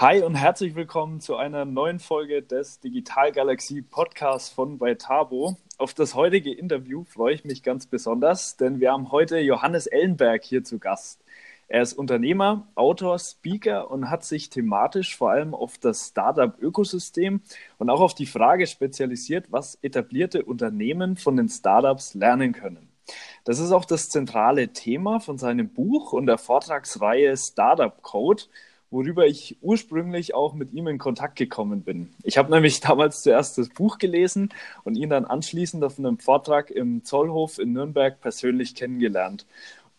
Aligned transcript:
Hi 0.00 0.22
und 0.22 0.36
herzlich 0.36 0.76
willkommen 0.76 1.20
zu 1.20 1.34
einer 1.34 1.64
neuen 1.64 1.98
Folge 1.98 2.40
des 2.40 2.78
Digital 2.78 3.32
Galaxie 3.32 3.82
Podcasts 3.82 4.48
von 4.48 4.78
Beitabo. 4.78 5.56
Auf 5.76 5.92
das 5.92 6.14
heutige 6.14 6.54
Interview 6.54 7.02
freue 7.02 7.34
ich 7.34 7.44
mich 7.44 7.64
ganz 7.64 7.88
besonders, 7.88 8.56
denn 8.56 8.78
wir 8.78 8.92
haben 8.92 9.10
heute 9.10 9.40
Johannes 9.40 9.88
Ellenberg 9.88 10.44
hier 10.44 10.62
zu 10.62 10.78
Gast. 10.78 11.24
Er 11.66 11.82
ist 11.82 11.94
Unternehmer, 11.94 12.68
Autor, 12.76 13.18
Speaker 13.18 13.90
und 13.90 14.08
hat 14.08 14.22
sich 14.22 14.50
thematisch 14.50 15.16
vor 15.16 15.32
allem 15.32 15.52
auf 15.52 15.78
das 15.78 16.06
Startup-Ökosystem 16.06 17.40
und 17.78 17.90
auch 17.90 18.00
auf 18.00 18.14
die 18.14 18.26
Frage 18.26 18.68
spezialisiert, 18.68 19.50
was 19.50 19.80
etablierte 19.82 20.44
Unternehmen 20.44 21.16
von 21.16 21.36
den 21.36 21.48
Startups 21.48 22.14
lernen 22.14 22.52
können. 22.52 22.88
Das 23.42 23.58
ist 23.58 23.72
auch 23.72 23.84
das 23.84 24.10
zentrale 24.10 24.68
Thema 24.68 25.18
von 25.18 25.38
seinem 25.38 25.70
Buch 25.70 26.12
und 26.12 26.26
der 26.26 26.38
Vortragsreihe 26.38 27.36
Startup 27.36 28.00
Code, 28.00 28.44
worüber 28.90 29.26
ich 29.26 29.58
ursprünglich 29.60 30.34
auch 30.34 30.54
mit 30.54 30.72
ihm 30.72 30.88
in 30.88 30.98
Kontakt 30.98 31.36
gekommen 31.36 31.82
bin. 31.82 32.10
Ich 32.22 32.38
habe 32.38 32.50
nämlich 32.50 32.80
damals 32.82 33.22
zuerst 33.22 33.58
das 33.58 33.68
Buch 33.68 33.98
gelesen 33.98 34.50
und 34.84 34.96
ihn 34.96 35.10
dann 35.10 35.24
anschließend 35.24 35.84
auf 35.84 35.98
einem 35.98 36.18
Vortrag 36.18 36.70
im 36.70 37.04
Zollhof 37.04 37.58
in 37.58 37.72
Nürnberg 37.72 38.20
persönlich 38.20 38.74
kennengelernt. 38.74 39.46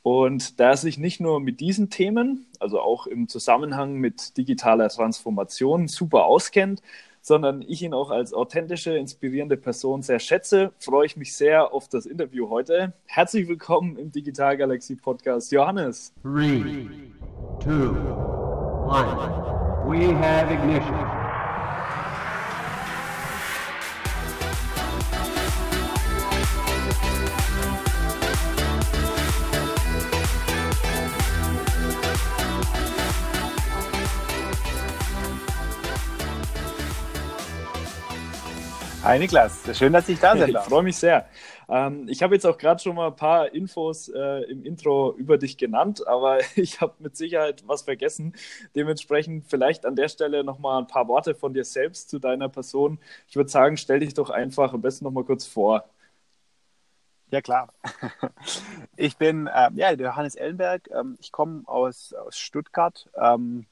Und 0.02 0.60
da 0.60 0.70
er 0.70 0.78
sich 0.78 0.98
nicht 0.98 1.20
nur 1.20 1.40
mit 1.40 1.60
diesen 1.60 1.90
Themen, 1.90 2.48
also 2.60 2.80
auch 2.80 3.06
im 3.06 3.28
Zusammenhang 3.28 3.96
mit 3.96 4.38
digitaler 4.38 4.90
Transformation 4.90 5.88
super 5.88 6.26
auskennt, 6.26 6.82
sondern 7.22 7.62
ich 7.68 7.82
ihn 7.84 7.94
auch 7.94 8.10
als 8.10 8.34
authentische, 8.34 8.98
inspirierende 8.98 9.58
Person 9.58 10.02
sehr 10.02 10.20
schätze, 10.20 10.72
freue 10.80 11.06
ich 11.06 11.18
mich 11.18 11.36
sehr 11.36 11.74
auf 11.74 11.90
das 11.90 12.06
Interview 12.06 12.50
heute. 12.50 12.94
Herzlich 13.06 13.48
willkommen 13.48 13.98
im 13.98 14.12
Digital 14.12 14.58
Galaxy 14.58 14.96
Podcast, 14.96 15.52
Johannes. 15.52 16.14
Three, 16.24 16.86
two, 17.60 18.49
one. 18.90 19.88
We 19.88 20.06
have 20.08 20.52
ignition. 20.52 20.96
Hi 39.04 39.18
Niklas, 39.18 39.62
schön, 39.74 39.94
dass 39.94 40.08
ich 40.10 40.20
da 40.20 40.34
bin. 40.34 40.50
Ich 40.50 40.58
freue 40.58 40.84
mich 40.84 40.98
sehr. 40.98 41.26
Ähm, 41.70 42.08
ich 42.10 42.24
habe 42.24 42.34
jetzt 42.36 42.46
auch 42.46 42.58
gerade 42.58 42.82
schon 42.82 42.96
mal 42.96 43.08
ein 43.08 43.16
paar 43.16 43.54
Infos 43.54 44.10
äh, 44.10 44.44
im 44.50 44.64
Intro 44.64 45.14
über 45.16 45.38
dich 45.38 45.58
genannt, 45.58 46.06
aber 46.08 46.40
ich 46.56 46.82
habe 46.82 46.96
mit 47.00 47.16
Sicherheit 47.16 47.64
was 47.68 47.84
vergessen. 47.84 48.34
Dementsprechend 48.76 49.46
vielleicht 49.48 49.86
an 49.86 49.96
der 49.96 50.10
Stelle 50.10 50.44
nochmal 50.44 50.82
ein 50.82 50.88
paar 50.88 51.08
Worte 51.08 51.36
von 51.36 51.54
dir 51.54 51.64
selbst 51.66 52.10
zu 52.10 52.20
deiner 52.20 52.50
Person. 52.50 53.00
Ich 53.28 53.36
würde 53.36 53.50
sagen, 53.50 53.78
stell 53.78 54.00
dich 54.00 54.14
doch 54.16 54.30
einfach 54.32 54.74
am 54.74 54.82
besten 54.82 55.06
nochmal 55.06 55.24
kurz 55.26 55.46
vor. 55.46 55.86
Ja, 57.32 57.42
klar. 57.42 57.74
Ich 58.98 59.18
bin 59.18 59.48
äh, 59.48 59.70
ja, 59.76 59.92
Johannes 59.94 60.36
Ellenberg. 60.36 60.90
Ähm, 60.92 61.18
ich 61.22 61.32
komme 61.32 61.64
aus, 61.68 62.14
aus 62.14 62.38
Stuttgart. 62.38 63.10
Ähm, 63.16 63.66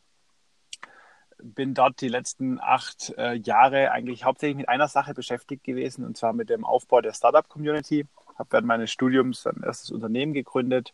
bin 1.42 1.74
dort 1.74 2.02
die 2.02 2.08
letzten 2.08 2.60
acht 2.60 3.14
äh, 3.18 3.36
Jahre 3.36 3.92
eigentlich 3.92 4.26
hauptsächlich 4.26 4.58
mit 4.58 4.70
einer 4.70 4.88
Sache 4.88 5.14
beschäftigt 5.14 5.64
gewesen, 5.64 6.06
und 6.06 6.18
zwar 6.18 6.34
mit 6.34 6.50
dem 6.50 6.66
Aufbau 6.66 7.02
der 7.02 7.14
Startup-Community. 7.14 8.06
Habe 8.38 8.52
während 8.52 8.68
meines 8.68 8.92
Studiums 8.92 9.48
ein 9.48 9.64
erstes 9.64 9.92
Unternehmen 9.92 10.34
gegründet 10.34 10.94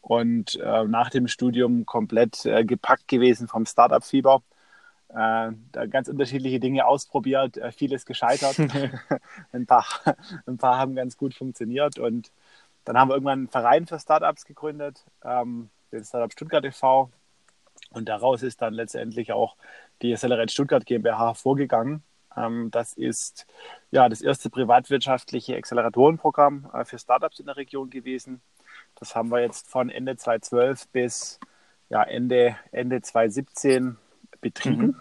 und 0.00 0.56
äh, 0.56 0.84
nach 0.84 1.10
dem 1.10 1.28
Studium 1.28 1.86
komplett 1.86 2.46
äh, 2.46 2.64
gepackt 2.64 3.08
gewesen 3.08 3.48
vom 3.48 3.66
Startup-Fieber. 3.66 4.42
Äh, 5.08 5.52
da 5.72 5.86
ganz 5.88 6.08
unterschiedliche 6.08 6.60
Dinge 6.60 6.86
ausprobiert, 6.86 7.56
äh, 7.56 7.72
vieles 7.72 8.04
gescheitert. 8.06 8.58
ein, 9.52 9.66
paar, 9.66 9.86
ein 10.46 10.58
paar 10.58 10.78
haben 10.78 10.94
ganz 10.94 11.16
gut 11.16 11.34
funktioniert 11.34 11.98
und 11.98 12.30
dann 12.84 12.98
haben 12.98 13.08
wir 13.08 13.14
irgendwann 13.14 13.40
einen 13.40 13.48
Verein 13.48 13.86
für 13.86 13.98
Startups 13.98 14.44
gegründet, 14.44 15.04
ähm, 15.22 15.68
den 15.92 16.04
Startup 16.04 16.32
Stuttgart 16.32 16.64
e.V., 16.64 17.10
und 17.90 18.08
daraus 18.08 18.42
ist 18.42 18.62
dann 18.62 18.74
letztendlich 18.74 19.32
auch 19.32 19.56
die 20.02 20.12
Accelerate 20.12 20.52
Stuttgart 20.52 20.86
GmbH 20.86 21.34
vorgegangen. 21.34 22.02
Ähm, 22.36 22.70
das 22.70 22.92
ist 22.92 23.46
ja 23.90 24.08
das 24.08 24.20
erste 24.20 24.50
privatwirtschaftliche 24.50 25.56
Acceleratorenprogramm 25.56 26.70
äh, 26.72 26.84
für 26.84 26.98
Startups 26.98 27.40
in 27.40 27.46
der 27.46 27.56
Region 27.56 27.90
gewesen. 27.90 28.40
Das 28.96 29.14
haben 29.14 29.30
wir 29.30 29.40
jetzt 29.40 29.68
von 29.68 29.90
Ende 29.90 30.16
2012 30.16 30.88
bis 30.88 31.40
ja, 31.88 32.02
Ende, 32.02 32.56
Ende 32.72 33.00
2017 33.00 33.96
betrieben. 34.40 34.86
Mhm. 34.86 34.96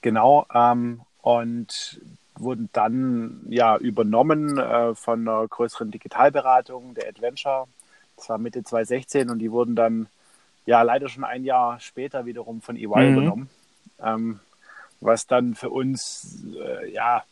Genau. 0.00 0.46
Ähm, 0.52 1.02
und 1.20 2.00
wurden 2.36 2.68
dann 2.72 3.42
ja 3.48 3.76
übernommen 3.76 4.58
äh, 4.58 4.94
von 4.94 5.28
einer 5.28 5.46
größeren 5.46 5.90
Digitalberatung, 5.90 6.94
der 6.94 7.08
Adventure. 7.08 7.68
Das 8.16 8.28
war 8.28 8.38
Mitte 8.38 8.64
2016 8.64 9.30
und 9.30 9.38
die 9.38 9.52
wurden 9.52 9.76
dann 9.76 10.08
ja 10.66 10.82
leider 10.82 11.08
schon 11.08 11.24
ein 11.24 11.44
Jahr 11.44 11.80
später 11.80 12.26
wiederum 12.26 12.60
von 12.60 12.76
EY 12.76 12.86
mhm. 12.86 13.12
übernommen, 13.12 13.50
ähm, 14.02 14.40
was 15.00 15.26
dann 15.26 15.54
für 15.54 15.70
uns 15.70 16.44
äh, 16.56 16.92
ja 16.92 17.24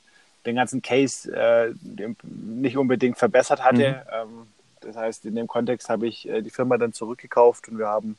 den 0.46 0.56
ganzen 0.56 0.82
Case 0.82 1.30
äh, 1.32 1.74
nicht 2.22 2.76
unbedingt 2.76 3.18
verbessert 3.18 3.62
hatte. 3.62 4.04
Mhm. 4.04 4.12
Ähm, 4.12 4.46
das 4.80 4.96
heißt, 4.96 5.26
in 5.26 5.34
dem 5.34 5.46
Kontext 5.46 5.88
habe 5.88 6.06
ich 6.06 6.28
äh, 6.28 6.42
die 6.42 6.50
Firma 6.50 6.78
dann 6.78 6.92
zurückgekauft 6.92 7.68
und 7.68 7.78
wir 7.78 7.88
haben 7.88 8.16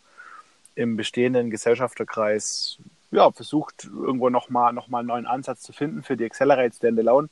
im 0.76 0.96
bestehenden 0.96 1.50
Gesellschafterkreis 1.50 2.78
ja, 3.12 3.30
versucht, 3.32 3.84
irgendwo 3.86 4.30
nochmal 4.30 4.72
noch 4.72 4.88
mal 4.88 5.00
einen 5.00 5.08
neuen 5.08 5.26
Ansatz 5.26 5.62
zu 5.62 5.74
finden 5.74 6.02
für 6.04 6.16
die 6.16 6.24
Accelerate 6.24 6.76
Standalone. 6.76 7.28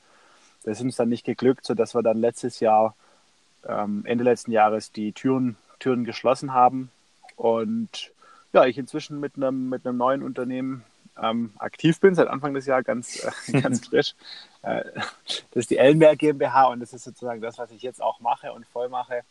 Das 0.63 0.77
ist 0.77 0.83
uns 0.83 0.97
dann 0.97 1.07
nicht 1.07 1.25
geglückt, 1.25 1.65
sodass 1.65 1.95
wir 1.95 2.03
dann 2.03 2.17
letztes 2.17 2.59
Jahr, 2.59 2.95
ähm, 3.65 4.01
Ende 4.05 4.25
letzten 4.25 4.51
Jahres, 4.51 4.91
die 4.91 5.13
Türen, 5.13 5.55
Türen 5.79 6.03
geschlossen 6.03 6.53
haben 6.53 6.91
und 7.39 8.11
ja, 8.51 8.65
ich 8.65 8.77
inzwischen 8.77 9.21
mit 9.21 9.37
einem, 9.37 9.69
mit 9.69 9.87
einem 9.87 9.97
neuen 9.97 10.23
Unternehmen 10.23 10.83
ähm, 11.21 11.51
aktiv 11.57 11.99
bin, 12.01 12.13
seit 12.13 12.27
Anfang 12.27 12.53
des 12.53 12.65
Jahres 12.65 12.85
ganz, 12.85 13.23
äh, 13.47 13.61
ganz 13.61 13.87
frisch. 13.87 14.13
Äh, 14.61 14.83
das 15.25 15.55
ist 15.55 15.69
die 15.69 15.77
Ellenberg 15.77 16.19
GmbH 16.19 16.65
und 16.65 16.81
das 16.81 16.91
ist 16.91 17.05
sozusagen 17.05 17.39
das, 17.39 17.57
was 17.57 17.71
ich 17.71 17.81
jetzt 17.81 18.01
auch 18.01 18.19
mache 18.19 18.51
und 18.51 18.65
voll 18.67 18.89
mache. 18.89 19.21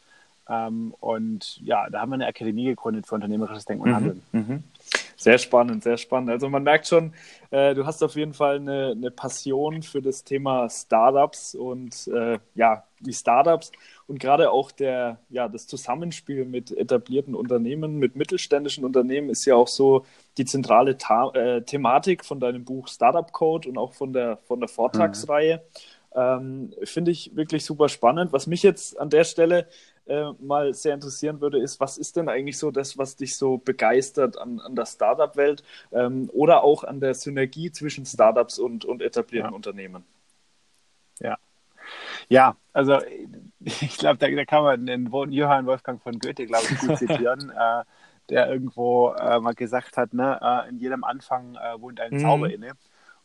Ähm, 0.48 0.94
und 1.00 1.60
ja, 1.62 1.90
da 1.90 2.00
haben 2.00 2.08
wir 2.08 2.14
eine 2.14 2.28
Akademie 2.28 2.64
gegründet 2.64 3.06
für 3.06 3.14
unternehmerisches 3.14 3.66
Denken 3.66 3.82
und 3.82 3.90
mhm, 3.90 3.94
Handeln. 3.94 4.22
Mhm, 4.32 4.64
Sehr 5.20 5.38
spannend, 5.38 5.82
sehr 5.82 5.96
spannend. 5.96 6.30
Also 6.30 6.48
man 6.48 6.62
merkt 6.62 6.86
schon, 6.86 7.12
äh, 7.50 7.74
du 7.74 7.84
hast 7.84 8.04
auf 8.04 8.14
jeden 8.14 8.34
Fall 8.34 8.56
eine, 8.56 8.92
eine 8.92 9.10
Passion 9.10 9.82
für 9.82 10.00
das 10.00 10.22
Thema 10.22 10.70
Startups 10.70 11.56
und 11.56 12.06
äh, 12.06 12.38
ja, 12.54 12.84
die 13.00 13.12
Startups 13.12 13.72
und 14.06 14.20
gerade 14.20 14.52
auch 14.52 14.70
der, 14.70 15.18
ja, 15.28 15.48
das 15.48 15.66
Zusammenspiel 15.66 16.44
mit 16.44 16.70
etablierten 16.70 17.34
Unternehmen, 17.34 17.98
mit 17.98 18.14
mittelständischen 18.14 18.84
Unternehmen 18.84 19.28
ist 19.28 19.44
ja 19.44 19.56
auch 19.56 19.66
so 19.66 20.06
die 20.36 20.44
zentrale 20.44 20.96
Ta 20.98 21.32
äh, 21.34 21.62
Thematik 21.62 22.24
von 22.24 22.38
deinem 22.38 22.64
Buch 22.64 22.86
Startup 22.86 23.32
Code 23.32 23.68
und 23.68 23.76
auch 23.76 23.94
von 23.94 24.12
der, 24.12 24.36
von 24.46 24.60
der 24.60 24.68
Vortragsreihe. 24.68 25.56
Mhm. 25.56 25.98
Ähm, 26.14 26.74
Finde 26.84 27.10
ich 27.10 27.34
wirklich 27.34 27.64
super 27.64 27.88
spannend. 27.88 28.32
Was 28.32 28.46
mich 28.46 28.62
jetzt 28.62 28.98
an 28.98 29.10
der 29.10 29.24
Stelle 29.24 29.66
äh, 30.08 30.32
mal 30.40 30.74
sehr 30.74 30.94
interessieren 30.94 31.40
würde, 31.40 31.58
ist, 31.58 31.80
was 31.80 31.98
ist 31.98 32.16
denn 32.16 32.28
eigentlich 32.28 32.58
so 32.58 32.70
das, 32.70 32.98
was 32.98 33.16
dich 33.16 33.36
so 33.36 33.58
begeistert 33.58 34.38
an, 34.38 34.60
an 34.60 34.74
der 34.74 34.86
Startup-Welt 34.86 35.62
ähm, 35.92 36.30
oder 36.32 36.64
auch 36.64 36.84
an 36.84 37.00
der 37.00 37.14
Synergie 37.14 37.70
zwischen 37.70 38.06
Startups 38.06 38.58
und, 38.58 38.84
und 38.84 39.02
etablierten 39.02 39.50
ja. 39.50 39.56
Unternehmen? 39.56 40.04
Ja. 41.20 41.38
Ja, 42.28 42.56
also 42.72 43.00
ich 43.60 43.98
glaube, 43.98 44.18
da, 44.18 44.28
da, 44.28 44.44
kann 44.44 44.64
man 44.64 44.86
den 44.86 45.10
Johann 45.30 45.66
Wolfgang 45.66 46.02
von 46.02 46.18
Goethe, 46.18 46.46
glaube 46.46 46.64
ich, 46.70 46.78
gut 46.78 46.98
zitieren, 46.98 47.50
äh, 47.58 47.84
der 48.28 48.48
irgendwo 48.50 49.10
äh, 49.12 49.40
mal 49.40 49.54
gesagt 49.54 49.96
hat, 49.96 50.12
ne, 50.12 50.38
äh, 50.42 50.68
in 50.68 50.78
jedem 50.78 51.04
Anfang 51.04 51.56
äh, 51.56 51.80
wohnt 51.80 52.00
ein 52.00 52.14
mhm. 52.14 52.20
Zauber 52.20 52.50
inne. 52.50 52.72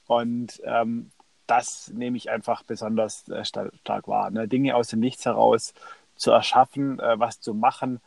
Und 0.07 0.61
ähm, 0.65 1.11
das 1.47 1.91
nehme 1.93 2.17
ich 2.17 2.29
einfach 2.29 2.63
besonders 2.63 3.27
äh, 3.29 3.43
stark 3.43 4.07
wahr. 4.07 4.31
Ne? 4.31 4.47
Dinge 4.47 4.75
aus 4.75 4.87
dem 4.87 4.99
Nichts 4.99 5.25
heraus 5.25 5.73
zu 6.15 6.31
erschaffen, 6.31 6.99
äh, 6.99 7.19
was 7.19 7.39
zu 7.39 7.53
machen, 7.53 7.99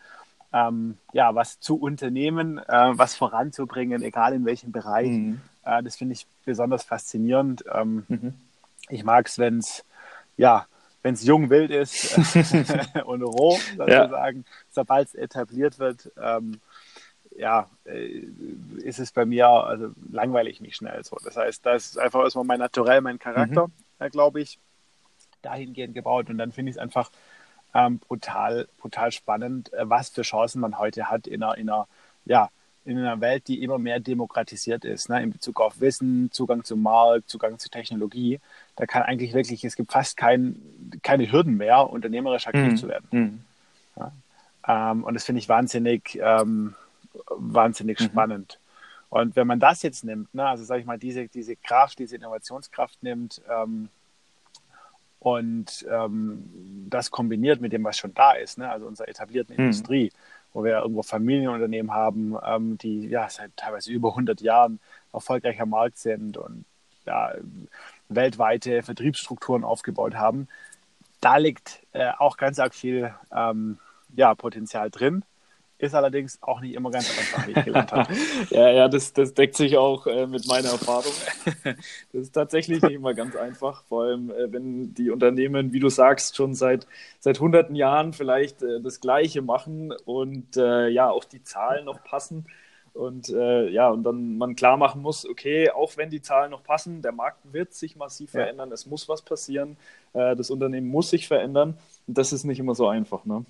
ähm, 0.53 0.97
ja, 1.13 1.35
was 1.35 1.61
zu 1.61 1.77
unternehmen, 1.79 2.61
was 2.67 3.15
voranzubringen, 3.15 4.03
egal 4.03 4.33
in 4.33 4.47
welchem 4.47 4.73
Bereich. 4.73 5.09
Mhm. 5.09 5.41
das 5.83 5.97
finde 5.97 6.15
ich 6.15 6.27
besonders 6.45 6.85
faszinierend. 6.85 7.65
Ähm, 7.75 8.07
mhm. 8.09 8.35
Ich 8.89 9.03
mag 9.05 9.27
es, 9.27 9.39
wenn 9.39 9.59
es 9.59 9.85
ja, 10.37 10.67
wenn 11.03 11.15
es 11.15 11.25
jung, 11.25 11.51
wild 11.51 11.71
ist 11.71 12.17
und 13.05 13.23
roh, 13.23 13.59
sozusagen, 13.77 14.39
ja. 14.39 14.53
sobald 14.71 15.09
es 15.09 15.15
etabliert 15.15 15.79
wird, 15.79 16.11
ähm, 16.21 16.61
ja, 17.37 17.69
äh, 17.85 18.25
ist 18.83 18.99
es 18.99 19.13
bei 19.13 19.25
mir, 19.25 19.49
also 19.49 19.91
langweile 20.11 20.51
ich 20.51 20.61
mich 20.61 20.77
schnell 20.77 21.05
so. 21.05 21.17
Das 21.23 21.37
heißt, 21.37 21.65
das 21.65 21.87
ist 21.87 21.99
einfach 21.99 22.21
erstmal 22.21 22.45
mein 22.45 22.59
Naturell, 22.59 23.01
mein 23.01 23.19
Charakter, 23.19 23.69
mhm. 23.69 23.73
äh, 23.99 24.11
glaube 24.11 24.41
ich, 24.41 24.59
dahingehend 25.43 25.95
gebaut. 25.95 26.31
Und 26.31 26.39
dann 26.39 26.53
finde 26.53 26.71
ich 26.71 26.77
es 26.77 26.83
einfach 26.83 27.11
ähm, 27.75 27.99
brutal, 27.99 28.69
brutal 28.79 29.13
spannend, 29.13 29.73
äh, 29.73 29.89
was 29.89 30.11
für 30.11 30.23
Chancen 30.23 30.61
man 30.61 30.79
heute 30.79 31.11
hat 31.11 31.27
in 31.27 31.43
einer, 31.43 31.57
in 31.57 31.69
einer 31.69 31.87
ja, 32.25 32.51
in 32.87 32.99
einer 32.99 33.21
Welt, 33.21 33.49
die 33.49 33.63
immer 33.63 33.79
mehr 33.79 33.99
demokratisiert 33.99 34.85
ist, 34.85 35.09
ne, 35.09 35.21
in 35.21 35.33
Bezug 35.33 35.61
auf 35.61 35.81
Wissen, 35.81 36.31
Zugang 36.31 36.63
zum 36.63 36.83
Markt, 36.83 37.29
Zugang 37.29 37.59
zu 37.59 37.69
Technologie, 37.69 38.39
da 38.77 38.87
kann 38.87 39.03
eigentlich 39.03 39.35
wirklich, 39.35 39.65
es 39.65 39.75
gibt 39.75 39.91
fast 39.91 40.17
kein, 40.17 40.63
keine 41.03 41.31
Hürden 41.31 41.57
mehr, 41.57 41.91
unternehmerisch 41.91 42.47
aktiv 42.47 42.73
mhm. 42.73 42.77
zu 42.77 42.89
werden. 42.89 43.09
Mhm. 43.11 43.41
Ja, 43.97 44.13
ähm, 44.93 45.05
und 45.05 45.15
das 45.15 45.25
finde 45.25 45.41
ich 45.41 45.49
wahnsinnig, 45.49 46.19
ähm, 46.23 46.75
wahnsinnig 47.29 47.99
mhm. 47.99 48.05
spannend. 48.05 48.61
Und 49.09 49.35
wenn 49.35 49.47
man 49.49 49.59
das 49.59 49.83
jetzt 49.83 50.05
nimmt, 50.05 50.33
ne, 50.33 50.47
also 50.47 50.63
sage 50.65 50.81
ich 50.81 50.87
mal, 50.87 50.99
diese, 50.99 51.27
diese 51.27 51.57
Kraft, 51.57 51.99
diese 51.99 52.17
Innovationskraft 52.17 53.03
nimmt 53.03 53.43
ähm, 53.51 53.89
und 55.27 55.85
ähm, 55.91 56.45
das 56.89 57.11
kombiniert 57.11 57.61
mit 57.61 57.73
dem, 57.73 57.83
was 57.83 57.99
schon 57.99 58.15
da 58.15 58.35
ist, 58.35 58.59
ne, 58.59 58.71
also 58.71 58.87
unserer 58.87 59.09
etablierten 59.09 59.57
mhm. 59.57 59.65
Industrie, 59.65 60.13
wo 60.53 60.63
wir 60.63 60.79
irgendwo 60.79 61.03
Familienunternehmen 61.03 61.93
haben, 61.93 62.37
ähm, 62.47 62.79
die 62.79 63.09
ja 63.09 63.29
seit 63.29 63.57
teilweise 63.57 63.91
über 63.91 64.11
100 64.11 64.41
Jahren 64.41 64.79
erfolgreich 65.13 65.61
am 65.61 65.71
Markt 65.71 65.99
sind 65.99 66.37
und 66.37 66.65
ja, 67.07 67.33
weltweite 68.09 68.85
Vertriebsstrukturen 68.85 69.65
aufgebaut 69.65 70.15
haben. 70.15 70.47
Da 71.21 71.39
liegt 71.39 71.81
äh, 71.93 72.13
auch 72.17 72.37
ganz 72.37 72.61
arg 72.61 72.73
viel 72.73 73.13
ähm, 73.35 73.79
ja, 74.15 74.33
Potenzial 74.37 74.91
drin. 74.91 75.25
Ist 75.79 75.95
allerdings 75.95 76.43
auch 76.43 76.63
nicht 76.63 76.75
immer 76.75 76.91
ganz 76.91 77.11
einfach, 77.11 77.47
wie 77.47 77.53
ich 77.53 77.65
gelernt 77.65 77.93
habe. 77.93 78.11
ja, 78.51 78.71
ja, 78.71 78.89
das, 78.89 79.13
das 79.13 79.35
deckt 79.35 79.57
sich 79.57 79.77
auch 79.77 80.07
äh, 80.07 80.27
mit 80.27 80.47
meiner 80.49 80.71
Erfahrung. 80.71 81.13
das 81.65 82.23
ist 82.23 82.33
tatsächlich 82.33 82.81
nicht 82.81 82.95
immer 82.95 83.13
ganz 83.13 83.37
einfach, 83.37 83.85
vor 83.85 84.05
allem 84.05 84.31
äh, 84.31 84.51
wenn 84.51 84.95
die 84.95 85.11
Unternehmen, 85.11 85.75
wie 85.75 85.81
du 85.81 85.91
sagst, 85.91 86.35
schon 86.35 86.55
seit, 86.55 86.87
seit 87.21 87.41
hunderten 87.41 87.77
Jahren 87.77 88.15
vielleicht 88.15 88.63
äh, 88.63 88.81
das 88.81 89.01
Gleiche 89.01 89.43
machen 89.43 89.93
und 90.07 90.57
äh, 90.57 90.89
ja, 90.89 91.11
auch 91.11 91.25
die 91.25 91.43
Zahlen 91.43 91.85
noch 91.85 92.03
passen. 92.03 92.47
Und 92.97 93.29
äh, 93.29 93.69
ja, 93.69 93.91
und 93.91 94.05
dann 94.05 94.39
man 94.39 94.57
klar 94.57 94.79
machen 94.79 95.03
muss, 95.03 95.29
okay, 95.29 95.71
auch 95.71 95.99
wenn 95.99 96.09
die 96.09 96.23
Zahlen 96.23 96.51
noch 96.51 96.65
passen, 96.65 97.03
der 97.03 97.13
Markt 97.13 97.53
wird 97.53 97.75
sich 97.75 97.97
massiv 97.97 98.33
ja. 98.33 98.41
verändern, 98.41 98.73
es 98.73 98.87
muss 98.87 99.07
was 99.11 99.21
passieren, 99.21 99.77
äh, 100.15 100.35
das 100.35 100.49
Unternehmen 100.49 100.89
muss 100.89 101.11
sich 101.11 101.29
verändern. 101.29 101.77
Und 102.07 102.17
das 102.17 102.33
ist 102.33 102.45
nicht 102.45 102.59
immer 102.59 102.75
so 102.75 102.89
einfach, 102.89 103.27
ne? 103.27 103.45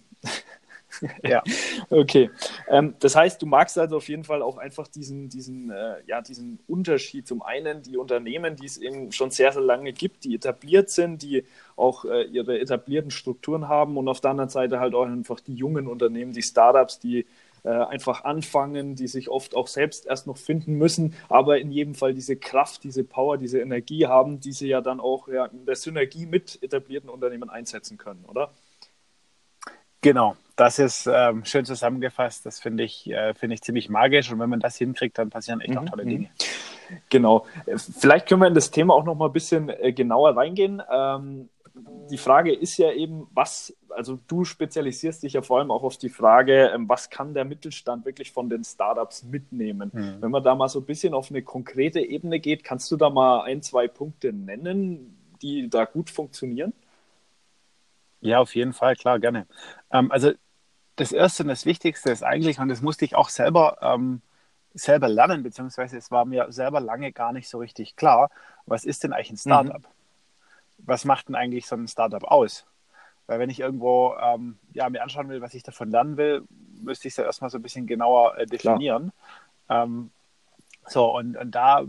Ja. 1.23 1.43
Okay. 1.91 2.31
Ähm, 2.69 2.95
das 2.99 3.15
heißt, 3.15 3.41
du 3.41 3.47
magst 3.47 3.79
also 3.79 3.99
auf 3.99 4.09
jeden 4.09 4.25
Fall 4.25 4.43
auch 4.43 4.57
einfach 4.59 4.89
diesen, 4.89 5.29
diesen, 5.29 5.71
äh, 5.71 5.97
ja, 6.07 6.21
diesen 6.21 6.59
Unterschied. 6.67 7.27
Zum 7.29 7.43
einen 7.43 7.83
die 7.83 7.97
Unternehmen, 7.97 8.57
die 8.57 8.67
es 8.67 8.77
eben 8.77 9.13
schon 9.13 9.31
sehr, 9.31 9.53
sehr 9.53 9.63
lange 9.63 9.93
gibt, 9.93 10.25
die 10.25 10.35
etabliert 10.35 10.91
sind, 10.91 11.23
die 11.23 11.45
auch 11.77 12.05
äh, 12.05 12.25
ihre 12.25 12.59
etablierten 12.59 13.11
Strukturen 13.11 13.69
haben 13.69 13.97
und 13.97 14.09
auf 14.09 14.21
der 14.21 14.33
anderen 14.33 14.51
Seite 14.51 14.81
halt 14.81 14.95
auch 14.95 15.07
einfach 15.07 15.41
die 15.41 15.55
jungen 15.55 15.87
Unternehmen, 15.87 16.33
die 16.33 16.43
Startups, 16.43 16.99
die 16.99 17.27
äh, 17.67 17.71
einfach 17.71 18.23
anfangen, 18.25 18.95
die 18.95 19.09
sich 19.09 19.29
oft 19.29 19.57
auch 19.57 19.67
selbst 19.67 20.07
erst 20.07 20.29
noch 20.29 20.37
finden 20.37 20.75
müssen, 20.75 21.15
aber 21.29 21.59
in 21.59 21.73
jedem 21.73 21.97
Fall 21.97 22.15
diese 22.15 22.37
Kraft, 22.37 22.85
diese 22.85 23.03
Power, 23.03 23.39
diese 23.39 23.59
Energie 23.59 24.07
haben, 24.07 24.39
die 24.39 24.53
sie 24.53 24.69
ja 24.69 24.81
dann 24.81 25.01
auch 25.01 25.27
ja, 25.27 25.47
in 25.47 25.67
der 25.67 25.75
Synergie 25.75 26.27
mit 26.27 26.63
etablierten 26.63 27.11
Unternehmen 27.11 27.51
einsetzen 27.51 27.99
können, 27.99 28.25
oder? 28.29 28.53
Genau, 30.01 30.37
das 30.57 30.79
ist 30.79 31.09
ähm, 31.13 31.45
schön 31.45 31.65
zusammengefasst. 31.65 32.47
Das 32.47 32.61
finde 32.61 32.85
ich, 32.85 33.11
äh, 33.11 33.35
find 33.35 33.53
ich 33.53 33.63
ziemlich 33.63 33.89
magisch. 33.89 34.33
Und 34.33 34.39
wenn 34.39 34.51
man 34.51 34.61
das 34.61 34.77
hinkriegt, 34.77 35.19
dann 35.19 35.31
passieren 35.31 35.61
echt 35.61 35.71
mhm. 35.71 35.79
auch 35.79 35.85
tolle 35.85 36.05
mhm. 36.05 36.09
Dinge. 36.09 36.31
Genau. 37.09 37.47
Vielleicht 37.77 38.29
können 38.29 38.41
wir 38.43 38.49
in 38.49 38.55
das 38.55 38.71
Thema 38.71 38.95
auch 38.95 39.05
noch 39.05 39.17
mal 39.17 39.27
ein 39.27 39.33
bisschen 39.33 39.69
äh, 39.69 39.93
genauer 39.93 40.37
reingehen. 40.37 40.81
Ähm, 40.91 41.49
die 42.11 42.17
Frage 42.19 42.55
ist 42.55 42.77
ja 42.79 42.93
eben, 42.93 43.27
was, 43.35 43.77
also 43.91 44.19
du 44.29 44.45
spezialisierst 44.45 45.23
dich 45.23 45.35
ja 45.35 45.43
vor 45.43 45.59
allem 45.59 45.71
auch 45.71 45.83
auf 45.83 45.99
die 45.99 46.09
Frage, 46.09 46.71
ähm, 46.75 46.89
was 46.89 47.11
kann 47.11 47.35
der 47.35 47.45
Mittelstand 47.45 48.07
wirklich 48.07 48.33
von 48.33 48.49
den 48.49 48.65
Startups 48.65 49.25
mitnehmen? 49.25 49.91
Mhm. 49.93 50.17
Wenn 50.21 50.31
man 50.31 50.43
da 50.43 50.55
mal 50.55 50.69
so 50.69 50.81
ein 50.81 50.87
bisschen 50.87 51.13
auf 51.13 51.31
eine 51.31 51.43
konkrete 51.43 52.01
Ebene 52.01 52.41
geht, 52.41 52.65
kannst 52.65 52.91
du 52.91 52.97
da 52.97 53.11
mal 53.11 53.43
ein, 53.43 53.63
zwei 53.63 53.89
Punkte 53.89 54.33
nennen, 54.33 55.17
die 55.43 55.69
da 55.69 55.85
gut 55.85 56.09
funktionieren? 56.09 56.73
Ja, 58.21 58.41
auf 58.41 58.55
jeden 58.55 58.73
Fall, 58.73 58.97
klar, 58.97 59.19
gerne. 59.19 59.47
Ähm, 59.93 60.11
also 60.11 60.33
das 60.97 61.13
Erste 61.13 61.43
und 61.43 61.49
das 61.49 61.67
Wichtigste 61.67 62.11
ist 62.11 62.23
eigentlich, 62.23 62.59
und 62.59 62.69
das 62.69 62.81
musste 62.83 63.05
ich 63.05 63.15
auch 63.15 63.29
selber, 63.29 63.79
ähm, 63.83 64.23
selber 64.75 65.09
lernen, 65.09 65.43
beziehungsweise 65.43 65.97
es 65.97 66.11
war 66.11 66.25
mir 66.25 66.51
selber 66.51 66.81
lange 66.81 67.13
gar 67.13 67.33
nicht 67.33 67.49
so 67.49 67.59
richtig 67.59 67.97
klar, 67.97 68.31
was 68.67 68.85
ist 68.85 69.05
denn 69.05 69.13
eigentlich 69.13 69.31
ein 69.33 69.37
Startup? 69.37 69.81
Mhm. 69.81 69.87
Was 70.79 71.05
macht 71.05 71.29
denn 71.29 71.35
eigentlich 71.35 71.67
so 71.67 71.77
ein 71.77 71.89
Startup 71.89 72.25
aus? 72.25 72.67
Weil 73.27 73.39
wenn 73.39 73.51
ich 73.51 73.61
irgendwo 73.61 74.15
ähm, 74.21 74.59
ja, 74.73 74.89
mir 74.89 75.03
anschauen 75.03 75.29
will, 75.29 75.41
was 75.41 75.55
ich 75.55 75.63
davon 75.63 75.91
lernen 75.91 76.17
will, 76.17 76.45
müsste 76.83 77.09
ich 77.09 77.13
es 77.13 77.19
ja 77.19 77.25
erstmal 77.25 77.51
so 77.51 77.59
ein 77.59 77.63
bisschen 77.63 77.87
genauer 77.87 78.39
äh, 78.39 78.47
definieren. 78.47 79.13
Ähm, 79.69 80.11
so, 80.87 81.17
und, 81.17 81.37
und 81.37 81.51
da 81.51 81.85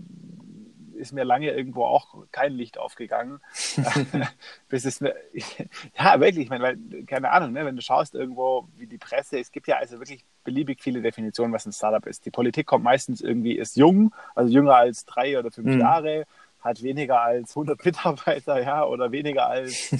ist 0.97 1.13
mir 1.13 1.23
lange 1.23 1.51
irgendwo 1.51 1.85
auch 1.85 2.25
kein 2.31 2.53
Licht 2.53 2.77
aufgegangen. 2.77 3.39
bis 4.69 4.85
es 4.85 5.01
mir, 5.01 5.15
ja, 5.97 6.19
wirklich, 6.19 6.45
ich 6.45 6.49
meine, 6.49 6.63
weil, 6.63 6.77
keine 7.05 7.31
Ahnung, 7.31 7.53
ne, 7.53 7.65
wenn 7.65 7.75
du 7.75 7.81
schaust 7.81 8.15
irgendwo, 8.15 8.67
wie 8.75 8.87
die 8.87 8.97
Presse, 8.97 9.39
es 9.39 9.51
gibt 9.51 9.67
ja 9.67 9.77
also 9.77 9.99
wirklich 9.99 10.25
beliebig 10.43 10.81
viele 10.81 11.01
Definitionen, 11.01 11.53
was 11.53 11.65
ein 11.65 11.71
Startup 11.71 12.05
ist. 12.05 12.25
Die 12.25 12.31
Politik 12.31 12.67
kommt 12.67 12.83
meistens 12.83 13.21
irgendwie, 13.21 13.57
ist 13.57 13.77
jung, 13.77 14.13
also 14.35 14.51
jünger 14.51 14.75
als 14.75 15.05
drei 15.05 15.39
oder 15.39 15.51
fünf 15.51 15.67
mhm. 15.67 15.79
Jahre, 15.79 16.25
hat 16.59 16.81
weniger 16.83 17.21
als 17.21 17.51
100 17.51 17.83
Mitarbeiter, 17.85 18.61
ja, 18.61 18.83
oder 18.83 19.11
weniger 19.11 19.47
als 19.47 19.95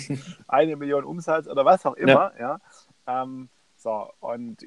eine 0.48 0.76
Million 0.76 1.04
Umsatz 1.04 1.48
oder 1.48 1.64
was 1.66 1.86
auch 1.86 1.94
immer, 1.94 2.34
ja. 2.40 2.60
ja. 3.08 3.24
Ähm, 3.24 3.50
so, 3.78 4.12
und 4.20 4.64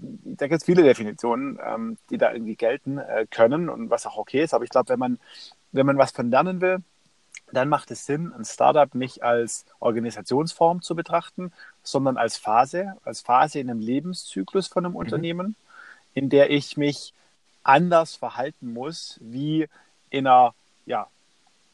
da 0.00 0.46
gibt 0.46 0.60
es 0.60 0.64
viele 0.64 0.82
Definitionen, 0.82 1.58
ähm, 1.64 1.96
die 2.10 2.18
da 2.18 2.32
irgendwie 2.32 2.56
gelten 2.56 2.98
äh, 2.98 3.26
können 3.30 3.68
und 3.68 3.90
was 3.90 4.06
auch 4.06 4.16
okay 4.16 4.42
ist. 4.42 4.54
Aber 4.54 4.64
ich 4.64 4.70
glaube, 4.70 4.88
wenn 4.90 4.98
man, 4.98 5.18
wenn 5.72 5.86
man 5.86 5.98
was 5.98 6.12
von 6.12 6.30
lernen 6.30 6.60
will, 6.60 6.78
dann 7.52 7.68
macht 7.68 7.90
es 7.90 8.06
Sinn, 8.06 8.32
ein 8.32 8.44
Startup 8.44 8.94
nicht 8.94 9.22
als 9.22 9.64
Organisationsform 9.80 10.82
zu 10.82 10.94
betrachten, 10.94 11.52
sondern 11.82 12.16
als 12.16 12.36
Phase, 12.36 12.94
als 13.04 13.22
Phase 13.22 13.58
in 13.58 13.70
einem 13.70 13.80
Lebenszyklus 13.80 14.68
von 14.68 14.84
einem 14.84 14.92
mhm. 14.92 14.98
Unternehmen, 14.98 15.56
in 16.14 16.28
der 16.28 16.50
ich 16.50 16.76
mich 16.76 17.14
anders 17.62 18.16
verhalten 18.16 18.72
muss, 18.72 19.18
wie 19.22 19.68
in 20.10 20.26
einer 20.26 20.54
ja, 20.86 21.06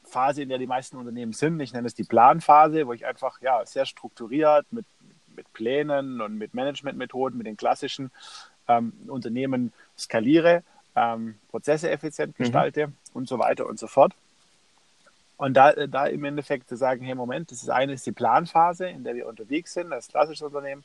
Phase, 0.04 0.42
in 0.42 0.48
der 0.48 0.58
die 0.58 0.66
meisten 0.66 0.96
Unternehmen 0.96 1.32
sind. 1.32 1.58
Ich 1.60 1.72
nenne 1.72 1.86
es 1.86 1.94
die 1.94 2.04
Planphase, 2.04 2.86
wo 2.86 2.92
ich 2.92 3.06
einfach 3.06 3.40
ja, 3.40 3.64
sehr 3.66 3.86
strukturiert 3.86 4.66
mit 4.70 4.86
mit 5.36 5.52
Plänen 5.52 6.20
und 6.20 6.36
mit 6.38 6.54
Managementmethoden, 6.54 7.36
mit 7.36 7.46
den 7.46 7.56
klassischen 7.56 8.10
ähm, 8.68 8.92
Unternehmen 9.08 9.72
skaliere, 9.98 10.62
ähm, 10.96 11.36
Prozesse 11.50 11.90
effizient 11.90 12.38
mhm. 12.38 12.44
gestalte 12.44 12.88
mhm. 12.88 12.94
und 13.12 13.28
so 13.28 13.38
weiter 13.38 13.66
und 13.66 13.78
so 13.78 13.86
fort. 13.86 14.14
Und 15.36 15.54
da, 15.54 15.72
da 15.72 16.06
im 16.06 16.24
Endeffekt 16.24 16.68
zu 16.68 16.76
sagen, 16.76 17.04
hey 17.04 17.14
Moment, 17.14 17.50
das 17.50 17.62
ist 17.62 17.68
eine 17.68 17.92
ist 17.92 18.06
die 18.06 18.12
Planphase, 18.12 18.88
in 18.88 19.02
der 19.04 19.14
wir 19.14 19.26
unterwegs 19.26 19.74
sind, 19.74 19.90
das 19.90 20.08
klassische 20.08 20.46
Unternehmen. 20.46 20.84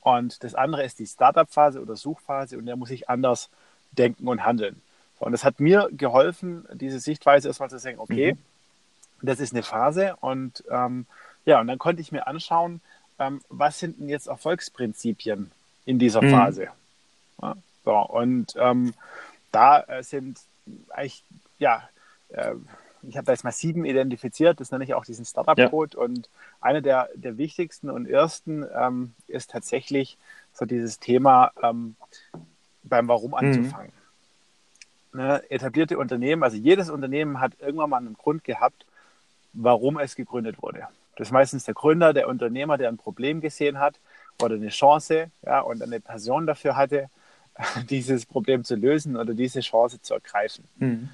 Und 0.00 0.42
das 0.42 0.54
andere 0.54 0.84
ist 0.84 0.98
die 0.98 1.06
Startup-Phase 1.06 1.80
oder 1.80 1.96
Suchphase 1.96 2.58
und 2.58 2.66
der 2.66 2.76
muss 2.76 2.90
ich 2.90 3.08
anders 3.08 3.50
denken 3.92 4.26
und 4.26 4.44
handeln. 4.44 4.80
Und 5.18 5.32
das 5.32 5.44
hat 5.44 5.60
mir 5.60 5.88
geholfen, 5.92 6.66
diese 6.72 7.00
Sichtweise 7.00 7.48
erstmal 7.48 7.70
zu 7.70 7.78
sagen, 7.78 7.98
okay, 7.98 8.34
mhm. 8.34 9.26
das 9.26 9.40
ist 9.40 9.52
eine 9.52 9.62
Phase 9.62 10.16
und 10.20 10.64
ähm, 10.70 11.06
ja, 11.44 11.60
und 11.60 11.66
dann 11.66 11.78
konnte 11.78 12.02
ich 12.02 12.12
mir 12.12 12.26
anschauen, 12.26 12.80
ähm, 13.18 13.40
was 13.48 13.78
sind 13.78 13.98
denn 13.98 14.08
jetzt 14.08 14.26
Erfolgsprinzipien 14.26 15.50
in 15.84 15.98
dieser 15.98 16.22
mhm. 16.22 16.30
Phase? 16.30 16.68
Ja, 17.40 17.56
so, 17.84 17.96
und 17.96 18.54
ähm, 18.58 18.94
da 19.52 19.80
äh, 19.80 20.02
sind 20.02 20.38
eigentlich, 20.90 21.24
ja, 21.58 21.88
äh, 22.30 22.54
ich 23.02 23.16
habe 23.16 23.26
da 23.26 23.32
jetzt 23.32 23.44
mal 23.44 23.52
sieben 23.52 23.84
identifiziert, 23.84 24.60
das 24.60 24.70
nenne 24.70 24.84
ich 24.84 24.94
auch 24.94 25.04
diesen 25.04 25.24
Startup-Code. 25.24 25.96
Ja. 25.96 26.04
Und 26.04 26.28
einer 26.60 26.80
der, 26.80 27.08
der 27.14 27.38
wichtigsten 27.38 27.90
und 27.90 28.06
ersten 28.06 28.66
ähm, 28.74 29.14
ist 29.28 29.50
tatsächlich 29.50 30.18
so 30.52 30.66
dieses 30.66 30.98
Thema 30.98 31.52
ähm, 31.62 31.96
beim 32.82 33.08
Warum 33.08 33.30
mhm. 33.30 33.36
anzufangen. 33.36 33.92
Mhm. 35.12 35.20
Ne, 35.20 35.50
etablierte 35.50 35.96
Unternehmen, 35.98 36.42
also 36.42 36.56
jedes 36.56 36.90
Unternehmen 36.90 37.40
hat 37.40 37.52
irgendwann 37.60 37.90
mal 37.90 37.96
einen 37.96 38.14
Grund 38.14 38.44
gehabt, 38.44 38.84
warum 39.54 39.98
es 39.98 40.14
gegründet 40.14 40.60
wurde. 40.60 40.86
Das 41.18 41.28
ist 41.28 41.32
meistens 41.32 41.64
der 41.64 41.74
Gründer, 41.74 42.12
der 42.12 42.28
Unternehmer, 42.28 42.78
der 42.78 42.88
ein 42.88 42.96
Problem 42.96 43.40
gesehen 43.40 43.80
hat 43.80 43.98
oder 44.40 44.54
eine 44.54 44.68
Chance 44.68 45.32
ja, 45.44 45.60
und 45.60 45.82
eine 45.82 45.98
Person 45.98 46.46
dafür 46.46 46.76
hatte, 46.76 47.10
dieses 47.90 48.24
Problem 48.24 48.62
zu 48.62 48.76
lösen 48.76 49.16
oder 49.16 49.34
diese 49.34 49.58
Chance 49.60 50.00
zu 50.00 50.14
ergreifen. 50.14 50.64
Mhm. 50.76 51.08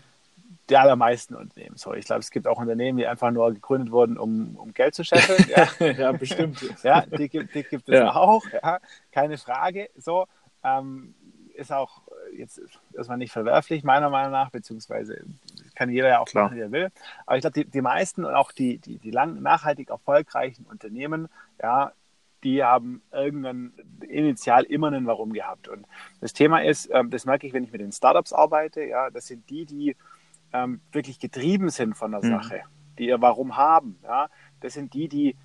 Die 0.68 0.76
allermeisten 0.76 1.34
Unternehmen 1.34 1.76
so. 1.76 1.94
Ich 1.94 2.04
glaube, 2.04 2.20
es 2.20 2.30
gibt 2.30 2.46
auch 2.46 2.58
Unternehmen, 2.58 2.98
die 2.98 3.06
einfach 3.06 3.30
nur 3.30 3.52
gegründet 3.54 3.90
wurden, 3.92 4.18
um, 4.18 4.56
um 4.56 4.74
Geld 4.74 4.94
zu 4.94 5.04
scheffeln. 5.04 5.42
Ja, 5.80 5.86
ja 5.86 6.12
bestimmt. 6.12 6.62
ja, 6.82 7.06
die 7.06 7.30
gibt, 7.30 7.54
die 7.54 7.62
gibt 7.62 7.88
es 7.88 7.94
ja. 7.94 8.14
auch. 8.14 8.42
Ja, 8.52 8.80
keine 9.10 9.38
Frage. 9.38 9.88
So 9.96 10.26
ähm, 10.62 11.14
ist 11.54 11.72
auch 11.72 12.02
jetzt 12.36 12.60
erstmal 12.94 13.16
nicht 13.16 13.32
verwerflich, 13.32 13.84
meiner 13.84 14.10
Meinung 14.10 14.32
nach, 14.32 14.50
beziehungsweise 14.50 15.24
kann 15.74 15.90
jeder 15.90 16.08
ja 16.08 16.20
auch 16.20 16.26
Klar. 16.26 16.44
machen, 16.44 16.56
wie 16.56 16.60
er 16.60 16.72
will. 16.72 16.88
Aber 17.26 17.36
ich 17.36 17.42
glaube, 17.42 17.64
die, 17.64 17.70
die 17.70 17.82
meisten 17.82 18.24
und 18.24 18.34
auch 18.34 18.52
die, 18.52 18.78
die, 18.78 18.98
die 18.98 19.10
lang, 19.10 19.40
nachhaltig 19.42 19.90
erfolgreichen 19.90 20.66
Unternehmen, 20.66 21.28
ja, 21.62 21.92
die 22.44 22.62
haben 22.62 23.02
irgendein 23.10 23.72
initial 24.06 24.64
immer 24.64 24.88
einen 24.88 25.06
Warum 25.06 25.32
gehabt. 25.32 25.66
Und 25.68 25.86
das 26.20 26.34
Thema 26.34 26.62
ist, 26.62 26.90
ähm, 26.92 27.10
das 27.10 27.24
merke 27.24 27.46
ich, 27.46 27.54
wenn 27.54 27.64
ich 27.64 27.72
mit 27.72 27.80
den 27.80 27.92
Startups 27.92 28.32
arbeite, 28.32 28.84
ja, 28.84 29.10
das 29.10 29.26
sind 29.26 29.48
die, 29.48 29.64
die 29.64 29.96
ähm, 30.52 30.80
wirklich 30.92 31.18
getrieben 31.18 31.70
sind 31.70 31.94
von 31.94 32.12
der 32.12 32.22
mhm. 32.22 32.30
Sache, 32.30 32.62
die 32.98 33.08
ihr 33.08 33.20
Warum 33.20 33.56
haben. 33.56 33.98
Ja. 34.02 34.28
Das 34.60 34.74
sind 34.74 34.92
die, 34.92 35.08
die 35.08 35.36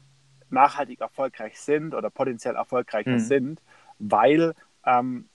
nachhaltig 0.50 1.00
erfolgreich 1.00 1.60
sind 1.60 1.96
oder 1.96 2.10
potenziell 2.10 2.56
erfolgreicher 2.56 3.12
mhm. 3.12 3.20
sind, 3.20 3.62
weil 3.98 4.54
ähm, 4.86 5.29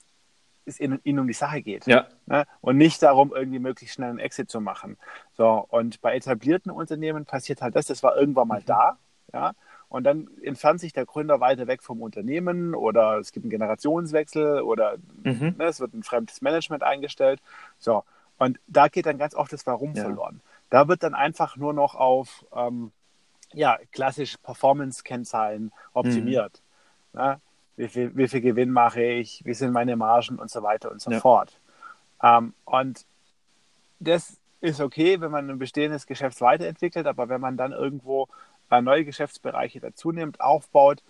es 0.67 0.81
ihnen 0.81 1.19
um 1.19 1.27
die 1.27 1.33
Sache 1.35 1.63
geht. 1.63 1.87
Ja. 1.87 2.07
Ne? 2.27 2.47
Und 2.61 2.77
nicht 2.77 3.03
darum, 3.03 3.33
irgendwie 3.35 3.59
möglichst 3.59 3.95
schnell 3.95 4.11
einen 4.11 4.19
Exit 4.19 4.51
zu 4.51 4.61
machen. 4.61 4.97
So, 5.37 5.67
und 5.69 6.01
bei 6.01 6.15
etablierten 6.15 6.71
Unternehmen 6.71 7.25
passiert 7.25 7.63
halt 7.63 7.77
das, 7.77 7.87
das 7.87 8.03
war 8.03 8.17
irgendwann 8.17 8.49
mal 8.49 8.61
mhm. 8.61 8.67
da, 8.67 8.99
ja. 9.33 9.53
Und 9.89 10.03
dann 10.03 10.29
entfernt 10.43 10.81
sich 10.81 10.93
der 10.93 11.07
Gründer 11.07 11.39
weiter 11.39 11.69
weg 11.69 11.81
vom 11.81 12.03
Unternehmen 12.03 12.75
oder 12.75 13.19
es 13.19 13.31
gibt 13.31 13.45
einen 13.45 13.51
Generationswechsel 13.51 14.63
oder 14.63 14.97
mhm. 15.23 15.55
ne, 15.57 15.67
es 15.67 15.79
wird 15.79 15.95
ein 15.95 16.03
fremdes 16.03 16.43
Management 16.43 16.83
eingestellt. 16.83 17.41
So. 17.79 18.03
Und 18.37 18.59
da 18.67 18.89
geht 18.89 19.07
dann 19.07 19.19
ganz 19.19 19.37
oft 19.37 19.53
das 19.53 19.67
Warum 19.69 19.95
ja. 19.95 20.03
verloren. 20.03 20.41
Da 20.71 20.89
wird 20.89 21.05
dann 21.05 21.15
einfach 21.15 21.57
nur 21.57 21.73
noch 21.73 21.95
auf 21.95 22.45
ähm, 22.57 22.91
ja, 23.53 23.79
klassische 23.93 24.39
Performance-Kennzahlen 24.39 25.71
optimiert. 25.93 26.61
Mhm. 27.13 27.21
Ja, 27.21 27.41
wie, 27.77 27.89
viel, 27.89 28.17
wie 28.17 28.29
viel 28.29 28.41
Gewinn 28.41 28.71
mache 28.71 29.03
ich, 29.03 29.43
wie 29.45 29.55
sind 29.55 29.73
meine 29.73 29.97
Margen 29.97 30.39
und 30.39 30.51
so 30.51 30.63
weiter 30.63 30.91
und 30.91 31.01
so 31.01 31.11
ja. 31.11 31.21
fort. 31.21 31.59
Ähm, 32.23 32.55
und 32.65 33.05
das 34.01 34.37
ist 34.61 34.81
okay, 34.81 35.21
wenn 35.21 35.31
man 35.31 35.51
ein 35.51 35.59
bestehendes 35.59 36.07
Geschäft 36.07 36.41
weiterentwickelt, 36.41 37.07
aber 37.07 37.29
wenn 37.29 37.41
man 37.41 37.57
dann 37.57 37.73
irgendwo 37.73 38.29
äh, 38.71 38.81
neue 38.81 39.05
Geschäftsbereiche 39.05 39.81
dazu 39.81 40.13
nimmt, 40.13 40.41
aufbaut, 40.41 41.03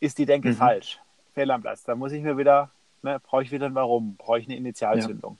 ist 0.00 0.18
die 0.18 0.26
Denke 0.26 0.50
mhm. 0.50 0.56
falsch. 0.56 1.00
Fehl 1.34 1.50
am 1.50 1.62
Platz. 1.62 1.84
Da 1.84 1.94
muss 1.94 2.12
ich 2.12 2.22
mir 2.22 2.36
wieder, 2.36 2.70
ne, 3.02 3.20
brauche 3.20 3.42
ich 3.42 3.52
wieder 3.52 3.66
ein 3.66 3.74
Warum, 3.74 4.16
brauche 4.16 4.38
ich 4.38 4.46
eine 4.46 4.56
Initialzündung. 4.56 5.38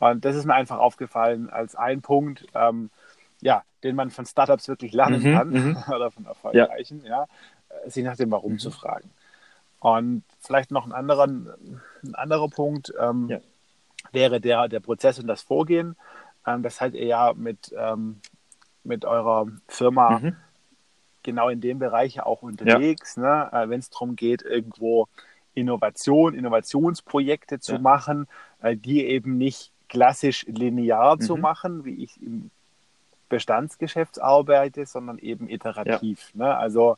Ja. 0.00 0.10
Und 0.10 0.24
das 0.24 0.36
ist 0.36 0.44
mir 0.44 0.54
einfach 0.54 0.78
aufgefallen 0.78 1.50
als 1.50 1.74
ein 1.74 2.02
Punkt, 2.02 2.46
ähm, 2.54 2.90
ja, 3.40 3.62
den 3.82 3.96
man 3.96 4.10
von 4.10 4.26
Startups 4.26 4.68
wirklich 4.68 4.92
lernen 4.92 5.22
mhm, 5.22 5.34
kann 5.34 5.48
mhm. 5.50 5.84
oder 5.94 6.10
von 6.10 6.26
erfolgreichen, 6.26 7.04
ja. 7.04 7.26
ja, 7.84 7.90
sich 7.90 8.04
nach 8.04 8.16
dem 8.16 8.30
Warum 8.30 8.52
mhm. 8.52 8.58
zu 8.58 8.70
fragen. 8.70 9.10
Und 9.80 10.24
vielleicht 10.40 10.70
noch 10.70 10.86
ein 10.86 10.92
anderer, 10.92 11.26
ein 11.26 12.14
anderer 12.14 12.48
Punkt 12.48 12.92
ähm, 12.98 13.28
ja. 13.28 13.40
wäre 14.12 14.40
der, 14.40 14.68
der 14.68 14.80
Prozess 14.80 15.18
und 15.18 15.26
das 15.26 15.42
Vorgehen. 15.42 15.96
Ähm, 16.46 16.62
das 16.62 16.76
seid 16.76 16.94
ihr 16.94 17.06
ja 17.06 17.32
mit, 17.34 17.74
ähm, 17.76 18.20
mit 18.84 19.04
eurer 19.04 19.46
Firma 19.68 20.18
mhm. 20.18 20.36
genau 21.22 21.48
in 21.48 21.60
dem 21.60 21.78
Bereich 21.78 22.20
auch 22.20 22.42
unterwegs, 22.42 23.16
ja. 23.16 23.50
ne? 23.50 23.52
äh, 23.52 23.68
wenn 23.68 23.80
es 23.80 23.90
darum 23.90 24.16
geht, 24.16 24.42
irgendwo 24.42 25.08
Innovation, 25.54 26.34
Innovationsprojekte 26.34 27.60
zu 27.60 27.72
ja. 27.72 27.78
machen, 27.78 28.28
äh, 28.60 28.76
die 28.76 29.04
eben 29.06 29.38
nicht 29.38 29.72
klassisch 29.88 30.44
linear 30.46 31.16
mhm. 31.16 31.20
zu 31.20 31.36
machen, 31.36 31.84
wie 31.84 32.02
ich 32.02 32.20
im 32.22 32.50
Bestandsgeschäft 33.28 34.20
arbeite, 34.20 34.86
sondern 34.86 35.18
eben 35.18 35.48
iterativ. 35.48 36.32
Ne? 36.34 36.56
Also 36.56 36.96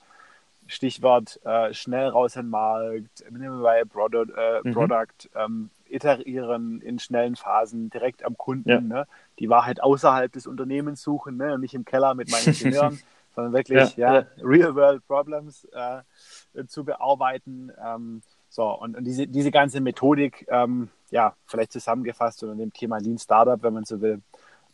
Stichwort 0.68 1.40
äh, 1.44 1.72
schnell 1.72 2.08
raus 2.08 2.36
in 2.36 2.42
den 2.42 2.50
Markt, 2.50 3.24
Minimal 3.30 3.86
Product, 3.86 4.32
äh, 4.36 4.60
mhm. 4.62 4.74
Product 4.74 5.28
ähm, 5.34 5.70
iterieren 5.88 6.80
in 6.82 6.98
schnellen 6.98 7.36
Phasen, 7.36 7.88
direkt 7.88 8.24
am 8.24 8.36
Kunden, 8.36 8.68
ja. 8.68 8.80
ne? 8.80 9.06
die 9.38 9.48
Wahrheit 9.48 9.82
außerhalb 9.82 10.30
des 10.30 10.46
Unternehmens 10.46 11.02
suchen 11.02 11.38
ne? 11.38 11.54
und 11.54 11.62
nicht 11.62 11.74
im 11.74 11.86
Keller 11.86 12.14
mit 12.14 12.30
meinen 12.30 12.48
Ingenieuren, 12.48 13.00
sondern 13.34 13.54
wirklich 13.54 13.96
ja, 13.96 14.20
ja, 14.20 14.26
Real-World 14.42 15.06
Problems 15.06 15.66
äh, 15.72 16.64
zu 16.66 16.84
bearbeiten. 16.84 17.72
Ähm, 17.82 18.22
so, 18.50 18.68
und, 18.68 18.94
und, 18.94 19.04
diese, 19.04 19.26
diese 19.26 19.50
ganze 19.50 19.80
Methodik, 19.80 20.46
ähm, 20.50 20.90
ja, 21.10 21.34
vielleicht 21.46 21.72
zusammengefasst 21.72 22.42
unter 22.42 22.56
dem 22.56 22.74
Thema 22.74 22.98
Lean 22.98 23.18
Startup, 23.18 23.62
wenn 23.62 23.72
man 23.72 23.84
so 23.84 24.02
will, 24.02 24.20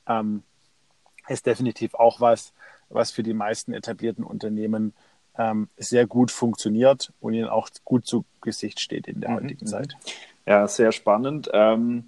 ähm, 0.08 0.42
ist 1.28 1.46
definitiv 1.46 1.94
auch 1.94 2.20
was, 2.20 2.52
was 2.88 3.12
für 3.12 3.22
die 3.22 3.32
meisten 3.32 3.72
etablierten 3.72 4.24
Unternehmen 4.24 4.92
ähm, 5.38 5.68
sehr 5.76 6.06
gut 6.06 6.30
funktioniert 6.30 7.12
und 7.20 7.34
ihnen 7.34 7.48
auch 7.48 7.68
gut 7.84 8.06
zu 8.06 8.24
Gesicht 8.40 8.80
steht 8.80 9.06
in 9.08 9.20
der 9.20 9.30
mhm. 9.30 9.34
heutigen 9.36 9.66
Zeit. 9.66 9.96
Ja, 10.46 10.68
sehr 10.68 10.92
spannend. 10.92 11.50
Ähm, 11.52 12.04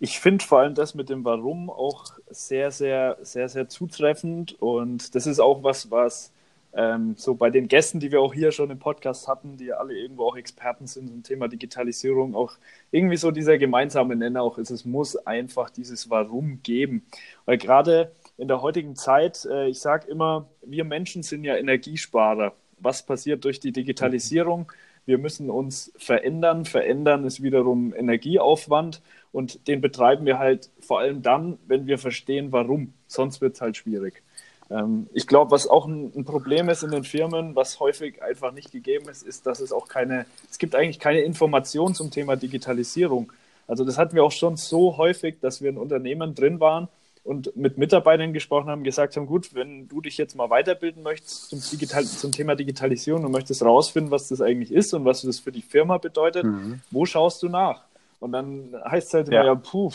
ich 0.00 0.20
finde 0.20 0.44
vor 0.44 0.60
allem 0.60 0.74
das 0.74 0.94
mit 0.94 1.08
dem 1.08 1.24
Warum 1.24 1.70
auch 1.70 2.06
sehr, 2.28 2.70
sehr, 2.70 3.18
sehr, 3.22 3.48
sehr 3.48 3.68
zutreffend 3.68 4.60
und 4.60 5.14
das 5.14 5.26
ist 5.26 5.40
auch 5.40 5.62
was, 5.62 5.90
was 5.90 6.32
ähm, 6.76 7.14
so 7.16 7.34
bei 7.34 7.50
den 7.50 7.68
Gästen, 7.68 8.00
die 8.00 8.10
wir 8.10 8.20
auch 8.20 8.34
hier 8.34 8.50
schon 8.50 8.70
im 8.70 8.78
Podcast 8.78 9.28
hatten, 9.28 9.56
die 9.56 9.72
alle 9.72 9.94
irgendwo 9.94 10.26
auch 10.26 10.36
Experten 10.36 10.86
sind 10.86 11.08
zum 11.08 11.22
Thema 11.22 11.48
Digitalisierung, 11.48 12.34
auch 12.34 12.52
irgendwie 12.90 13.16
so 13.16 13.30
dieser 13.30 13.58
gemeinsame 13.58 14.16
Nenner 14.16 14.42
auch 14.42 14.58
ist, 14.58 14.70
es 14.70 14.84
muss 14.84 15.16
einfach 15.16 15.70
dieses 15.70 16.10
Warum 16.10 16.60
geben. 16.62 17.06
Weil 17.44 17.58
gerade 17.58 18.12
in 18.36 18.48
der 18.48 18.62
heutigen 18.62 18.96
Zeit, 18.96 19.44
äh, 19.44 19.68
ich 19.68 19.80
sage 19.80 20.08
immer, 20.08 20.48
wir 20.62 20.84
Menschen 20.84 21.22
sind 21.22 21.44
ja 21.44 21.56
Energiesparer. 21.56 22.52
Was 22.78 23.04
passiert 23.04 23.44
durch 23.44 23.60
die 23.60 23.72
Digitalisierung? 23.72 24.70
Wir 25.06 25.18
müssen 25.18 25.50
uns 25.50 25.92
verändern. 25.96 26.64
Verändern 26.64 27.24
ist 27.24 27.42
wiederum 27.42 27.94
Energieaufwand 27.94 29.02
und 29.32 29.68
den 29.68 29.80
betreiben 29.80 30.26
wir 30.26 30.38
halt 30.38 30.70
vor 30.80 31.00
allem 31.00 31.22
dann, 31.22 31.58
wenn 31.66 31.86
wir 31.86 31.98
verstehen, 31.98 32.52
warum. 32.52 32.94
Sonst 33.06 33.40
wird 33.40 33.54
es 33.54 33.60
halt 33.60 33.76
schwierig. 33.76 34.22
Ähm, 34.70 35.08
ich 35.12 35.26
glaube, 35.26 35.50
was 35.50 35.66
auch 35.66 35.86
ein, 35.86 36.12
ein, 36.16 36.24
Problem 36.24 36.68
ist 36.68 36.82
in 36.82 36.90
den 36.90 37.04
Firmen, 37.04 37.54
was 37.54 37.80
häufig 37.80 38.22
einfach 38.22 38.52
nicht 38.52 38.72
gegeben 38.72 39.08
ist, 39.08 39.22
ist, 39.22 39.46
dass 39.46 39.60
es 39.60 39.72
auch 39.72 39.88
keine, 39.88 40.26
es 40.50 40.58
gibt 40.58 40.74
eigentlich 40.74 40.98
keine 40.98 41.20
Information 41.20 41.94
zum 41.94 42.10
Thema 42.10 42.36
Digitalisierung. 42.36 43.32
Also 43.66 43.84
das 43.84 43.98
hatten 43.98 44.14
wir 44.16 44.24
auch 44.24 44.32
schon 44.32 44.56
so 44.56 44.96
häufig, 44.96 45.36
dass 45.40 45.62
wir 45.62 45.70
in 45.70 45.78
Unternehmen 45.78 46.34
drin 46.34 46.60
waren, 46.60 46.88
und 47.24 47.56
mit 47.56 47.78
Mitarbeitern 47.78 48.34
gesprochen 48.34 48.68
haben, 48.68 48.84
gesagt 48.84 49.16
haben, 49.16 49.26
gut, 49.26 49.54
wenn 49.54 49.88
du 49.88 50.02
dich 50.02 50.18
jetzt 50.18 50.36
mal 50.36 50.50
weiterbilden 50.50 51.02
möchtest 51.02 51.48
zum, 51.48 51.60
Digital 51.60 52.04
zum 52.04 52.32
Thema 52.32 52.54
Digitalisierung 52.54 53.24
und 53.24 53.32
möchtest 53.32 53.64
rausfinden, 53.64 54.10
was 54.10 54.28
das 54.28 54.42
eigentlich 54.42 54.70
ist 54.70 54.92
und 54.92 55.06
was 55.06 55.22
das 55.22 55.40
für 55.40 55.50
die 55.50 55.62
Firma 55.62 55.96
bedeutet, 55.96 56.44
mhm. 56.44 56.82
wo 56.90 57.06
schaust 57.06 57.42
du 57.42 57.48
nach? 57.48 57.84
Und 58.20 58.32
dann 58.32 58.74
heißt 58.84 59.08
es 59.08 59.14
halt 59.14 59.28
immer, 59.28 59.36
ja, 59.38 59.44
ja 59.46 59.54
puh, 59.54 59.90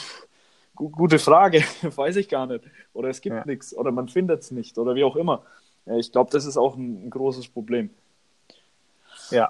gu 0.76 0.90
gute 0.90 1.20
Frage, 1.20 1.64
weiß 1.84 2.16
ich 2.16 2.30
gar 2.30 2.48
nicht. 2.48 2.64
Oder 2.94 3.10
es 3.10 3.22
gibt 3.22 3.36
ja. 3.36 3.46
nichts 3.46 3.78
oder 3.78 3.92
man 3.92 4.08
findet 4.08 4.42
es 4.42 4.52
nicht 4.52 4.78
oder 4.80 4.96
wie 4.96 5.04
auch 5.04 5.16
immer. 5.16 5.44
Ich 5.86 6.12
glaube, 6.12 6.32
das 6.32 6.46
ist 6.46 6.58
auch 6.58 6.76
ein, 6.76 7.06
ein, 7.06 7.10
großes 7.10 7.48
Problem. 7.48 7.92
Ja, 9.30 9.50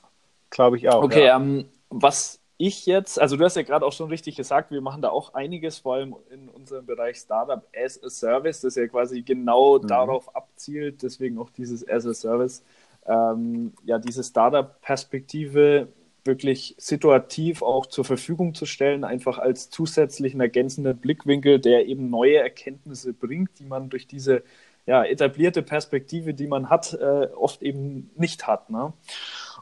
glaube 0.50 0.78
ich 0.78 0.90
auch. 0.90 1.04
Okay, 1.04 1.26
ja. 1.26 1.38
ähm, 1.38 1.66
was 1.90 2.39
ich 2.62 2.86
jetzt, 2.86 3.20
also 3.20 3.38
du 3.38 3.46
hast 3.46 3.56
ja 3.56 3.62
gerade 3.62 3.86
auch 3.86 3.94
schon 3.94 4.10
richtig 4.10 4.36
gesagt, 4.36 4.70
wir 4.70 4.82
machen 4.82 5.02
da 5.02 5.10
auch 5.10 5.34
einiges, 5.34 5.80
vor 5.80 5.96
allem 5.96 6.14
in 6.30 6.50
unserem 6.50 6.86
Bereich 6.86 7.16
Startup 7.16 7.66
as 7.74 8.04
a 8.04 8.10
Service, 8.10 8.60
das 8.60 8.76
ja 8.76 8.86
quasi 8.88 9.22
genau 9.22 9.80
mhm. 9.80 9.88
darauf 9.88 10.36
abzielt, 10.36 11.02
deswegen 11.02 11.40
auch 11.40 11.50
dieses 11.52 11.88
as 11.88 12.06
a 12.06 12.14
Service, 12.14 12.62
ähm, 13.06 13.72
ja, 13.86 13.98
diese 13.98 14.26
Startup-Perspektive 14.26 15.88
wirklich 16.26 16.76
situativ 16.78 17.62
auch 17.62 17.86
zur 17.86 18.04
Verfügung 18.04 18.54
zu 18.54 18.66
stellen, 18.66 19.06
einfach 19.06 19.38
als 19.38 19.70
zusätzlichen 19.70 20.42
ergänzenden 20.42 20.98
Blickwinkel, 20.98 21.60
der 21.60 21.88
eben 21.88 22.10
neue 22.10 22.40
Erkenntnisse 22.40 23.14
bringt, 23.14 23.58
die 23.60 23.66
man 23.66 23.90
durch 23.90 24.06
diese 24.06 24.44
ja, 24.86 25.06
etablierte 25.06 25.62
Perspektive, 25.62 26.34
die 26.34 26.48
man 26.48 26.70
hat, 26.70 26.94
äh, 26.94 27.30
oft 27.36 27.62
eben 27.62 28.12
nicht 28.18 28.48
hat. 28.48 28.70
Ne? 28.70 28.92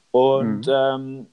Und 0.10 0.66
mhm. 0.66 0.74
ähm, 0.74 1.28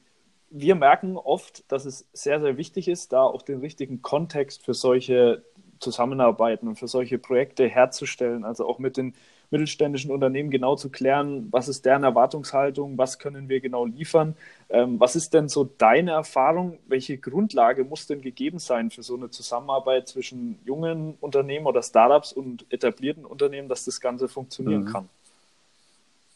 wir 0.56 0.76
merken 0.76 1.16
oft, 1.16 1.70
dass 1.70 1.84
es 1.84 2.08
sehr, 2.12 2.40
sehr 2.40 2.56
wichtig 2.56 2.86
ist, 2.86 3.12
da 3.12 3.22
auch 3.22 3.42
den 3.42 3.58
richtigen 3.58 4.02
Kontext 4.02 4.64
für 4.64 4.72
solche 4.72 5.42
Zusammenarbeiten 5.80 6.68
und 6.68 6.78
für 6.78 6.86
solche 6.86 7.18
Projekte 7.18 7.66
herzustellen. 7.66 8.44
Also 8.44 8.64
auch 8.64 8.78
mit 8.78 8.96
den 8.96 9.14
mittelständischen 9.50 10.12
Unternehmen 10.12 10.50
genau 10.50 10.76
zu 10.76 10.90
klären, 10.90 11.48
was 11.50 11.66
ist 11.66 11.84
deren 11.84 12.04
Erwartungshaltung, 12.04 12.96
was 12.96 13.18
können 13.18 13.48
wir 13.48 13.60
genau 13.60 13.84
liefern. 13.84 14.36
Ähm, 14.70 15.00
was 15.00 15.16
ist 15.16 15.34
denn 15.34 15.48
so 15.48 15.64
deine 15.64 16.12
Erfahrung? 16.12 16.78
Welche 16.86 17.18
Grundlage 17.18 17.82
muss 17.82 18.06
denn 18.06 18.22
gegeben 18.22 18.60
sein 18.60 18.92
für 18.92 19.02
so 19.02 19.16
eine 19.16 19.30
Zusammenarbeit 19.30 20.06
zwischen 20.06 20.60
jungen 20.64 21.16
Unternehmen 21.20 21.66
oder 21.66 21.82
Startups 21.82 22.32
und 22.32 22.64
etablierten 22.70 23.24
Unternehmen, 23.24 23.68
dass 23.68 23.84
das 23.84 24.00
Ganze 24.00 24.28
funktionieren 24.28 24.84
mhm. 24.84 24.92
kann? 24.92 25.08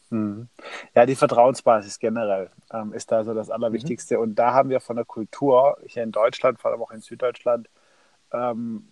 Mhm. 0.09 0.47
Ja, 0.95 1.05
die 1.05 1.15
Vertrauensbasis 1.15 1.99
generell 1.99 2.49
ähm, 2.71 2.93
ist 2.93 3.11
da 3.11 3.23
so 3.23 3.33
das 3.33 3.49
Allerwichtigste. 3.49 4.17
Mhm. 4.17 4.23
Und 4.23 4.35
da 4.35 4.53
haben 4.53 4.69
wir 4.69 4.79
von 4.79 4.95
der 4.95 5.05
Kultur, 5.05 5.77
hier 5.85 6.03
in 6.03 6.11
Deutschland, 6.11 6.59
vor 6.59 6.71
allem 6.71 6.81
auch 6.81 6.91
in 6.91 7.01
Süddeutschland, 7.01 7.69
ähm, 8.31 8.87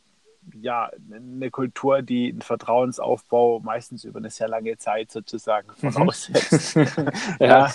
ja, 0.55 0.89
eine 1.11 1.51
Kultur, 1.51 2.01
die 2.01 2.29
einen 2.31 2.41
Vertrauensaufbau 2.41 3.59
meistens 3.59 4.03
über 4.03 4.19
eine 4.19 4.29
sehr 4.29 4.47
lange 4.47 4.77
Zeit 4.77 5.11
sozusagen 5.11 5.67
mhm. 5.81 5.91
voraussetzt. 5.91 6.75
ja. 7.39 7.71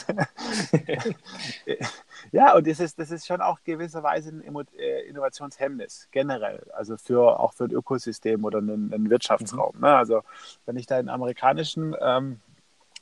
ja, 2.33 2.55
und 2.55 2.67
das 2.67 2.81
ist, 2.81 2.99
das 2.99 3.11
ist 3.11 3.27
schon 3.27 3.41
auch 3.41 3.59
gewisserweise 3.65 4.31
ein 4.31 4.43
äh, 4.79 5.01
Innovationshemmnis 5.03 6.09
generell, 6.11 6.67
also 6.73 6.97
für 6.97 7.41
auch 7.41 7.53
für 7.53 7.65
ein 7.65 7.73
Ökosystem 7.73 8.45
oder 8.45 8.59
einen, 8.59 8.93
einen 8.93 9.11
Wirtschaftsraum. 9.11 9.77
Mhm. 9.77 9.83
Ne? 9.83 9.95
Also 9.95 10.23
wenn 10.65 10.77
ich 10.77 10.87
da 10.87 10.99
in 10.99 11.09
amerikanischen 11.09 11.95
ähm, 12.01 12.41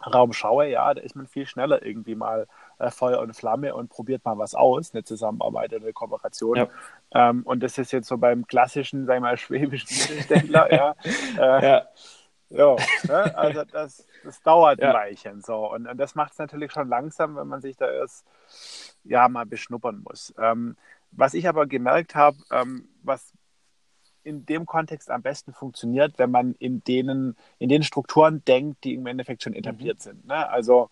Raum 0.06 0.32
schaue, 0.32 0.68
ja, 0.68 0.94
da 0.94 1.00
ist 1.00 1.16
man 1.16 1.26
viel 1.26 1.46
schneller 1.46 1.84
irgendwie 1.84 2.14
mal 2.14 2.46
äh, 2.78 2.90
Feuer 2.90 3.20
und 3.20 3.34
Flamme 3.34 3.74
und 3.74 3.90
probiert 3.90 4.24
mal 4.24 4.38
was 4.38 4.54
aus, 4.54 4.94
eine 4.94 5.04
Zusammenarbeit 5.04 5.72
oder 5.72 5.82
eine 5.82 5.92
Kooperation. 5.92 6.56
Ja. 6.56 6.68
Ähm, 7.12 7.42
und 7.44 7.62
das 7.62 7.78
ist 7.78 7.92
jetzt 7.92 8.08
so 8.08 8.16
beim 8.18 8.46
klassischen, 8.46 9.06
sagen 9.06 9.22
wir 9.22 9.30
mal, 9.30 9.36
schwäbischen 9.36 9.88
Mittelständler, 9.98 10.72
ja. 10.72 10.94
Äh, 11.38 11.66
ja. 11.66 11.88
Ja, 12.50 12.74
ne? 13.06 13.38
also 13.38 13.62
das, 13.64 14.06
das 14.24 14.42
dauert 14.42 14.80
ja. 14.80 14.88
ein 14.88 14.94
Weilchen 14.94 15.40
so. 15.40 15.70
Und, 15.70 15.86
und 15.86 15.98
das 15.98 16.16
macht 16.16 16.32
es 16.32 16.38
natürlich 16.38 16.72
schon 16.72 16.88
langsam, 16.88 17.36
wenn 17.36 17.46
man 17.46 17.60
sich 17.60 17.76
da 17.76 17.88
erst 17.88 18.26
ja 19.04 19.28
mal 19.28 19.46
beschnuppern 19.46 20.02
muss. 20.04 20.34
Ähm, 20.36 20.76
was 21.12 21.34
ich 21.34 21.48
aber 21.48 21.66
gemerkt 21.66 22.16
habe, 22.16 22.36
ähm, 22.50 22.88
was 23.02 23.32
in 24.22 24.46
dem 24.46 24.66
Kontext 24.66 25.10
am 25.10 25.22
besten 25.22 25.52
funktioniert, 25.52 26.18
wenn 26.18 26.30
man 26.30 26.54
in 26.58 26.82
denen, 26.84 27.36
in 27.58 27.68
den 27.68 27.82
Strukturen 27.82 28.44
denkt, 28.44 28.84
die 28.84 28.94
im 28.94 29.06
Endeffekt 29.06 29.42
schon 29.42 29.54
etabliert 29.54 29.98
mhm. 29.98 30.02
sind. 30.02 30.26
Ne? 30.26 30.48
Also 30.48 30.90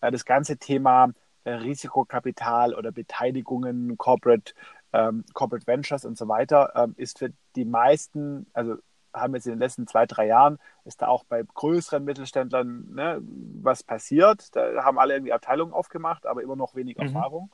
äh, 0.00 0.10
das 0.10 0.24
ganze 0.24 0.56
Thema 0.56 1.12
äh, 1.44 1.52
Risikokapital 1.52 2.74
oder 2.74 2.92
Beteiligungen, 2.92 3.96
Corporate, 3.98 4.54
ähm, 4.92 5.24
Corporate 5.32 5.66
Ventures 5.66 6.04
und 6.04 6.18
so 6.18 6.28
weiter, 6.28 6.72
ähm, 6.74 6.94
ist 6.96 7.18
für 7.18 7.32
die 7.56 7.64
meisten, 7.64 8.46
also 8.52 8.76
haben 9.12 9.34
jetzt 9.34 9.46
in 9.46 9.52
den 9.52 9.58
letzten 9.58 9.86
zwei, 9.86 10.06
drei 10.06 10.26
Jahren, 10.26 10.58
ist 10.84 11.02
da 11.02 11.08
auch 11.08 11.24
bei 11.24 11.42
größeren 11.42 12.04
Mittelständlern 12.04 12.94
ne, 12.94 13.20
was 13.62 13.82
passiert. 13.82 14.54
Da 14.54 14.84
haben 14.84 14.98
alle 14.98 15.14
irgendwie 15.14 15.32
Abteilungen 15.32 15.72
aufgemacht, 15.72 16.26
aber 16.26 16.42
immer 16.42 16.56
noch 16.56 16.74
wenig 16.74 16.96
mhm. 16.96 17.06
Erfahrung. 17.06 17.50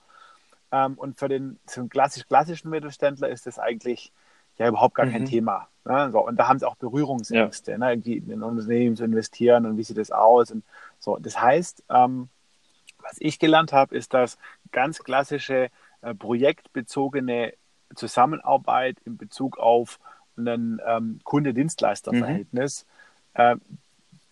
Ähm, 0.73 0.95
und 0.95 1.19
für 1.19 1.29
den, 1.29 1.59
für 1.67 1.81
den 1.81 1.89
klassisch 1.89 2.27
klassischen 2.27 2.71
Mittelständler 2.71 3.29
ist 3.29 3.47
das 3.47 3.59
eigentlich 3.59 4.13
ja 4.59 4.69
überhaupt 4.69 4.95
gar 4.95 5.07
mhm. 5.07 5.13
kein 5.13 5.25
Thema. 5.27 5.69
Ne? 5.85 6.11
So, 6.11 6.27
und 6.27 6.37
da 6.37 6.49
haben 6.49 6.59
sie 6.59 6.67
auch 6.67 6.77
Berührungsängste, 6.77 7.73
ja. 7.73 7.79
ne? 7.79 7.93
irgendwie 7.93 8.17
in 8.17 8.43
Unternehmen 8.43 8.97
zu 8.97 9.05
investieren 9.05 9.67
und 9.67 9.77
wie 9.77 9.83
sieht 9.83 9.99
das 9.99 10.11
aus. 10.11 10.51
Und 10.51 10.65
so. 10.99 11.17
Das 11.17 11.41
heißt, 11.41 11.85
ähm, 11.91 12.29
was 12.99 13.17
ich 13.19 13.39
gelernt 13.39 13.73
habe, 13.73 13.97
ist, 13.97 14.15
dass 14.15 14.39
ganz 14.73 14.99
klassische 14.99 15.71
äh, 16.03 16.15
projektbezogene 16.15 17.55
Zusammenarbeit 17.95 18.99
in 19.05 19.17
Bezug 19.17 19.59
auf 19.59 19.99
ein 20.37 20.81
ähm, 20.87 21.21
Kunde-Dienstleister-Verhältnis 21.25 22.87
mhm. 23.37 23.41
äh, 23.41 23.57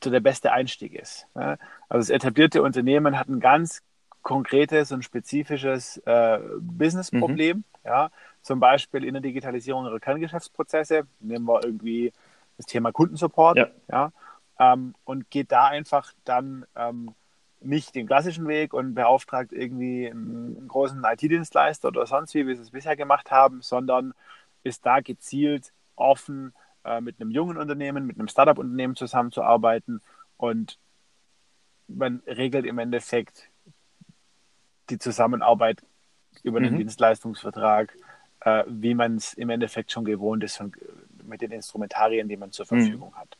der 0.05 0.21
beste 0.21 0.53
Einstieg 0.53 0.95
ist. 0.95 1.27
Ne? 1.35 1.59
Also 1.89 2.09
das 2.09 2.11
etablierte 2.11 2.63
Unternehmen 2.63 3.19
hat 3.19 3.29
ein 3.29 3.41
ganz 3.41 3.83
konkretes 4.23 4.93
und 4.93 5.03
spezifisches 5.03 5.99
äh, 5.99 6.41
Business-Problem. 6.61 7.59
Mhm. 7.59 7.65
Ja? 7.85 8.11
Zum 8.45 8.61
Beispiel 8.61 9.05
in 9.05 9.15
der 9.15 9.23
Digitalisierung 9.23 9.87
ihrer 9.87 9.99
Kerngeschäftsprozesse. 9.99 11.07
Nehmen 11.21 11.47
wir 11.47 11.65
irgendwie 11.65 12.13
das 12.59 12.67
Thema 12.67 12.93
Kundensupport. 12.93 13.57
Ja. 13.57 13.69
ja? 13.91 14.13
Ähm, 14.59 14.95
und 15.05 15.31
geht 15.31 15.51
da 15.51 15.67
einfach 15.67 16.13
dann 16.25 16.67
ähm, 16.77 17.15
nicht 17.61 17.95
den 17.95 18.07
klassischen 18.07 18.47
Weg 18.47 18.75
und 18.75 18.95
beauftragt 18.95 19.51
irgendwie 19.53 20.11
einen, 20.11 20.69
großen 20.69 21.03
IT-Dienstleister 21.03 21.89
oder 21.89 22.07
sonst 22.07 22.35
wie, 22.35 22.47
wie 22.47 22.55
sie 22.55 22.61
es 22.61 22.71
bisher 22.71 22.97
gemacht 22.97 23.31
haben, 23.31 23.63
sondern 23.63 24.13
ist 24.63 24.85
da 24.85 25.01
gezielt 25.01 25.73
offen, 25.97 26.53
äh, 26.85 27.01
mit 27.01 27.19
einem 27.21 27.31
jungen 27.31 27.57
Unternehmen, 27.57 28.07
mit 28.07 28.19
einem 28.19 28.29
Startup-Unternehmen 28.29 28.95
zusammenzuarbeiten 28.95 30.03
und 30.37 30.79
man 31.89 32.23
regelt 32.27 32.67
im 32.67 32.79
Endeffekt 32.79 33.49
die 34.91 34.99
Zusammenarbeit 34.99 35.83
über 36.43 36.59
einen 36.59 36.75
mhm. 36.75 36.79
Dienstleistungsvertrag, 36.79 37.97
äh, 38.45 38.65
wie 38.67 38.95
man 38.95 39.17
es 39.17 39.35
im 39.35 39.51
Endeffekt 39.51 39.91
schon 39.93 40.05
gewohnt 40.05 40.45
ist 40.45 40.57
von, 40.57 40.73
mit 41.25 41.41
den 41.41 41.51
Instrumentarien, 41.51 42.29
die 42.29 42.37
man 42.37 42.53
zur 42.53 42.67
mhm. 42.67 42.81
Verfügung 42.81 43.11
mhm. 43.11 43.17
hat. 43.17 43.37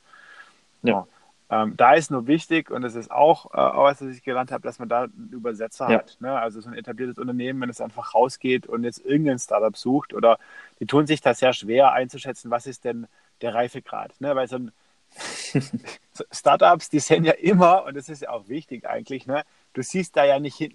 Ja. 0.83 1.07
Ähm, 1.51 1.77
da 1.77 1.93
ist 1.93 2.11
nur 2.11 2.27
wichtig, 2.27 2.71
und 2.71 2.83
das 2.83 2.95
ist 2.95 3.11
auch, 3.11 3.53
äh, 3.53 3.59
was 3.59 4.01
ich 4.01 4.23
gelernt 4.23 4.51
habe, 4.51 4.63
dass 4.63 4.79
man 4.79 4.89
da 4.89 5.03
einen 5.03 5.29
Übersetzer 5.31 5.91
ja. 5.91 5.99
hat. 5.99 6.17
Ne? 6.21 6.33
Also 6.33 6.61
so 6.61 6.69
ein 6.69 6.75
etabliertes 6.75 7.19
Unternehmen, 7.19 7.61
wenn 7.61 7.69
es 7.69 7.83
einfach 7.83 8.15
rausgeht 8.15 8.67
und 8.67 8.83
jetzt 8.83 9.05
irgendein 9.05 9.39
Startup 9.39 9.77
sucht, 9.77 10.15
oder 10.15 10.39
die 10.81 10.87
tun 10.87 11.07
sich 11.07 11.21
da 11.21 11.35
sehr 11.35 11.53
schwer 11.53 11.93
einzuschätzen, 11.93 12.51
was 12.51 12.67
ist 12.67 12.85
denn 12.85 13.07
der 13.43 13.55
Reifegrad. 13.55 14.19
Ne? 14.21 14.35
Weil 14.35 14.49
so 14.49 14.57
ein 14.57 14.73
Startups, 16.33 16.89
die 16.89 16.99
sehen 16.99 17.25
ja 17.25 17.33
immer, 17.33 17.85
und 17.85 17.95
das 17.95 18.09
ist 18.09 18.23
ja 18.23 18.31
auch 18.31 18.49
wichtig 18.49 18.89
eigentlich, 18.89 19.27
ne? 19.27 19.45
du 19.75 19.83
siehst 19.83 20.17
da 20.17 20.25
ja 20.25 20.41
nicht, 20.41 20.75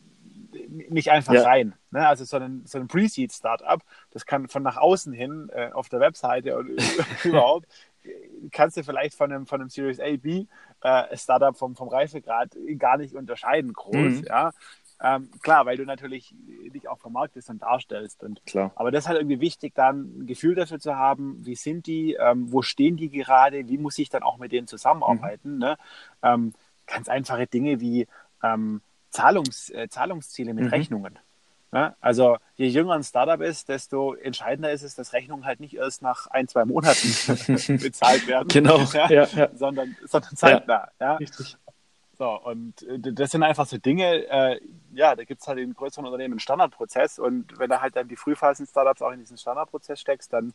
nicht 0.90 1.12
einfach 1.12 1.34
ja. 1.34 1.44
rein. 1.44 1.74
Ne? 1.92 2.08
Also 2.08 2.26
so 2.26 2.38
ein, 2.38 2.64
so 2.66 2.78
ein 2.78 2.88
Pre-Seed-Startup, 2.88 3.82
das 4.12 4.26
kann 4.26 4.48
von 4.48 4.64
nach 4.64 4.78
außen 4.78 5.14
hin 5.14 5.50
äh, 5.54 5.72
auf 5.72 5.90
der 5.90 6.00
Webseite 6.00 6.58
und 6.58 6.70
überhaupt 7.24 7.68
kannst 8.52 8.78
du 8.78 8.84
vielleicht 8.84 9.16
von 9.16 9.32
einem, 9.32 9.46
von 9.46 9.62
einem 9.62 9.70
Series 9.70 10.00
A, 10.00 10.16
B 10.18 10.46
äh, 10.82 11.18
Startup 11.18 11.56
vom, 11.56 11.76
vom 11.76 11.90
Reifegrad 11.90 12.56
gar 12.78 12.98
nicht 12.98 13.16
unterscheiden 13.16 13.74
groß, 13.74 13.94
mhm. 14.22 14.26
ja. 14.28 14.52
Ähm, 15.02 15.30
klar, 15.42 15.66
weil 15.66 15.78
du 15.78 15.86
natürlich 15.86 16.36
dich 16.74 16.90
auch 16.90 17.00
vermarktest 17.00 17.50
und 17.50 17.62
darstellst. 17.62 18.22
Und, 18.22 18.46
klar. 18.46 18.74
Aber 18.76 18.92
das 18.92 19.06
ist 19.06 19.08
halt 19.08 19.20
irgendwie 19.20 19.40
wichtig, 19.40 19.74
dann 19.74 20.20
ein 20.20 20.28
Gefühl 20.28 20.56
dafür 20.56 20.80
zu 20.80 20.98
haben, 20.98 21.38
wie 21.46 21.56
sind 21.56 21.88
die, 21.88 22.16
ähm, 22.20 22.52
wo 22.52 22.62
stehen 22.62 22.98
die 22.98 23.10
gerade, 23.10 23.70
wie 23.70 23.78
muss 23.78 23.98
ich 23.98 24.10
dann 24.10 24.24
auch 24.24 24.38
mit 24.38 24.52
denen 24.52 24.68
zusammenarbeiten. 24.68 25.54
Mhm. 25.54 25.60
Ne? 25.60 25.78
Ähm, 26.22 26.54
ganz 26.86 27.08
einfache 27.08 27.48
Dinge 27.48 27.80
wie 27.80 28.08
ähm, 28.44 28.82
Zahlungs, 29.10 29.70
äh, 29.70 29.88
Zahlungsziele 29.90 30.54
mit 30.54 30.66
mhm. 30.66 30.70
Rechnungen. 30.70 31.20
Ja, 31.72 31.96
also 32.02 32.38
je 32.56 32.68
jünger 32.68 32.94
ein 32.94 33.04
Startup 33.04 33.40
ist, 33.42 33.70
desto 33.70 34.16
entscheidender 34.16 34.72
ist 34.72 34.82
es, 34.82 34.96
dass 34.96 35.14
Rechnungen 35.14 35.46
halt 35.46 35.60
nicht 35.60 35.76
erst 35.76 36.02
nach 36.02 36.26
ein, 36.28 36.48
zwei 36.48 36.66
Monaten 36.66 37.08
bezahlt 37.78 38.28
werden, 38.28 38.48
genau. 38.48 38.80
ja, 38.94 39.26
ja, 39.26 39.50
Sondern, 39.54 39.96
sondern 40.08 40.36
zeitnah. 40.36 40.90
Richtig. 41.20 41.58
So, 42.18 42.32
und 42.42 42.82
äh, 42.84 43.14
das 43.14 43.32
sind 43.32 43.44
einfach 43.44 43.68
so 43.68 43.78
Dinge, 43.78 44.26
äh, 44.30 44.60
ja, 44.94 45.16
da 45.16 45.24
gibt 45.24 45.42
es 45.42 45.48
halt 45.48 45.60
in 45.60 45.74
größeren 45.74 46.06
Unternehmen 46.06 46.34
einen 46.34 46.40
Standardprozess 46.40 47.20
und 47.20 47.58
wenn 47.60 47.70
du 47.70 47.80
halt 47.80 47.96
dann 47.96 48.08
die 48.08 48.16
Frühphasen-Startups 48.16 49.02
auch 49.04 49.12
in 49.12 49.20
diesen 49.20 49.38
Standardprozess 49.38 50.02
steckst, 50.02 50.34
dann, 50.34 50.52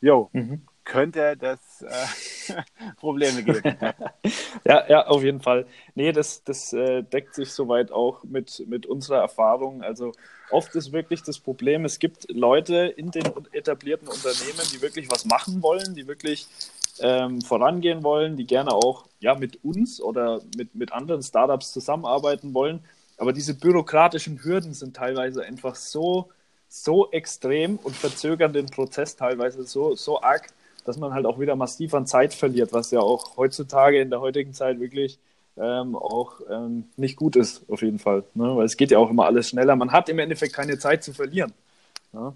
jo, 0.00 0.30
mhm 0.32 0.62
könnte 0.84 1.36
das 1.36 1.82
äh, 1.82 2.62
Probleme 2.96 3.42
geben. 3.42 3.76
ja, 4.64 4.88
ja, 4.88 5.06
auf 5.06 5.22
jeden 5.22 5.40
Fall. 5.40 5.66
Nee, 5.94 6.12
das, 6.12 6.44
das 6.44 6.72
äh, 6.72 7.02
deckt 7.02 7.34
sich 7.34 7.50
soweit 7.52 7.90
auch 7.92 8.22
mit, 8.24 8.64
mit 8.68 8.86
unserer 8.86 9.20
Erfahrung. 9.20 9.82
Also 9.82 10.12
oft 10.50 10.74
ist 10.74 10.92
wirklich 10.92 11.22
das 11.22 11.38
Problem, 11.38 11.84
es 11.84 11.98
gibt 11.98 12.30
Leute 12.30 12.76
in 12.96 13.10
den 13.10 13.24
etablierten 13.52 14.08
Unternehmen, 14.08 14.60
die 14.72 14.82
wirklich 14.82 15.10
was 15.10 15.24
machen 15.24 15.62
wollen, 15.62 15.94
die 15.94 16.06
wirklich 16.06 16.46
ähm, 17.00 17.40
vorangehen 17.40 18.02
wollen, 18.04 18.36
die 18.36 18.46
gerne 18.46 18.72
auch 18.72 19.06
ja, 19.20 19.34
mit 19.34 19.64
uns 19.64 20.00
oder 20.00 20.40
mit, 20.56 20.74
mit 20.74 20.92
anderen 20.92 21.22
Startups 21.22 21.72
zusammenarbeiten 21.72 22.54
wollen. 22.54 22.84
Aber 23.16 23.32
diese 23.32 23.54
bürokratischen 23.54 24.42
Hürden 24.42 24.74
sind 24.74 24.96
teilweise 24.96 25.44
einfach 25.44 25.76
so, 25.76 26.30
so 26.68 27.10
extrem 27.10 27.76
und 27.76 27.96
verzögern 27.96 28.52
den 28.52 28.66
Prozess 28.66 29.16
teilweise 29.16 29.64
so, 29.64 29.94
so 29.94 30.20
arg, 30.20 30.48
dass 30.84 30.98
man 30.98 31.14
halt 31.14 31.26
auch 31.26 31.40
wieder 31.40 31.56
massiv 31.56 31.94
an 31.94 32.06
Zeit 32.06 32.34
verliert, 32.34 32.72
was 32.72 32.90
ja 32.90 33.00
auch 33.00 33.36
heutzutage 33.36 34.00
in 34.00 34.10
der 34.10 34.20
heutigen 34.20 34.52
Zeit 34.52 34.80
wirklich 34.80 35.18
ähm, 35.56 35.94
auch 35.96 36.40
ähm, 36.50 36.84
nicht 36.96 37.16
gut 37.16 37.36
ist, 37.36 37.64
auf 37.70 37.82
jeden 37.82 37.98
Fall. 37.98 38.24
Ne? 38.34 38.56
Weil 38.56 38.66
es 38.66 38.76
geht 38.76 38.90
ja 38.90 38.98
auch 38.98 39.10
immer 39.10 39.26
alles 39.26 39.48
schneller. 39.48 39.76
Man 39.76 39.92
hat 39.92 40.08
im 40.08 40.18
Endeffekt 40.18 40.54
keine 40.54 40.78
Zeit 40.78 41.04
zu 41.04 41.12
verlieren. 41.12 41.52
Ne? 42.12 42.32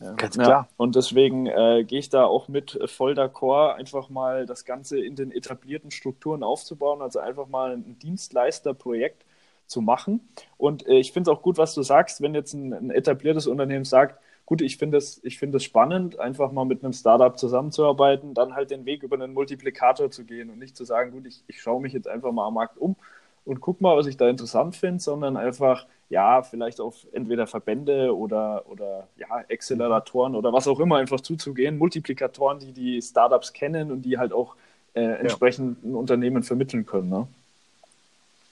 Ja, 0.00 0.12
Ganz 0.12 0.34
klar. 0.34 0.48
Ja, 0.48 0.68
und 0.76 0.94
deswegen 0.94 1.46
äh, 1.46 1.84
gehe 1.86 1.98
ich 1.98 2.10
da 2.10 2.24
auch 2.24 2.48
mit 2.48 2.78
voll 2.86 3.14
d'accord, 3.14 3.74
einfach 3.74 4.10
mal 4.10 4.44
das 4.44 4.64
Ganze 4.66 5.00
in 5.00 5.16
den 5.16 5.32
etablierten 5.32 5.90
Strukturen 5.90 6.42
aufzubauen, 6.42 7.00
also 7.00 7.18
einfach 7.18 7.46
mal 7.48 7.72
ein 7.72 7.98
Dienstleisterprojekt 7.98 9.24
zu 9.66 9.80
machen. 9.80 10.20
Und 10.58 10.86
äh, 10.86 10.98
ich 10.98 11.12
finde 11.12 11.30
es 11.30 11.36
auch 11.36 11.42
gut, 11.42 11.56
was 11.56 11.74
du 11.74 11.82
sagst, 11.82 12.20
wenn 12.20 12.34
jetzt 12.34 12.52
ein, 12.52 12.72
ein 12.72 12.90
etabliertes 12.90 13.46
Unternehmen 13.46 13.86
sagt, 13.86 14.20
gut, 14.46 14.62
ich 14.62 14.78
finde 14.78 14.96
es 14.96 15.20
ich 15.24 15.38
find 15.38 15.60
spannend, 15.60 16.18
einfach 16.18 16.52
mal 16.52 16.64
mit 16.64 16.82
einem 16.82 16.92
Startup 16.92 17.36
zusammenzuarbeiten, 17.38 18.32
dann 18.32 18.54
halt 18.54 18.70
den 18.70 18.86
Weg 18.86 19.02
über 19.02 19.16
einen 19.16 19.34
Multiplikator 19.34 20.10
zu 20.10 20.24
gehen 20.24 20.50
und 20.50 20.58
nicht 20.58 20.76
zu 20.76 20.84
sagen, 20.84 21.10
gut, 21.10 21.26
ich, 21.26 21.42
ich 21.48 21.60
schaue 21.60 21.82
mich 21.82 21.92
jetzt 21.92 22.08
einfach 22.08 22.32
mal 22.32 22.46
am 22.46 22.54
Markt 22.54 22.78
um 22.78 22.96
und 23.44 23.60
guck 23.60 23.80
mal, 23.80 23.96
was 23.96 24.06
ich 24.06 24.16
da 24.16 24.28
interessant 24.28 24.76
finde, 24.76 25.02
sondern 25.02 25.36
einfach, 25.36 25.86
ja, 26.08 26.42
vielleicht 26.42 26.80
auf 26.80 27.06
entweder 27.12 27.46
Verbände 27.46 28.16
oder, 28.16 28.64
oder 28.68 29.08
ja, 29.16 29.44
Acceleratoren 29.50 30.36
oder 30.36 30.52
was 30.52 30.68
auch 30.68 30.80
immer 30.80 30.96
einfach 30.96 31.20
zuzugehen, 31.20 31.78
Multiplikatoren, 31.78 32.60
die 32.60 32.72
die 32.72 33.02
Startups 33.02 33.52
kennen 33.52 33.90
und 33.90 34.02
die 34.02 34.16
halt 34.18 34.32
auch 34.32 34.54
äh, 34.94 35.02
entsprechend 35.02 35.78
ja. 35.82 35.90
ein 35.90 35.94
Unternehmen 35.94 36.42
vermitteln 36.44 36.86
können. 36.86 37.08
Ne? 37.08 37.26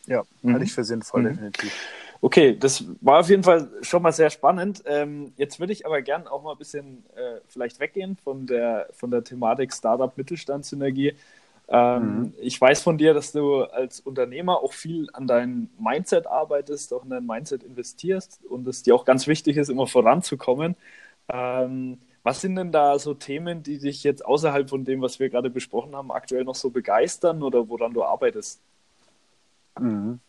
Ja, 0.06 0.22
mhm. 0.42 0.52
halte 0.52 0.64
ich 0.64 0.72
für 0.72 0.84
sinnvoll, 0.84 1.22
mhm. 1.22 1.28
definitiv. 1.28 1.72
Okay, 2.24 2.56
das 2.58 2.82
war 3.02 3.20
auf 3.20 3.28
jeden 3.28 3.42
Fall 3.42 3.68
schon 3.82 4.00
mal 4.00 4.10
sehr 4.10 4.30
spannend. 4.30 4.82
Ähm, 4.86 5.34
jetzt 5.36 5.60
würde 5.60 5.74
ich 5.74 5.84
aber 5.84 6.00
gerne 6.00 6.32
auch 6.32 6.42
mal 6.42 6.52
ein 6.52 6.58
bisschen 6.58 7.04
äh, 7.14 7.40
vielleicht 7.48 7.80
weggehen 7.80 8.16
von 8.16 8.46
der, 8.46 8.88
von 8.92 9.10
der 9.10 9.22
Thematik 9.22 9.74
Startup-Mittelstandssynergie. 9.74 11.16
Ähm, 11.68 12.18
mhm. 12.20 12.34
Ich 12.40 12.58
weiß 12.58 12.80
von 12.80 12.96
dir, 12.96 13.12
dass 13.12 13.32
du 13.32 13.64
als 13.64 14.00
Unternehmer 14.00 14.62
auch 14.62 14.72
viel 14.72 15.10
an 15.12 15.26
deinem 15.26 15.68
Mindset 15.78 16.26
arbeitest, 16.26 16.94
auch 16.94 17.04
in 17.04 17.10
dein 17.10 17.26
Mindset 17.26 17.62
investierst 17.62 18.42
und 18.46 18.66
es 18.68 18.82
dir 18.82 18.94
auch 18.94 19.04
ganz 19.04 19.26
wichtig 19.26 19.58
ist, 19.58 19.68
immer 19.68 19.86
voranzukommen. 19.86 20.76
Ähm, 21.28 21.98
was 22.22 22.40
sind 22.40 22.56
denn 22.56 22.72
da 22.72 22.98
so 22.98 23.12
Themen, 23.12 23.62
die 23.62 23.76
dich 23.78 24.02
jetzt 24.02 24.24
außerhalb 24.24 24.70
von 24.70 24.86
dem, 24.86 25.02
was 25.02 25.20
wir 25.20 25.28
gerade 25.28 25.50
besprochen 25.50 25.94
haben, 25.94 26.10
aktuell 26.10 26.44
noch 26.44 26.54
so 26.54 26.70
begeistern 26.70 27.42
oder 27.42 27.68
woran 27.68 27.92
du 27.92 28.02
arbeitest? 28.02 28.62
Mhm. 29.78 30.20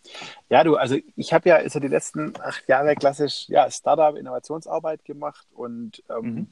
Ja, 0.49 0.63
du, 0.63 0.75
also 0.75 0.97
ich 1.15 1.33
habe 1.33 1.49
ja 1.49 1.55
also 1.57 1.79
die 1.79 1.87
letzten 1.87 2.33
acht 2.41 2.67
Jahre 2.67 2.95
klassisch 2.95 3.47
ja, 3.47 3.69
Startup-Innovationsarbeit 3.69 5.05
gemacht 5.05 5.45
und 5.53 6.03
ähm, 6.09 6.23
mhm. 6.23 6.47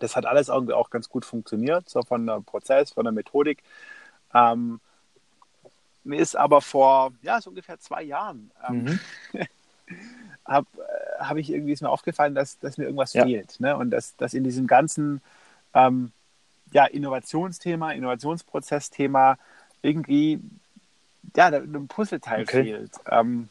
das 0.00 0.14
hat 0.14 0.26
alles 0.26 0.48
irgendwie 0.48 0.74
auch 0.74 0.90
ganz 0.90 1.08
gut 1.08 1.24
funktioniert, 1.24 1.88
so 1.88 2.02
von 2.02 2.26
der 2.26 2.40
Prozess, 2.40 2.92
von 2.92 3.04
der 3.04 3.12
Methodik. 3.12 3.62
Ähm, 4.32 4.80
mir 6.04 6.20
ist 6.20 6.36
aber 6.36 6.60
vor, 6.60 7.12
ja, 7.22 7.40
so 7.40 7.50
ungefähr 7.50 7.78
zwei 7.80 8.02
Jahren, 8.02 8.50
ähm, 8.68 8.84
mhm. 8.84 9.00
habe 10.44 10.66
äh, 10.76 11.22
hab 11.24 11.36
ich 11.36 11.50
irgendwie 11.50 11.72
ist 11.72 11.82
mir 11.82 11.90
aufgefallen, 11.90 12.34
dass, 12.34 12.58
dass 12.60 12.78
mir 12.78 12.84
irgendwas 12.84 13.12
ja. 13.12 13.24
fehlt. 13.24 13.58
Ne? 13.60 13.76
Und 13.76 13.90
dass, 13.90 14.16
dass 14.16 14.34
in 14.34 14.44
diesem 14.44 14.66
ganzen 14.66 15.20
ähm, 15.74 16.12
ja, 16.72 16.86
Innovationsthema, 16.86 17.92
Innovationsprozessthema 17.92 19.38
irgendwie 19.82 20.40
ja, 21.36 21.46
ein 21.46 21.88
Puzzleteil 21.88 22.42
okay. 22.42 22.62
fehlt. 22.64 22.92
Ähm, 23.10 23.48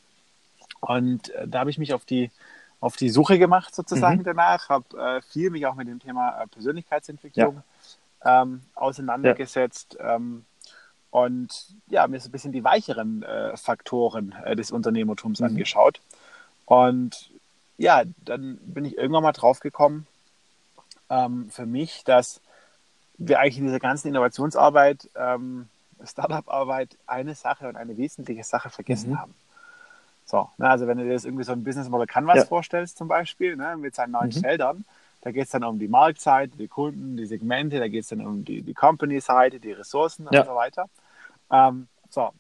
und 0.80 1.30
äh, 1.30 1.48
da 1.48 1.60
habe 1.60 1.70
ich 1.70 1.78
mich 1.78 1.94
auf 1.94 2.06
die, 2.06 2.32
auf 2.80 2.96
die 2.96 3.10
Suche 3.10 3.40
gemacht 3.40 3.74
sozusagen 3.74 4.20
mhm. 4.20 4.24
danach, 4.24 4.70
habe 4.70 4.98
äh, 4.98 5.22
viel 5.22 5.50
mich 5.50 5.66
auch 5.66 5.76
mit 5.76 5.88
dem 5.88 6.00
Thema 6.00 6.42
äh, 6.42 6.48
Persönlichkeitsentwicklung 6.48 7.64
ja. 8.24 8.44
ähm, 8.44 8.62
auseinandergesetzt 8.76 9.98
ja. 10.00 10.16
ähm, 10.16 10.46
und 11.12 11.68
ja, 11.88 12.08
mir 12.08 12.20
so 12.20 12.30
ein 12.30 12.32
bisschen 12.32 12.52
die 12.52 12.64
weicheren 12.64 13.24
äh, 13.24 13.58
Faktoren 13.58 14.36
äh, 14.44 14.56
des 14.56 14.72
Unternehmertums 14.72 15.40
mhm. 15.40 15.48
angeschaut. 15.48 16.00
Und 16.66 17.32
ja, 17.78 18.04
dann 18.26 18.58
bin 18.58 18.86
ich 18.86 18.98
irgendwann 18.98 19.24
mal 19.24 19.32
drauf 19.32 19.60
gekommen, 19.60 20.06
ähm, 21.10 21.50
für 21.50 21.66
mich, 21.66 22.04
dass 22.04 22.42
wir 23.18 23.40
eigentlich 23.40 23.58
in 23.58 23.66
dieser 23.66 23.80
ganzen 23.80 24.10
Innovationsarbeit 24.10 25.10
ähm, 25.16 25.70
Startup-Arbeit 26.04 26.98
eine 27.06 27.36
Sache 27.36 27.68
und 27.68 27.76
eine 27.76 27.98
wesentliche 27.98 28.44
Sache 28.44 28.70
vergessen 28.70 29.12
mhm. 29.12 29.20
haben. 29.20 29.36
So, 30.26 30.50
ne, 30.58 30.70
also 30.70 30.88
wenn 30.88 30.98
du 30.98 31.06
dir 31.06 31.14
das 31.14 31.26
irgendwie 31.26 31.44
so 31.44 31.54
ein 31.54 31.64
Business 31.64 31.90
Model 31.90 32.08
Canvas 32.08 32.38
ja. 32.38 32.46
vorstellst 32.46 32.98
zum 32.98 33.08
Beispiel, 33.08 33.56
ne, 33.56 33.78
mit 33.78 33.96
seinen 33.96 34.12
neuen 34.12 34.30
mhm. 34.30 34.42
Feldern, 34.42 34.86
da 35.22 35.32
geht 35.32 35.46
es 35.46 35.52
dann 35.52 35.64
um 35.64 35.80
die 35.80 35.88
Marktseite, 35.88 36.58
die 36.58 36.68
Kunden, 36.68 37.18
die 37.18 37.26
Segmente, 37.26 37.80
da 37.80 37.88
geht 37.88 38.04
es 38.04 38.10
dann 38.10 38.26
um 38.26 38.46
die, 38.46 38.62
die 38.62 38.74
Company-Seite, 38.74 39.60
die 39.60 39.72
Ressourcen 39.72 40.28
ja. 40.32 40.42
und 40.42 40.48
so 40.48 40.56
weiter. 40.56 40.90
Ähm, 41.50 41.88
so, 42.10 42.32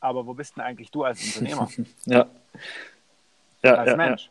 aber 0.00 0.26
wo 0.26 0.34
bist 0.34 0.56
denn 0.56 0.64
eigentlich 0.64 0.90
du 0.90 1.04
als 1.04 1.24
Unternehmer? 1.24 1.68
ja. 2.04 2.26
ja. 3.62 3.74
Als 3.74 3.90
ja, 3.90 3.96
Mensch. 3.96 4.30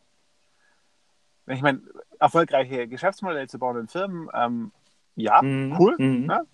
Wenn 1.46 1.58
ich 1.58 1.64
meine, 1.64 1.82
erfolgreiche 2.20 2.88
Geschäftsmodelle 2.88 3.48
zu 3.48 3.60
bauen 3.60 3.78
in 3.78 3.88
Firmen, 3.88 4.30
ähm, 4.34 4.72
ja, 5.16 5.42
mhm. 5.42 5.76
cool. 5.80 5.96
Mhm. 5.98 6.28
Ne? 6.28 6.46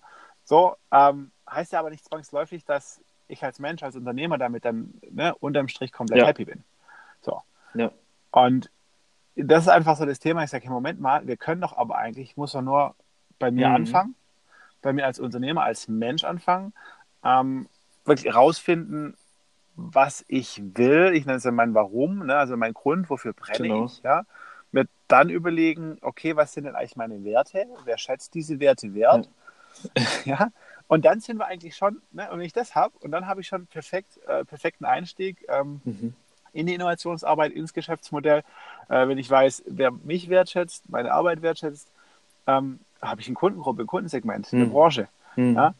So, 0.44 0.76
ähm, 0.90 1.30
heißt 1.50 1.72
ja 1.72 1.80
aber 1.80 1.90
nicht 1.90 2.04
zwangsläufig, 2.04 2.64
dass 2.64 3.00
ich 3.28 3.44
als 3.44 3.58
Mensch, 3.58 3.82
als 3.82 3.96
Unternehmer 3.96 4.38
damit 4.38 4.64
dann 4.64 4.94
ne, 5.10 5.34
unterm 5.36 5.68
Strich 5.68 5.92
komplett 5.92 6.20
ja. 6.20 6.26
happy 6.26 6.44
bin. 6.44 6.64
So. 7.20 7.42
Ja. 7.74 7.90
Und 8.32 8.70
das 9.36 9.64
ist 9.64 9.68
einfach 9.68 9.96
so 9.96 10.04
das 10.04 10.18
Thema. 10.18 10.44
Ich 10.44 10.50
sage, 10.50 10.66
im 10.66 10.72
Moment 10.72 11.00
mal, 11.00 11.26
wir 11.26 11.36
können 11.36 11.60
doch 11.60 11.76
aber 11.76 11.96
eigentlich, 11.96 12.30
ich 12.30 12.36
muss 12.36 12.52
doch 12.52 12.62
nur 12.62 12.94
bei 13.38 13.50
mir 13.50 13.68
mhm. 13.68 13.74
anfangen, 13.76 14.14
bei 14.82 14.92
mir 14.92 15.06
als 15.06 15.20
Unternehmer, 15.20 15.62
als 15.62 15.88
Mensch 15.88 16.24
anfangen, 16.24 16.72
ähm, 17.24 17.68
wirklich 18.04 18.34
rausfinden, 18.34 19.16
was 19.76 20.24
ich 20.28 20.62
will. 20.74 21.12
Ich 21.14 21.26
nenne 21.26 21.38
es 21.38 21.44
ja 21.44 21.50
mein 21.50 21.74
Warum, 21.74 22.26
ne? 22.26 22.36
also 22.36 22.56
mein 22.56 22.74
Grund, 22.74 23.08
wofür 23.08 23.32
brenne 23.32 23.68
genau. 23.68 23.84
ich. 23.86 24.02
Ja? 24.02 24.24
Mir 24.72 24.86
dann 25.08 25.30
überlegen, 25.30 25.98
okay, 26.02 26.36
was 26.36 26.52
sind 26.52 26.64
denn 26.64 26.74
eigentlich 26.74 26.96
meine 26.96 27.24
Werte? 27.24 27.66
Wer 27.84 27.98
schätzt 27.98 28.34
diese 28.34 28.60
Werte 28.60 28.94
wert? 28.94 29.28
Ja. 29.96 30.02
ja? 30.24 30.48
Und 30.90 31.04
dann 31.04 31.20
sind 31.20 31.38
wir 31.38 31.46
eigentlich 31.46 31.76
schon, 31.76 32.02
ne, 32.10 32.28
und 32.32 32.40
wenn 32.40 32.46
ich 32.46 32.52
das 32.52 32.74
habe, 32.74 32.92
und 32.98 33.12
dann 33.12 33.28
habe 33.28 33.42
ich 33.42 33.46
schon 33.46 33.68
perfekt, 33.68 34.18
äh, 34.26 34.44
perfekten 34.44 34.84
Einstieg 34.84 35.36
ähm, 35.48 35.80
mhm. 35.84 36.14
in 36.52 36.66
die 36.66 36.74
Innovationsarbeit, 36.74 37.52
ins 37.52 37.72
Geschäftsmodell. 37.72 38.42
Äh, 38.88 39.06
wenn 39.06 39.16
ich 39.16 39.30
weiß, 39.30 39.62
wer 39.68 39.92
mich 39.92 40.28
wertschätzt, 40.28 40.90
meine 40.90 41.12
Arbeit 41.12 41.42
wertschätzt, 41.42 41.86
ähm, 42.48 42.80
habe 43.00 43.20
ich 43.20 43.28
eine 43.28 43.34
Kundengruppe, 43.34 43.84
ein 43.84 43.86
Kundensegment, 43.86 44.52
mhm. 44.52 44.62
eine 44.62 44.70
Branche. 44.70 45.08
Mhm. 45.36 45.54
Ja? 45.54 45.74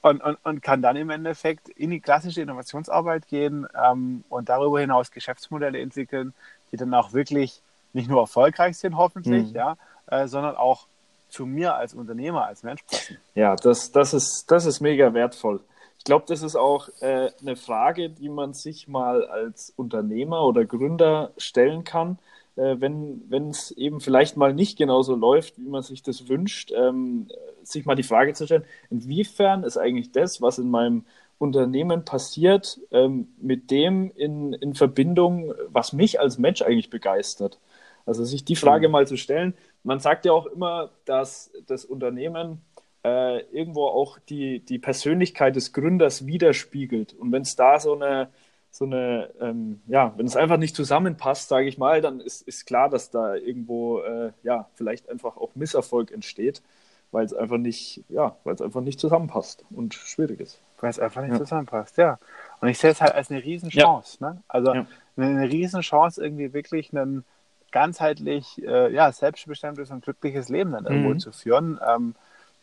Und, 0.00 0.22
und, 0.22 0.38
und 0.44 0.62
kann 0.62 0.80
dann 0.80 0.94
im 0.94 1.10
Endeffekt 1.10 1.68
in 1.70 1.90
die 1.90 1.98
klassische 1.98 2.42
Innovationsarbeit 2.42 3.26
gehen 3.26 3.66
ähm, 3.74 4.22
und 4.28 4.48
darüber 4.48 4.78
hinaus 4.78 5.10
Geschäftsmodelle 5.10 5.80
entwickeln, 5.80 6.34
die 6.70 6.76
dann 6.76 6.94
auch 6.94 7.12
wirklich 7.12 7.62
nicht 7.94 8.08
nur 8.08 8.20
erfolgreich 8.20 8.78
sind, 8.78 8.96
hoffentlich, 8.96 9.48
mhm. 9.48 9.56
ja, 9.56 9.76
äh, 10.06 10.28
sondern 10.28 10.54
auch 10.54 10.86
zu 11.32 11.46
mir 11.46 11.74
als 11.74 11.94
Unternehmer, 11.94 12.46
als 12.46 12.62
Mensch 12.62 12.82
passen. 12.84 13.16
Ja, 13.34 13.56
das, 13.56 13.90
das, 13.90 14.12
ist, 14.12 14.50
das 14.50 14.66
ist 14.66 14.80
mega 14.80 15.14
wertvoll. 15.14 15.60
Ich 15.98 16.04
glaube, 16.04 16.24
das 16.28 16.42
ist 16.42 16.56
auch 16.56 16.88
äh, 17.00 17.30
eine 17.40 17.56
Frage, 17.56 18.10
die 18.10 18.28
man 18.28 18.54
sich 18.54 18.86
mal 18.86 19.24
als 19.24 19.72
Unternehmer 19.76 20.44
oder 20.44 20.64
Gründer 20.64 21.32
stellen 21.38 21.84
kann, 21.84 22.18
äh, 22.56 22.76
wenn 22.78 23.48
es 23.48 23.70
eben 23.70 24.00
vielleicht 24.00 24.36
mal 24.36 24.52
nicht 24.52 24.76
genauso 24.76 25.14
läuft, 25.14 25.58
wie 25.58 25.68
man 25.68 25.82
sich 25.82 26.02
das 26.02 26.28
wünscht, 26.28 26.70
ähm, 26.72 27.28
sich 27.62 27.86
mal 27.86 27.94
die 27.94 28.02
Frage 28.02 28.34
zu 28.34 28.44
stellen, 28.44 28.64
inwiefern 28.90 29.62
ist 29.62 29.78
eigentlich 29.78 30.12
das, 30.12 30.42
was 30.42 30.58
in 30.58 30.70
meinem 30.70 31.06
Unternehmen 31.38 32.04
passiert, 32.04 32.78
ähm, 32.90 33.28
mit 33.40 33.70
dem 33.70 34.12
in, 34.14 34.52
in 34.52 34.74
Verbindung, 34.74 35.54
was 35.68 35.92
mich 35.92 36.20
als 36.20 36.36
Mensch 36.36 36.60
eigentlich 36.62 36.90
begeistert. 36.90 37.58
Also 38.06 38.24
sich 38.24 38.44
die 38.44 38.56
Frage 38.56 38.88
mhm. 38.88 38.92
mal 38.92 39.06
zu 39.06 39.16
stellen, 39.16 39.54
man 39.84 40.00
sagt 40.00 40.24
ja 40.24 40.32
auch 40.32 40.46
immer, 40.46 40.90
dass 41.04 41.50
das 41.66 41.84
Unternehmen 41.84 42.62
äh, 43.04 43.40
irgendwo 43.46 43.86
auch 43.86 44.18
die, 44.18 44.60
die 44.60 44.78
Persönlichkeit 44.78 45.56
des 45.56 45.72
Gründers 45.72 46.26
widerspiegelt. 46.26 47.14
Und 47.14 47.32
wenn 47.32 47.42
es 47.42 47.56
da 47.56 47.78
so 47.80 47.94
eine, 47.94 48.28
so 48.70 48.84
eine 48.84 49.30
ähm, 49.40 49.82
ja, 49.86 50.14
wenn 50.16 50.26
es 50.26 50.36
einfach 50.36 50.56
nicht 50.56 50.76
zusammenpasst, 50.76 51.48
sage 51.48 51.66
ich 51.66 51.78
mal, 51.78 52.00
dann 52.00 52.20
ist, 52.20 52.42
ist 52.42 52.64
klar, 52.64 52.88
dass 52.88 53.10
da 53.10 53.34
irgendwo, 53.34 54.00
äh, 54.00 54.32
ja, 54.42 54.68
vielleicht 54.74 55.08
einfach 55.08 55.36
auch 55.36 55.54
Misserfolg 55.54 56.12
entsteht, 56.12 56.62
weil 57.10 57.24
es 57.24 57.34
einfach 57.34 57.58
nicht, 57.58 58.04
ja, 58.08 58.36
weil 58.44 58.54
es 58.54 58.62
einfach 58.62 58.80
nicht 58.80 59.00
zusammenpasst 59.00 59.64
und 59.70 59.94
schwierig 59.94 60.40
ist. 60.40 60.60
Weil 60.80 60.90
es 60.90 60.98
einfach 60.98 61.22
nicht 61.22 61.32
ja. 61.32 61.38
zusammenpasst, 61.38 61.96
ja. 61.96 62.18
Und 62.60 62.68
ich 62.68 62.78
sehe 62.78 62.90
es 62.90 63.00
halt 63.00 63.14
als 63.14 63.30
eine 63.30 63.42
Riesenchance, 63.42 64.18
ja. 64.20 64.30
ne? 64.30 64.42
Also 64.48 64.74
ja. 64.74 64.86
eine 65.16 65.48
Riesenchance, 65.48 66.22
irgendwie 66.22 66.52
wirklich 66.52 66.92
einen 66.92 67.24
ganzheitlich 67.72 68.62
äh, 68.64 68.92
ja, 68.92 69.10
selbstbestimmtes 69.10 69.90
und 69.90 70.04
glückliches 70.04 70.48
Leben 70.48 70.72
dann 70.72 70.84
irgendwo 70.84 71.10
mhm. 71.10 71.18
zu 71.18 71.32
führen, 71.32 71.80
ähm, 71.86 72.14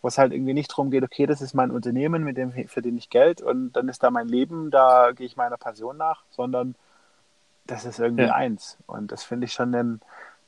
wo 0.01 0.07
es 0.07 0.17
halt 0.17 0.31
irgendwie 0.31 0.53
nicht 0.53 0.71
darum 0.71 0.91
geht, 0.91 1.03
okay, 1.03 1.25
das 1.25 1.41
ist 1.41 1.53
mein 1.53 1.71
Unternehmen, 1.71 2.23
mit 2.23 2.37
dem 2.37 2.53
verdiene 2.67 2.97
ich 2.97 3.09
Geld 3.09 3.41
und 3.41 3.73
dann 3.73 3.89
ist 3.89 4.01
da 4.03 4.11
mein 4.11 4.27
Leben, 4.27 4.71
da 4.71 5.11
gehe 5.11 5.25
ich 5.25 5.35
meiner 5.35 5.57
Passion 5.57 5.97
nach, 5.97 6.23
sondern 6.29 6.75
das 7.67 7.85
ist 7.85 7.99
irgendwie 7.99 8.23
ja. 8.23 8.33
eins. 8.33 8.77
Und 8.87 9.11
das 9.11 9.23
finde 9.23 9.45
ich 9.45 9.53
schon 9.53 9.75
ein, 9.75 9.99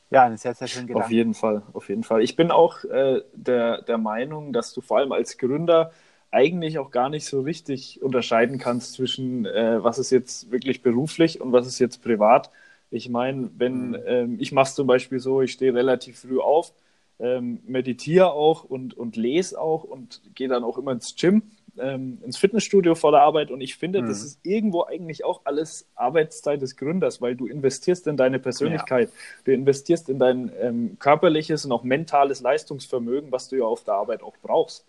ja, 0.09 0.23
einen 0.23 0.37
sehr, 0.37 0.55
sehr 0.55 0.67
schönen 0.67 0.87
Gedanken. 0.87 1.05
Auf 1.05 1.11
jeden 1.11 1.33
Fall, 1.33 1.61
auf 1.73 1.89
jeden 1.89 2.03
Fall. 2.03 2.21
Ich 2.21 2.35
bin 2.35 2.51
auch 2.51 2.83
äh, 2.85 3.21
der, 3.33 3.81
der 3.81 3.97
Meinung, 3.97 4.53
dass 4.53 4.73
du 4.73 4.81
vor 4.81 4.99
allem 4.99 5.11
als 5.11 5.37
Gründer 5.37 5.91
eigentlich 6.31 6.79
auch 6.79 6.91
gar 6.91 7.09
nicht 7.09 7.25
so 7.25 7.41
richtig 7.41 8.01
unterscheiden 8.01 8.57
kannst 8.57 8.93
zwischen, 8.93 9.45
äh, 9.45 9.83
was 9.83 9.99
ist 9.99 10.11
jetzt 10.11 10.49
wirklich 10.49 10.81
beruflich 10.81 11.41
und 11.41 11.51
was 11.51 11.67
ist 11.67 11.79
jetzt 11.79 12.01
privat 12.01 12.49
ich 12.91 13.09
meine, 13.09 13.49
wenn 13.57 13.89
mhm. 13.89 13.97
ähm, 14.05 14.37
ich 14.39 14.51
mache 14.51 14.67
es 14.67 14.75
zum 14.75 14.85
Beispiel 14.85 15.19
so, 15.19 15.41
ich 15.41 15.53
stehe 15.53 15.73
relativ 15.73 16.19
früh 16.19 16.39
auf, 16.39 16.73
ähm, 17.19 17.61
meditiere 17.65 18.33
auch 18.33 18.65
und, 18.65 18.95
und 18.95 19.15
lese 19.15 19.59
auch 19.59 19.83
und 19.83 20.21
gehe 20.35 20.49
dann 20.49 20.63
auch 20.63 20.77
immer 20.77 20.91
ins 20.91 21.15
Gym, 21.15 21.43
ähm, 21.79 22.17
ins 22.23 22.37
Fitnessstudio 22.37 22.95
vor 22.95 23.11
der 23.11 23.21
Arbeit 23.21 23.49
und 23.49 23.61
ich 23.61 23.77
finde, 23.77 24.01
mhm. 24.01 24.07
das 24.07 24.23
ist 24.23 24.39
irgendwo 24.43 24.83
eigentlich 24.83 25.23
auch 25.23 25.41
alles 25.45 25.87
Arbeitszeit 25.95 26.61
des 26.61 26.75
Gründers, 26.75 27.21
weil 27.21 27.35
du 27.35 27.47
investierst 27.47 28.07
in 28.07 28.17
deine 28.17 28.39
Persönlichkeit, 28.39 29.09
ja. 29.09 29.15
du 29.45 29.53
investierst 29.53 30.09
in 30.09 30.19
dein 30.19 30.51
ähm, 30.59 30.97
körperliches 30.99 31.63
und 31.63 31.71
auch 31.71 31.83
mentales 31.83 32.41
Leistungsvermögen, 32.41 33.31
was 33.31 33.47
du 33.47 33.55
ja 33.55 33.63
auf 33.63 33.85
der 33.85 33.93
Arbeit 33.93 34.21
auch 34.21 34.35
brauchst. 34.41 34.85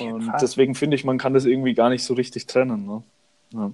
und 0.00 0.22
Fall. 0.22 0.38
deswegen 0.40 0.76
finde 0.76 0.94
ich, 0.94 1.04
man 1.04 1.18
kann 1.18 1.34
das 1.34 1.44
irgendwie 1.44 1.74
gar 1.74 1.90
nicht 1.90 2.04
so 2.04 2.14
richtig 2.14 2.46
trennen. 2.46 2.86
Ne? 2.86 3.02
Ja. 3.52 3.72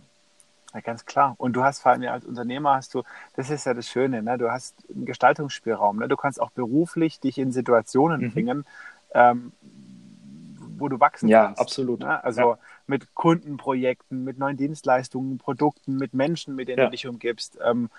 Ja, 0.75 0.81
ganz 0.81 1.05
klar. 1.05 1.35
Und 1.39 1.55
du 1.55 1.63
hast 1.63 1.81
vor 1.81 1.93
allem 1.93 2.03
als 2.09 2.25
Unternehmer 2.25 2.75
hast 2.75 2.95
du, 2.95 3.03
das 3.37 3.51
ist 3.51 3.67
ja 3.67 3.75
das 3.75 3.89
Schöne, 3.89 4.23
ne? 4.23 4.39
du 4.39 4.51
hast 4.51 4.77
einen 4.95 5.05
Gestaltungsspielraum. 5.05 5.99
Ne? 5.99 6.09
Du 6.09 6.17
kannst 6.17 6.41
auch 6.41 6.51
beruflich 6.51 7.21
dich 7.21 7.39
in 7.39 7.53
Situationen 7.53 8.23
mhm. 8.23 8.33
bringen, 8.33 8.65
ähm, 9.15 9.53
wo 10.79 10.89
du 10.89 10.99
wachsen 10.99 11.29
ja, 11.29 11.45
kannst. 11.45 11.59
Ja, 11.59 11.63
absolut. 11.63 12.01
Ne? 12.01 12.25
Also 12.25 12.41
ja. 12.41 12.59
mit 12.87 13.15
Kundenprojekten, 13.15 14.25
mit 14.25 14.39
neuen 14.39 14.57
Dienstleistungen, 14.57 15.39
Produkten, 15.39 15.97
mit 15.97 16.15
Menschen, 16.15 16.57
mit 16.57 16.69
denen 16.69 16.79
ja. 16.79 16.85
du 16.87 16.91
dich 16.91 17.07
umgibst. 17.07 17.59
Ähm, 17.63 17.91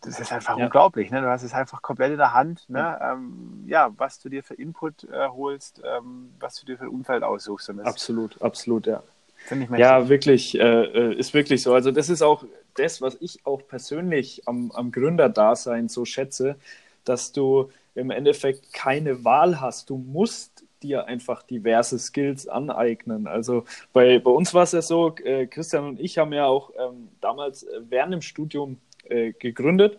das 0.00 0.20
ist 0.20 0.32
einfach 0.32 0.56
ja. 0.56 0.64
unglaublich. 0.66 1.10
Ne? 1.10 1.20
Du 1.20 1.28
hast 1.28 1.42
es 1.42 1.52
einfach 1.52 1.82
komplett 1.82 2.12
in 2.12 2.18
der 2.18 2.32
Hand, 2.32 2.68
ne? 2.68 2.78
Ja. 2.78 3.12
Ähm, 3.12 3.64
ja 3.66 3.90
was 3.96 4.20
du 4.20 4.28
dir 4.28 4.42
für 4.42 4.54
Input 4.54 5.04
äh, 5.04 5.28
holst, 5.28 5.82
ähm, 5.84 6.32
was 6.38 6.60
du 6.60 6.66
dir 6.66 6.78
für 6.78 6.84
ein 6.84 6.90
Umfeld 6.90 7.22
aussuchst. 7.22 7.70
absolut, 7.80 8.40
absolut, 8.40 8.86
ja. 8.86 9.02
Finde 9.46 9.68
ich 9.70 9.78
Ja, 9.78 10.08
wirklich, 10.08 10.58
äh, 10.58 10.62
äh, 10.62 11.14
ist 11.14 11.34
wirklich 11.34 11.62
so. 11.62 11.74
Also 11.74 11.90
das 11.90 12.08
ist 12.08 12.22
auch 12.22 12.44
das, 12.74 13.00
was 13.00 13.16
ich 13.20 13.44
auch 13.44 13.66
persönlich 13.66 14.42
am, 14.46 14.70
am 14.72 14.90
Gründerdasein 14.90 15.88
so 15.88 16.04
schätze, 16.04 16.56
dass 17.04 17.32
du 17.32 17.70
im 17.94 18.10
Endeffekt 18.10 18.72
keine 18.72 19.24
Wahl 19.24 19.60
hast. 19.60 19.90
Du 19.90 19.96
musst 19.96 20.64
dir 20.82 21.06
einfach 21.06 21.42
diverse 21.42 21.98
Skills 21.98 22.46
aneignen. 22.48 23.26
Also 23.26 23.64
bei, 23.92 24.18
bei 24.18 24.30
uns 24.30 24.52
war 24.54 24.64
es 24.64 24.72
ja 24.72 24.82
so, 24.82 25.14
äh, 25.16 25.46
Christian 25.46 25.84
und 25.84 26.00
ich 26.00 26.18
haben 26.18 26.32
ja 26.32 26.46
auch 26.46 26.72
ähm, 26.78 27.08
damals 27.20 27.62
äh, 27.62 27.80
während 27.88 28.12
dem 28.12 28.22
Studium 28.22 28.78
äh, 29.04 29.32
gegründet 29.32 29.98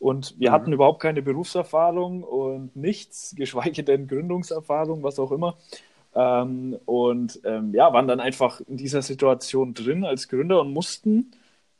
und 0.00 0.34
wir 0.40 0.50
mhm. 0.50 0.54
hatten 0.54 0.72
überhaupt 0.72 1.00
keine 1.00 1.22
Berufserfahrung 1.22 2.24
und 2.24 2.74
nichts, 2.74 3.34
geschweige 3.36 3.84
denn 3.84 4.08
Gründungserfahrung, 4.08 5.02
was 5.02 5.18
auch 5.18 5.30
immer. 5.30 5.56
Ähm, 6.14 6.76
und 6.86 7.40
ähm, 7.44 7.72
ja, 7.74 7.92
waren 7.92 8.08
dann 8.08 8.20
einfach 8.20 8.60
in 8.60 8.76
dieser 8.76 9.02
Situation 9.02 9.74
drin 9.74 10.04
als 10.04 10.28
Gründer 10.28 10.60
und 10.60 10.72
mussten 10.72 11.32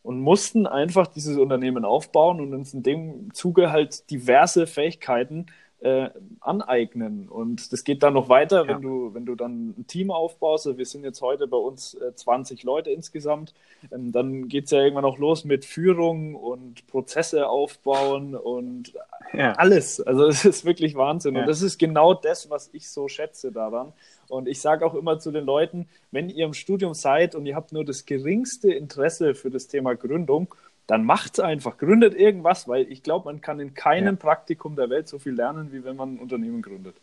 und 0.03 0.21
mussten 0.21 0.67
einfach 0.67 1.09
dieses 1.09 1.37
Unternehmen 1.37 1.85
aufbauen 1.85 2.41
und 2.41 2.55
uns 2.55 2.73
in 2.73 2.83
dem 2.83 3.35
Zuge 3.35 3.71
halt 3.71 4.11
diverse 4.11 4.67
Fähigkeiten 4.67 5.47
äh, 5.81 6.11
aneignen. 6.41 7.29
Und 7.29 7.73
das 7.73 7.85
geht 7.85 8.03
dann 8.03 8.15
noch 8.15 8.29
weiter, 8.29 8.63
ja. 8.63 8.69
wenn 8.69 8.83
du, 8.83 9.15
wenn 9.15 9.25
du 9.25 9.35
dann 9.35 9.75
ein 9.79 9.87
Team 9.87 10.11
aufbaust. 10.11 10.67
Also 10.67 10.79
wir 10.79 10.87
sind 10.87 11.05
jetzt 11.05 11.23
heute 11.23 11.47
bei 11.47 11.57
uns 11.57 11.95
äh, 11.95 12.15
20 12.15 12.63
Leute 12.65 12.91
insgesamt. 12.91 13.55
Ähm, 13.91 14.13
dann 14.13 14.49
geht 14.49 14.67
es 14.67 14.71
ja 14.71 14.81
irgendwann 14.81 15.07
auch 15.07 15.19
los 15.19 15.45
mit 15.45 15.65
Führung 15.65 16.35
und 16.35 16.87
Prozesse 16.87 17.49
aufbauen 17.49 18.35
und 18.35 18.93
ja. 19.33 19.53
alles. 19.53 20.01
Also 20.01 20.27
es 20.27 20.45
ist 20.45 20.65
wirklich 20.65 20.97
Wahnsinn. 20.97 21.35
Ja. 21.35 21.43
Und 21.43 21.47
das 21.47 21.63
ist 21.63 21.79
genau 21.79 22.15
das, 22.15 22.51
was 22.51 22.69
ich 22.73 22.89
so 22.91 23.09
schätze 23.09 23.51
daran. 23.51 23.93
Und 24.31 24.49
ich 24.49 24.61
sage 24.61 24.87
auch 24.87 24.95
immer 24.95 25.19
zu 25.19 25.31
den 25.31 25.45
Leuten, 25.45 25.89
wenn 26.11 26.31
ihr 26.31 26.47
im 26.47 26.55
Studium 26.55 26.95
seid 26.95 27.35
und 27.35 27.47
ihr 27.47 27.57
habt 27.57 27.73
nur 27.73 27.85
das 27.85 28.07
geringste 28.07 28.73
Interesse 28.73 29.35
für 29.35 29.51
das 29.51 29.69
Thema 29.69 29.95
Gründung, 29.95 30.55
dann 30.87 31.05
macht 31.05 31.35
es 31.35 31.41
einfach, 31.41 31.79
gründet 31.79 32.15
irgendwas, 32.15 32.67
weil 32.67 32.91
ich 32.91 33.03
glaube, 33.03 33.27
man 33.27 33.41
kann 33.41 33.61
in 33.61 33.75
keinem 33.75 34.17
ja. 34.17 34.21
Praktikum 34.21 34.75
der 34.75 34.91
Welt 34.91 35.09
so 35.09 35.19
viel 35.19 35.35
lernen, 35.35 35.73
wie 35.73 35.85
wenn 35.85 35.95
man 35.95 36.15
ein 36.15 36.19
Unternehmen 36.19 36.63
gründet. 36.63 36.97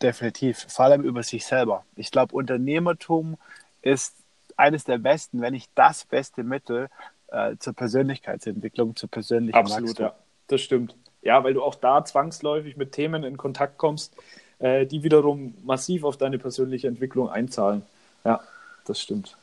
Definitiv, 0.00 0.66
vor 0.68 0.86
allem 0.86 1.02
über 1.02 1.22
sich 1.22 1.44
selber. 1.44 1.84
Ich 1.96 2.10
glaube, 2.10 2.34
Unternehmertum 2.34 3.36
ist 3.82 4.16
eines 4.56 4.84
der 4.84 4.98
besten, 4.98 5.40
wenn 5.40 5.52
nicht 5.52 5.70
das 5.74 6.04
beste 6.04 6.44
Mittel 6.44 6.88
äh, 7.28 7.56
zur 7.58 7.74
Persönlichkeitsentwicklung, 7.74 8.96
zur 8.96 9.10
persönlichen 9.10 9.54
Absolut, 9.54 9.90
Wachstum. 9.90 10.06
ja, 10.06 10.14
das 10.48 10.60
stimmt. 10.60 10.96
Ja, 11.22 11.44
weil 11.44 11.54
du 11.54 11.62
auch 11.62 11.74
da 11.76 12.04
zwangsläufig 12.04 12.76
mit 12.76 12.92
Themen 12.92 13.22
in 13.22 13.36
Kontakt 13.36 13.78
kommst, 13.78 14.16
äh, 14.62 14.86
die 14.86 15.02
wiederum 15.02 15.54
massiv 15.62 16.04
auf 16.04 16.16
deine 16.16 16.38
persönliche 16.38 16.88
Entwicklung 16.88 17.28
einzahlen. 17.28 17.82
Ja, 18.24 18.40
das 18.86 18.98
stimmt. 19.00 19.36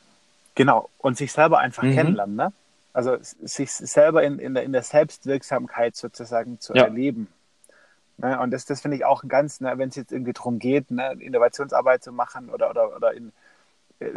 Genau, 0.56 0.90
und 0.98 1.18
sich 1.18 1.32
selber 1.32 1.60
einfach 1.60 1.84
mhm. 1.84 1.94
kennenlernen. 1.94 2.36
Ne? 2.36 2.52
also 2.94 3.18
sich 3.22 3.72
selber 3.72 4.24
in, 4.24 4.40
in, 4.40 4.54
der, 4.54 4.64
in 4.64 4.74
der 4.74 4.84
Selbstwirksamkeit 4.84 5.96
sozusagen 5.96 6.60
zu 6.60 6.74
ja. 6.74 6.84
erleben. 6.84 7.28
Ne? 8.18 8.40
Und 8.40 8.52
das, 8.52 8.66
das 8.66 8.82
finde 8.82 8.98
ich 8.98 9.06
auch 9.06 9.24
ganz, 9.28 9.62
ne, 9.62 9.78
wenn 9.78 9.90
es 9.90 9.96
jetzt 9.96 10.12
irgendwie 10.12 10.34
darum 10.34 10.60
geht, 10.60 10.92
ne, 10.92 11.14
Innovationsarbeit 11.20 12.04
zu 12.04 12.12
machen 12.12 12.50
oder, 12.50 12.70
oder, 12.70 12.96
oder 12.96 13.14
in 13.14 13.32
äh, 14.00 14.12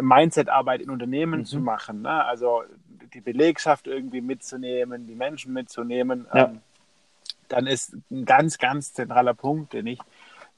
Mindsetarbeit 0.00 0.80
in 0.80 0.90
Unternehmen 0.90 1.40
mhm. 1.40 1.44
zu 1.44 1.58
machen. 1.58 2.02
Ne? 2.02 2.24
Also 2.24 2.62
die 3.14 3.20
Belegschaft 3.20 3.86
irgendwie 3.86 4.20
mitzunehmen, 4.20 5.06
die 5.06 5.14
Menschen 5.14 5.52
mitzunehmen. 5.52 6.26
Ja. 6.32 6.46
Ähm, 6.46 6.60
dann 7.48 7.66
ist 7.66 7.94
ein 8.10 8.24
ganz, 8.24 8.58
ganz 8.58 8.94
zentraler 8.94 9.34
Punkt, 9.34 9.72
den 9.74 9.86
ich, 9.86 9.98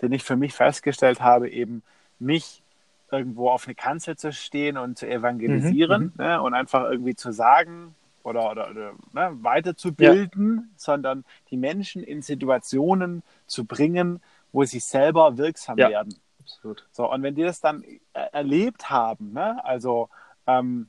den 0.03 0.13
ich 0.13 0.23
für 0.23 0.37
mich 0.37 0.55
festgestellt 0.55 1.21
habe, 1.21 1.49
eben 1.51 1.83
mich 2.19 2.63
irgendwo 3.11 3.51
auf 3.51 3.67
eine 3.67 3.75
Kanzel 3.75 4.17
zu 4.17 4.33
stehen 4.33 4.77
und 4.77 4.99
zu 4.99 5.09
evangelisieren 5.09 6.13
mhm, 6.17 6.25
mhm, 6.25 6.25
ne, 6.25 6.43
und 6.43 6.55
einfach 6.55 6.91
irgendwie 6.91 7.15
zu 7.15 7.33
sagen 7.33 7.95
oder, 8.23 8.51
oder, 8.51 8.71
oder 8.71 8.93
ne, 9.13 9.31
weiterzubilden, 9.43 10.57
ja. 10.57 10.63
sondern 10.77 11.25
die 11.51 11.57
Menschen 11.57 12.03
in 12.03 12.23
Situationen 12.23 13.23
zu 13.47 13.65
bringen, 13.65 14.21
wo 14.53 14.65
sie 14.65 14.81
selber 14.81 15.39
wirksam 15.39 15.79
ja. 15.79 15.89
werden. 15.89 16.15
Absolut. 16.41 16.87
So, 16.93 17.11
und 17.11 17.23
wenn 17.23 17.35
die 17.35 17.43
das 17.43 17.61
dann 17.61 17.85
erlebt 18.13 18.91
haben, 18.91 19.33
ne, 19.33 19.65
also 19.65 20.09
ähm, 20.47 20.89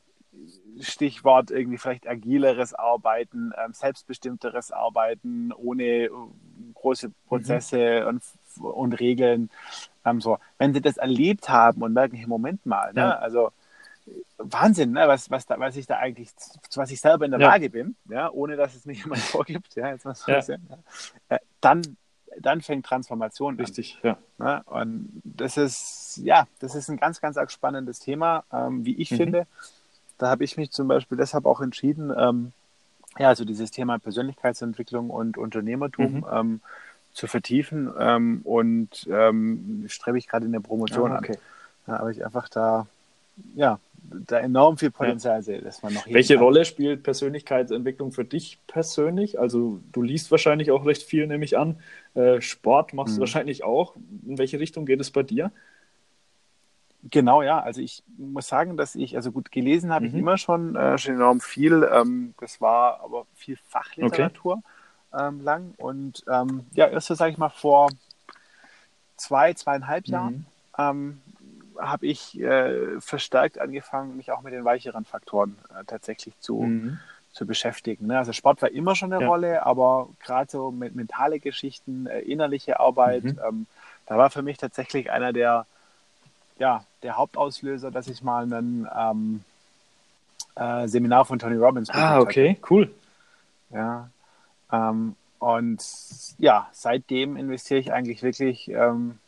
Stichwort 0.80 1.52
irgendwie 1.52 1.78
vielleicht 1.78 2.08
agileres 2.08 2.74
Arbeiten, 2.74 3.52
ähm, 3.58 3.74
selbstbestimmteres 3.74 4.72
Arbeiten 4.72 5.52
ohne 5.52 5.84
äh, 5.84 6.10
große 6.74 7.12
Prozesse 7.28 8.02
mhm. 8.02 8.08
und, 8.08 8.24
und 8.60 8.94
Regeln, 9.00 9.50
ähm, 10.06 10.22
so, 10.22 10.38
wenn 10.58 10.74
sie 10.74 10.82
das 10.82 10.98
erlebt 10.98 11.50
haben 11.50 11.82
und 11.82 11.94
merken, 11.94 12.16
hey, 12.16 12.28
Moment 12.28 12.66
mal, 12.66 12.94
ne? 12.94 13.02
Ja. 13.02 13.12
also 13.18 13.52
Wahnsinn, 14.38 14.92
ne? 14.92 15.08
was, 15.08 15.30
was, 15.30 15.46
da, 15.46 15.60
was 15.60 15.76
ich 15.76 15.86
da 15.86 15.98
eigentlich, 15.98 16.30
was 16.76 16.92
ich 16.92 17.02
selber 17.02 17.26
in 17.26 17.32
der 17.32 17.40
ja. 17.40 17.50
Lage 17.50 17.70
bin, 17.70 17.96
ja, 18.10 18.32
ohne 18.32 18.56
dass 18.56 18.76
es 18.76 18.86
mir 18.86 18.94
jemand 18.94 19.22
vorgibt, 19.22 19.76
ja, 19.76 19.90
jetzt 19.90 20.06
mal 20.06 20.16
so 20.16 20.32
ja. 20.32 20.38
Bisschen, 20.38 20.68
ja. 20.70 21.36
Äh, 21.36 21.40
dann, 21.60 21.98
dann 22.40 22.62
fängt 22.62 22.86
Transformation 22.86 23.56
Richtig, 23.56 24.00
an. 24.04 24.18
ja. 24.40 24.46
Ne? 24.46 24.64
Und 24.66 25.22
das 25.24 25.58
ist, 25.58 26.20
ja, 26.24 26.48
das 26.60 26.76
ist 26.76 26.90
ein 26.90 26.98
ganz, 26.98 27.20
ganz 27.20 27.38
spannendes 27.52 28.00
Thema, 28.00 28.44
ähm, 28.52 28.86
wie 28.86 28.96
ich 28.96 29.12
mhm. 29.12 29.18
finde. 29.18 29.48
Da 30.18 30.30
habe 30.30 30.44
ich 30.44 30.58
mich 30.58 30.72
zum 30.72 30.88
Beispiel 30.88 31.18
deshalb 31.18 31.46
auch 31.46 31.62
entschieden, 31.62 32.14
ähm, 32.18 32.54
ja, 33.20 33.30
also 33.30 33.46
dieses 33.46 33.72
Thema 33.72 33.98
Persönlichkeitsentwicklung 33.98 35.10
und 35.10 35.38
Unternehmertum, 35.38 36.18
mhm. 36.18 36.26
ähm, 36.32 36.62
zu 37.18 37.26
vertiefen 37.26 37.92
ähm, 38.00 38.42
und 38.44 39.08
ähm, 39.12 39.86
strebe 39.88 40.20
ich 40.20 40.28
gerade 40.28 40.46
in 40.46 40.52
der 40.52 40.60
Promotion 40.60 41.12
ah, 41.12 41.18
okay. 41.18 41.34
an. 41.34 41.38
Ja, 41.88 42.00
aber 42.00 42.12
ich 42.12 42.24
einfach 42.24 42.48
da, 42.48 42.86
ja, 43.56 43.80
da 44.04 44.40
enorm 44.40 44.78
viel 44.78 44.92
Potenzial 44.92 45.38
ja. 45.38 45.42
sehe, 45.42 45.62
dass 45.62 45.82
man 45.82 45.96
noch 45.96 46.06
Welche 46.06 46.36
kann. 46.36 46.44
Rolle 46.44 46.64
spielt 46.64 47.02
Persönlichkeitsentwicklung 47.02 48.12
für 48.12 48.24
dich 48.24 48.60
persönlich? 48.68 49.40
Also 49.40 49.80
du 49.92 50.04
liest 50.04 50.30
wahrscheinlich 50.30 50.70
auch 50.70 50.86
recht 50.86 51.02
viel, 51.02 51.26
nehme 51.26 51.44
ich 51.44 51.58
an. 51.58 51.80
Äh, 52.14 52.40
Sport 52.40 52.94
machst 52.94 53.14
mhm. 53.14 53.16
du 53.16 53.20
wahrscheinlich 53.22 53.64
auch. 53.64 53.96
In 54.28 54.38
welche 54.38 54.60
Richtung 54.60 54.86
geht 54.86 55.02
es 55.02 55.10
bei 55.10 55.24
dir? 55.24 55.52
Genau, 57.10 57.42
ja. 57.42 57.60
Also 57.60 57.82
ich 57.82 58.04
muss 58.18 58.48
sagen, 58.48 58.78
dass 58.78 58.94
ich, 58.94 59.16
also 59.16 59.32
gut, 59.32 59.52
gelesen 59.52 59.92
habe 59.92 60.06
mhm. 60.06 60.12
ich 60.12 60.20
immer 60.20 60.38
schon, 60.38 60.76
äh, 60.76 61.00
schon 61.00 61.16
enorm 61.16 61.42
viel. 61.42 61.88
Ähm, 61.92 62.36
das 62.40 62.62
war 62.62 63.02
aber 63.04 63.26
viel 63.34 63.58
Fachliteratur. 63.68 64.54
Okay 64.54 64.77
ähm, 65.18 65.44
lang. 65.44 65.74
Und 65.78 66.24
ähm, 66.30 66.66
ja, 66.74 66.88
erst 66.88 67.08
so, 67.08 67.16
sage 67.16 67.32
ich 67.32 67.38
mal, 67.38 67.50
vor 67.50 67.90
zwei, 69.18 69.54
zweieinhalb 69.54 70.08
mhm. 70.08 70.14
Jahren 70.14 70.46
ähm, 70.78 71.22
habe 71.80 72.08
ich 72.08 72.40
äh, 72.40 73.00
verstärkt 73.02 73.60
angefangen, 73.60 74.18
mich 74.18 74.32
auch 74.32 74.42
mit 74.42 74.54
den 74.54 74.66
weicheren 74.66 75.06
Faktoren 75.06 75.58
äh, 75.70 75.84
tatsächlich 75.86 76.34
zu, 76.40 76.62
mhm. 76.62 77.00
zu 77.34 77.46
beschäftigen. 77.46 78.08
Ne? 78.08 78.18
Also 78.18 78.34
Sport 78.34 78.62
war 78.62 78.70
immer 78.70 78.96
schon 78.96 79.14
eine 79.14 79.24
ja. 79.24 79.28
Rolle, 79.28 79.66
aber 79.66 80.10
gerade 80.24 80.50
so 80.50 80.72
mit 80.72 80.96
mentale 80.96 81.40
Geschichten, 81.40 82.08
äh, 82.08 82.20
innerliche 82.20 82.80
Arbeit, 82.80 83.24
mhm. 83.24 83.40
Ähm, 83.48 83.68
da 84.08 84.18
war 84.18 84.30
für 84.30 84.42
mich 84.42 84.58
tatsächlich 84.58 85.12
einer 85.12 85.34
der, 85.34 85.66
ja, 86.58 86.84
der 87.04 87.18
Hauptauslöser, 87.18 87.92
dass 87.92 88.08
ich 88.08 88.24
mal 88.24 88.46
ein 88.46 88.88
ähm, 88.98 89.44
äh, 90.56 90.88
Seminar 90.88 91.26
von 91.26 91.40
Tony 91.40 91.58
Robbins 91.58 91.90
Ah, 91.90 92.20
okay, 92.20 92.52
hatte. 92.52 92.62
cool. 92.72 92.96
Ja, 93.70 94.10
ähm, 94.72 95.16
und 95.40 95.84
ja, 96.40 96.70
seitdem 96.72 97.38
investiere 97.38 97.80
ich 97.80 97.94
eigentlich 97.94 98.24
wirklich 98.24 98.70
ähm, 98.70 99.20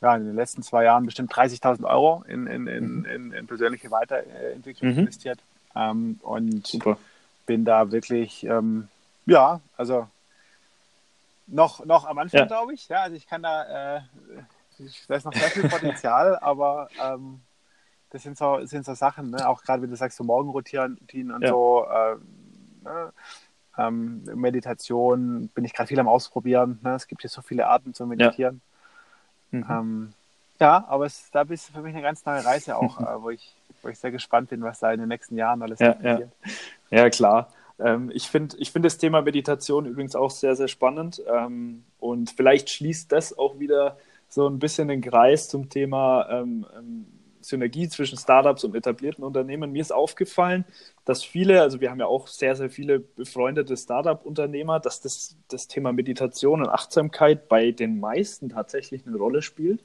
ja, 0.00 0.14
in 0.16 0.26
den 0.26 0.34
letzten 0.34 0.62
zwei 0.62 0.84
Jahren 0.84 1.06
bestimmt 1.06 1.32
30.000 1.32 1.84
Euro 1.84 2.24
in, 2.28 2.46
in, 2.46 2.66
in, 2.66 2.98
mhm. 2.98 3.04
in, 3.06 3.32
in 3.32 3.46
persönliche 3.46 3.90
Weiterentwicklung 3.90 4.92
mhm. 4.92 4.98
investiert. 5.00 5.40
Ähm, 5.74 6.18
und 6.22 6.66
Super. 6.66 6.98
bin 7.46 7.64
da 7.64 7.90
wirklich, 7.92 8.44
ähm, 8.44 8.88
ja, 9.26 9.60
also 9.76 10.08
noch, 11.46 11.84
noch 11.84 12.04
am 12.04 12.18
Anfang, 12.18 12.40
ja. 12.40 12.46
glaube 12.46 12.74
ich. 12.74 12.88
Ja, 12.88 13.02
also 13.02 13.16
ich 13.16 13.26
kann 13.26 13.42
da, 13.42 13.96
äh, 13.96 14.00
ich 14.78 15.08
weiß 15.08 15.24
noch 15.24 15.32
sehr 15.32 15.50
viel 15.50 15.68
Potenzial, 15.68 16.36
aber 16.40 16.88
ähm, 17.02 17.40
das 18.10 18.22
sind 18.22 18.36
so, 18.36 18.64
sind 18.64 18.84
so 18.84 18.94
Sachen, 18.94 19.30
ne? 19.30 19.48
auch 19.48 19.62
gerade 19.62 19.82
wenn 19.82 19.90
du 19.90 19.96
sagst, 19.96 20.16
so 20.16 20.24
Morgenroutinen 20.24 20.98
und 21.32 21.42
ja. 21.42 21.48
so. 21.48 21.86
Äh, 21.88 22.16
ne? 22.84 23.12
Ähm, 23.78 24.22
Meditation 24.34 25.48
bin 25.54 25.64
ich 25.64 25.74
gerade 25.74 25.88
viel 25.88 26.00
am 26.00 26.08
Ausprobieren. 26.08 26.78
Ne? 26.82 26.94
Es 26.94 27.06
gibt 27.06 27.22
hier 27.22 27.30
so 27.30 27.42
viele 27.42 27.66
Arten 27.66 27.94
zu 27.94 28.06
meditieren. 28.06 28.60
Ja, 29.52 29.58
mhm. 29.58 29.66
ähm, 29.70 30.12
ja 30.60 30.84
aber 30.88 31.06
es, 31.06 31.30
da 31.30 31.44
bist 31.44 31.68
du 31.68 31.72
für 31.74 31.82
mich 31.82 31.94
eine 31.94 32.02
ganz 32.02 32.24
neue 32.24 32.44
Reise 32.44 32.76
auch, 32.76 33.00
äh, 33.00 33.22
wo, 33.22 33.30
ich, 33.30 33.54
wo 33.82 33.88
ich 33.88 33.98
sehr 33.98 34.10
gespannt 34.10 34.50
bin, 34.50 34.62
was 34.62 34.80
da 34.80 34.92
in 34.92 35.00
den 35.00 35.08
nächsten 35.08 35.36
Jahren 35.36 35.62
alles 35.62 35.78
ja, 35.78 35.92
passiert. 35.92 36.30
Ja. 36.90 36.98
ja, 36.98 37.10
klar. 37.10 37.52
Ähm, 37.78 38.10
ich 38.14 38.28
finde 38.28 38.56
ich 38.58 38.72
find 38.72 38.84
das 38.84 38.98
Thema 38.98 39.20
Meditation 39.22 39.86
übrigens 39.86 40.16
auch 40.16 40.30
sehr, 40.30 40.56
sehr 40.56 40.68
spannend. 40.68 41.22
Ähm, 41.30 41.84
und 42.00 42.30
vielleicht 42.30 42.70
schließt 42.70 43.12
das 43.12 43.36
auch 43.36 43.58
wieder 43.58 43.98
so 44.28 44.48
ein 44.48 44.58
bisschen 44.58 44.88
den 44.88 45.02
Kreis 45.02 45.48
zum 45.48 45.68
Thema 45.68 46.28
ähm, 46.30 46.66
ähm 46.76 47.06
Synergie 47.48 47.88
zwischen 47.88 48.18
Startups 48.18 48.64
und 48.64 48.74
etablierten 48.74 49.24
Unternehmen. 49.24 49.72
Mir 49.72 49.82
ist 49.82 49.92
aufgefallen, 49.92 50.64
dass 51.04 51.24
viele, 51.24 51.62
also 51.62 51.80
wir 51.80 51.90
haben 51.90 52.00
ja 52.00 52.06
auch 52.06 52.26
sehr, 52.26 52.56
sehr 52.56 52.70
viele 52.70 53.00
befreundete 53.00 53.76
Startup-Unternehmer, 53.76 54.80
dass 54.80 55.00
das, 55.00 55.36
das 55.48 55.68
Thema 55.68 55.92
Meditation 55.92 56.62
und 56.62 56.68
Achtsamkeit 56.68 57.48
bei 57.48 57.70
den 57.70 58.00
meisten 58.00 58.48
tatsächlich 58.48 59.06
eine 59.06 59.16
Rolle 59.16 59.42
spielt. 59.42 59.84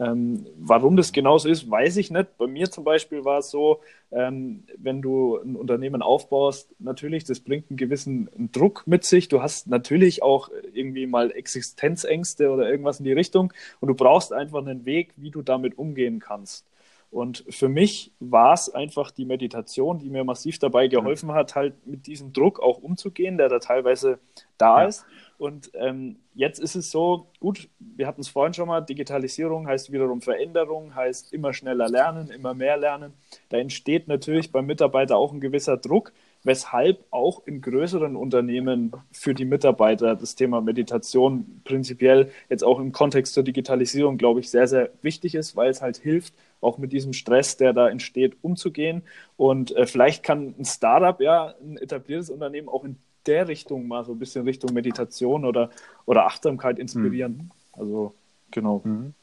Ähm, 0.00 0.46
warum 0.56 0.96
das 0.96 1.12
genauso 1.12 1.48
ist, 1.50 1.70
weiß 1.70 1.98
ich 1.98 2.10
nicht. 2.10 2.38
Bei 2.38 2.46
mir 2.46 2.70
zum 2.70 2.84
Beispiel 2.84 3.24
war 3.26 3.40
es 3.40 3.50
so, 3.50 3.80
ähm, 4.10 4.64
wenn 4.78 5.02
du 5.02 5.36
ein 5.36 5.56
Unternehmen 5.56 6.00
aufbaust, 6.00 6.74
natürlich, 6.78 7.24
das 7.24 7.40
bringt 7.40 7.70
einen 7.70 7.76
gewissen 7.76 8.30
Druck 8.50 8.84
mit 8.86 9.04
sich. 9.04 9.28
Du 9.28 9.42
hast 9.42 9.66
natürlich 9.66 10.22
auch 10.22 10.48
irgendwie 10.72 11.06
mal 11.06 11.30
Existenzängste 11.30 12.50
oder 12.50 12.70
irgendwas 12.70 12.98
in 12.98 13.04
die 13.04 13.12
Richtung 13.12 13.52
und 13.80 13.88
du 13.88 13.94
brauchst 13.94 14.32
einfach 14.32 14.60
einen 14.60 14.86
Weg, 14.86 15.12
wie 15.16 15.30
du 15.30 15.42
damit 15.42 15.76
umgehen 15.76 16.18
kannst. 16.18 16.64
Und 17.10 17.44
für 17.50 17.68
mich 17.68 18.12
war 18.20 18.54
es 18.54 18.72
einfach 18.72 19.10
die 19.10 19.24
Meditation, 19.24 19.98
die 19.98 20.08
mir 20.08 20.22
massiv 20.22 20.60
dabei 20.60 20.86
geholfen 20.86 21.32
hat, 21.32 21.56
halt 21.56 21.86
mit 21.86 22.06
diesem 22.06 22.32
Druck 22.32 22.60
auch 22.60 22.78
umzugehen, 22.78 23.36
der 23.36 23.48
da 23.48 23.58
teilweise 23.58 24.20
da 24.58 24.82
ja. 24.82 24.88
ist. 24.88 25.04
Und 25.36 25.72
ähm, 25.74 26.16
jetzt 26.34 26.60
ist 26.60 26.76
es 26.76 26.90
so, 26.90 27.26
gut, 27.40 27.68
wir 27.78 28.06
hatten 28.06 28.20
es 28.20 28.28
vorhin 28.28 28.54
schon 28.54 28.68
mal, 28.68 28.82
Digitalisierung 28.82 29.66
heißt 29.66 29.90
wiederum 29.90 30.20
Veränderung, 30.20 30.94
heißt 30.94 31.32
immer 31.32 31.52
schneller 31.52 31.88
lernen, 31.88 32.30
immer 32.30 32.54
mehr 32.54 32.76
lernen. 32.76 33.14
Da 33.48 33.56
entsteht 33.56 34.06
natürlich 34.06 34.52
beim 34.52 34.66
Mitarbeiter 34.66 35.16
auch 35.16 35.32
ein 35.32 35.40
gewisser 35.40 35.78
Druck, 35.78 36.12
weshalb 36.42 37.04
auch 37.10 37.46
in 37.46 37.60
größeren 37.60 38.16
Unternehmen 38.16 38.92
für 39.12 39.34
die 39.34 39.44
Mitarbeiter 39.44 40.16
das 40.16 40.34
Thema 40.34 40.60
Meditation 40.60 41.60
prinzipiell 41.64 42.30
jetzt 42.48 42.64
auch 42.64 42.78
im 42.78 42.92
Kontext 42.92 43.34
zur 43.34 43.42
Digitalisierung, 43.42 44.16
glaube 44.16 44.40
ich, 44.40 44.50
sehr, 44.50 44.66
sehr 44.66 44.90
wichtig 45.02 45.34
ist, 45.34 45.56
weil 45.56 45.70
es 45.70 45.82
halt 45.82 45.98
hilft, 45.98 46.34
auch 46.60 46.78
mit 46.78 46.92
diesem 46.92 47.12
Stress, 47.12 47.56
der 47.56 47.72
da 47.72 47.88
entsteht, 47.88 48.36
umzugehen. 48.42 49.02
Und 49.36 49.74
äh, 49.76 49.86
vielleicht 49.86 50.22
kann 50.22 50.54
ein 50.58 50.64
Startup, 50.64 51.20
ja, 51.20 51.54
ein 51.62 51.76
etabliertes 51.76 52.30
Unternehmen 52.30 52.68
auch 52.68 52.84
in 52.84 52.96
der 53.26 53.48
Richtung 53.48 53.86
mal 53.86 54.04
so 54.04 54.12
ein 54.12 54.18
bisschen 54.18 54.44
Richtung 54.44 54.72
Meditation 54.72 55.44
oder, 55.44 55.70
oder 56.06 56.26
Achtsamkeit 56.26 56.78
inspirieren. 56.78 57.32
Mhm. 57.32 57.50
Also, 57.72 58.14
genau. 58.50 58.80
Mhm. 58.84 59.14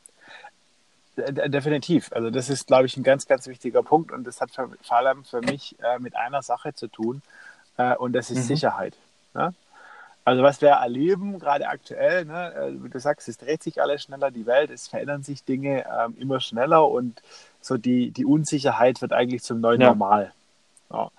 Definitiv. 1.17 2.11
Also 2.13 2.29
das 2.29 2.49
ist, 2.49 2.67
glaube 2.67 2.85
ich, 2.85 2.95
ein 2.95 3.03
ganz, 3.03 3.25
ganz 3.25 3.47
wichtiger 3.47 3.81
Punkt 3.81 4.11
und 4.11 4.25
das 4.25 4.39
hat 4.39 4.51
vor 4.51 4.69
allem 4.89 5.23
für 5.23 5.41
mich 5.41 5.75
äh, 5.81 5.97
mit 5.97 6.15
einer 6.15 6.43
Sache 6.43 6.75
zu 6.75 6.87
tun 6.87 7.23
äh, 7.77 7.95
und 7.95 8.13
das 8.13 8.29
ist 8.29 8.37
mhm. 8.37 8.43
Sicherheit. 8.43 8.95
Ne? 9.33 9.53
Also 10.25 10.43
was 10.43 10.61
wir 10.61 10.69
erleben, 10.69 11.39
gerade 11.39 11.69
aktuell, 11.69 12.25
ne, 12.25 12.53
äh, 12.53 12.83
wie 12.83 12.89
du 12.89 12.99
sagst, 12.99 13.29
es 13.29 13.37
dreht 13.37 13.63
sich 13.63 13.81
alles 13.81 14.03
schneller, 14.03 14.29
die 14.29 14.45
Welt, 14.45 14.69
es 14.69 14.87
verändern 14.87 15.23
sich 15.23 15.43
Dinge 15.43 15.85
ähm, 15.85 16.15
immer 16.19 16.39
schneller 16.39 16.87
und 16.87 17.21
so 17.61 17.77
die, 17.77 18.11
die 18.11 18.25
Unsicherheit 18.25 19.01
wird 19.01 19.13
eigentlich 19.13 19.41
zum 19.41 19.59
neuen 19.59 19.81
ja. 19.81 19.87
Normal. 19.87 20.33
Ja. 20.91 21.09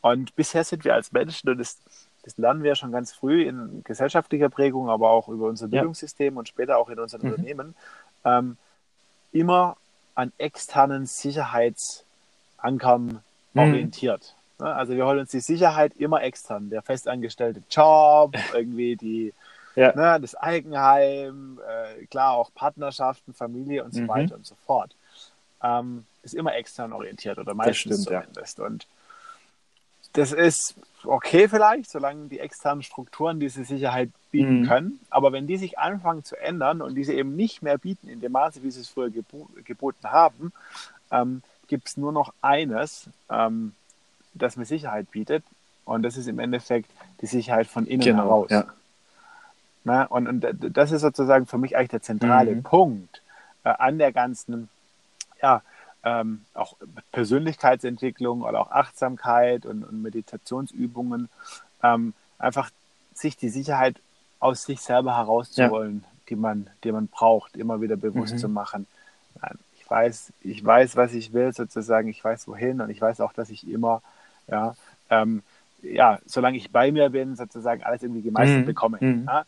Und 0.00 0.34
bisher 0.34 0.64
sind 0.64 0.84
wir 0.84 0.94
als 0.94 1.12
Menschen, 1.12 1.50
und 1.50 1.58
das, 1.58 1.78
das 2.22 2.38
lernen 2.38 2.62
wir 2.62 2.74
schon 2.74 2.92
ganz 2.92 3.12
früh 3.12 3.42
in 3.42 3.82
gesellschaftlicher 3.84 4.48
Prägung, 4.48 4.88
aber 4.88 5.10
auch 5.10 5.28
über 5.28 5.48
unser 5.48 5.68
Bildungssystem 5.68 6.34
ja. 6.34 6.38
und 6.38 6.48
später 6.48 6.78
auch 6.78 6.88
in 6.88 6.98
unseren 6.98 7.26
mhm. 7.26 7.32
Unternehmen, 7.32 7.74
ähm, 8.24 8.56
immer 9.32 9.76
an 10.14 10.32
externen 10.38 11.06
Sicherheitsankern 11.06 13.22
mhm. 13.52 13.60
orientiert. 13.60 14.34
Ne? 14.58 14.74
Also 14.74 14.94
wir 14.94 15.06
holen 15.06 15.20
uns 15.20 15.30
die 15.30 15.40
Sicherheit 15.40 15.94
immer 15.96 16.22
extern. 16.22 16.70
Der 16.70 16.82
festangestellte 16.82 17.62
Job, 17.70 18.34
irgendwie 18.54 18.96
die, 18.96 19.32
ja. 19.74 19.94
ne, 19.94 20.20
das 20.20 20.34
Eigenheim, 20.34 21.60
äh, 21.66 22.06
klar 22.06 22.34
auch 22.34 22.50
Partnerschaften, 22.54 23.34
Familie 23.34 23.84
und 23.84 23.94
so 23.94 24.02
mhm. 24.02 24.08
weiter 24.08 24.34
und 24.34 24.46
so 24.46 24.54
fort. 24.66 24.94
Ähm, 25.62 26.06
ist 26.22 26.34
immer 26.34 26.54
extern 26.54 26.92
orientiert 26.92 27.38
oder 27.38 27.54
meistens 27.54 28.02
stimmt, 28.02 28.22
zumindest. 28.22 28.58
Ja. 28.58 28.66
Und 28.66 28.86
das 30.12 30.32
ist 30.32 30.74
okay 31.04 31.48
vielleicht, 31.48 31.90
solange 31.90 32.28
die 32.28 32.38
externen 32.38 32.82
Strukturen 32.82 33.40
diese 33.40 33.64
Sicherheit 33.64 34.10
bieten 34.30 34.60
mhm. 34.60 34.66
können. 34.66 35.00
Aber 35.10 35.32
wenn 35.32 35.46
die 35.46 35.56
sich 35.56 35.78
anfangen 35.78 36.24
zu 36.24 36.36
ändern 36.36 36.82
und 36.82 36.94
diese 36.94 37.12
eben 37.12 37.34
nicht 37.36 37.62
mehr 37.62 37.78
bieten 37.78 38.08
in 38.08 38.20
dem 38.20 38.32
Maße, 38.32 38.62
wie 38.62 38.70
sie 38.70 38.80
es 38.80 38.88
früher 38.88 39.10
gebo 39.10 39.48
geboten 39.64 40.10
haben, 40.10 40.52
ähm, 41.10 41.42
gibt 41.66 41.88
es 41.88 41.96
nur 41.96 42.12
noch 42.12 42.32
eines, 42.42 43.08
ähm, 43.30 43.72
das 44.34 44.56
mir 44.56 44.64
Sicherheit 44.64 45.10
bietet. 45.10 45.44
Und 45.84 46.02
das 46.02 46.16
ist 46.16 46.28
im 46.28 46.38
Endeffekt 46.38 46.90
die 47.20 47.26
Sicherheit 47.26 47.66
von 47.66 47.86
innen 47.86 48.04
genau, 48.04 48.24
heraus. 48.24 48.50
Ja. 48.50 48.66
Na, 49.84 50.04
und, 50.04 50.28
und 50.28 50.46
das 50.60 50.92
ist 50.92 51.00
sozusagen 51.00 51.46
für 51.46 51.58
mich 51.58 51.76
eigentlich 51.76 51.90
der 51.90 52.02
zentrale 52.02 52.54
mhm. 52.54 52.62
Punkt 52.62 53.22
äh, 53.64 53.70
an 53.70 53.98
der 53.98 54.12
ganzen 54.12 54.68
ja, 55.42 55.62
ähm, 56.04 56.44
auch 56.54 56.76
Persönlichkeitsentwicklung 57.12 58.42
oder 58.42 58.60
auch 58.60 58.70
Achtsamkeit 58.70 59.66
und, 59.66 59.84
und 59.84 60.02
Meditationsübungen, 60.02 61.28
ähm, 61.82 62.14
einfach 62.38 62.70
sich 63.14 63.36
die 63.36 63.48
Sicherheit 63.48 64.00
aus 64.40 64.64
sich 64.64 64.80
selber 64.80 65.16
herauszuholen, 65.16 66.04
ja. 66.04 66.10
die, 66.28 66.36
man, 66.36 66.68
die 66.82 66.92
man 66.92 67.06
braucht, 67.06 67.56
immer 67.56 67.80
wieder 67.80 67.96
bewusst 67.96 68.34
mhm. 68.34 68.38
zu 68.38 68.48
machen. 68.48 68.86
Ich 69.78 69.88
weiß, 69.88 70.32
ich 70.40 70.64
weiß, 70.64 70.96
was 70.96 71.14
ich 71.14 71.32
will, 71.32 71.52
sozusagen, 71.52 72.08
ich 72.08 72.22
weiß 72.24 72.48
wohin 72.48 72.80
und 72.80 72.90
ich 72.90 73.00
weiß 73.00 73.20
auch, 73.20 73.32
dass 73.32 73.50
ich 73.50 73.68
immer, 73.68 74.02
ja, 74.48 74.74
ähm, 75.10 75.42
ja, 75.82 76.18
solange 76.26 76.56
ich 76.56 76.70
bei 76.70 76.90
mir 76.90 77.10
bin, 77.10 77.36
sozusagen 77.36 77.82
alles 77.82 78.02
irgendwie 78.02 78.22
gemeistert 78.22 78.62
mhm. 78.62 78.66
bekomme. 78.66 78.98
Mhm. 79.00 79.24
Ja? 79.26 79.44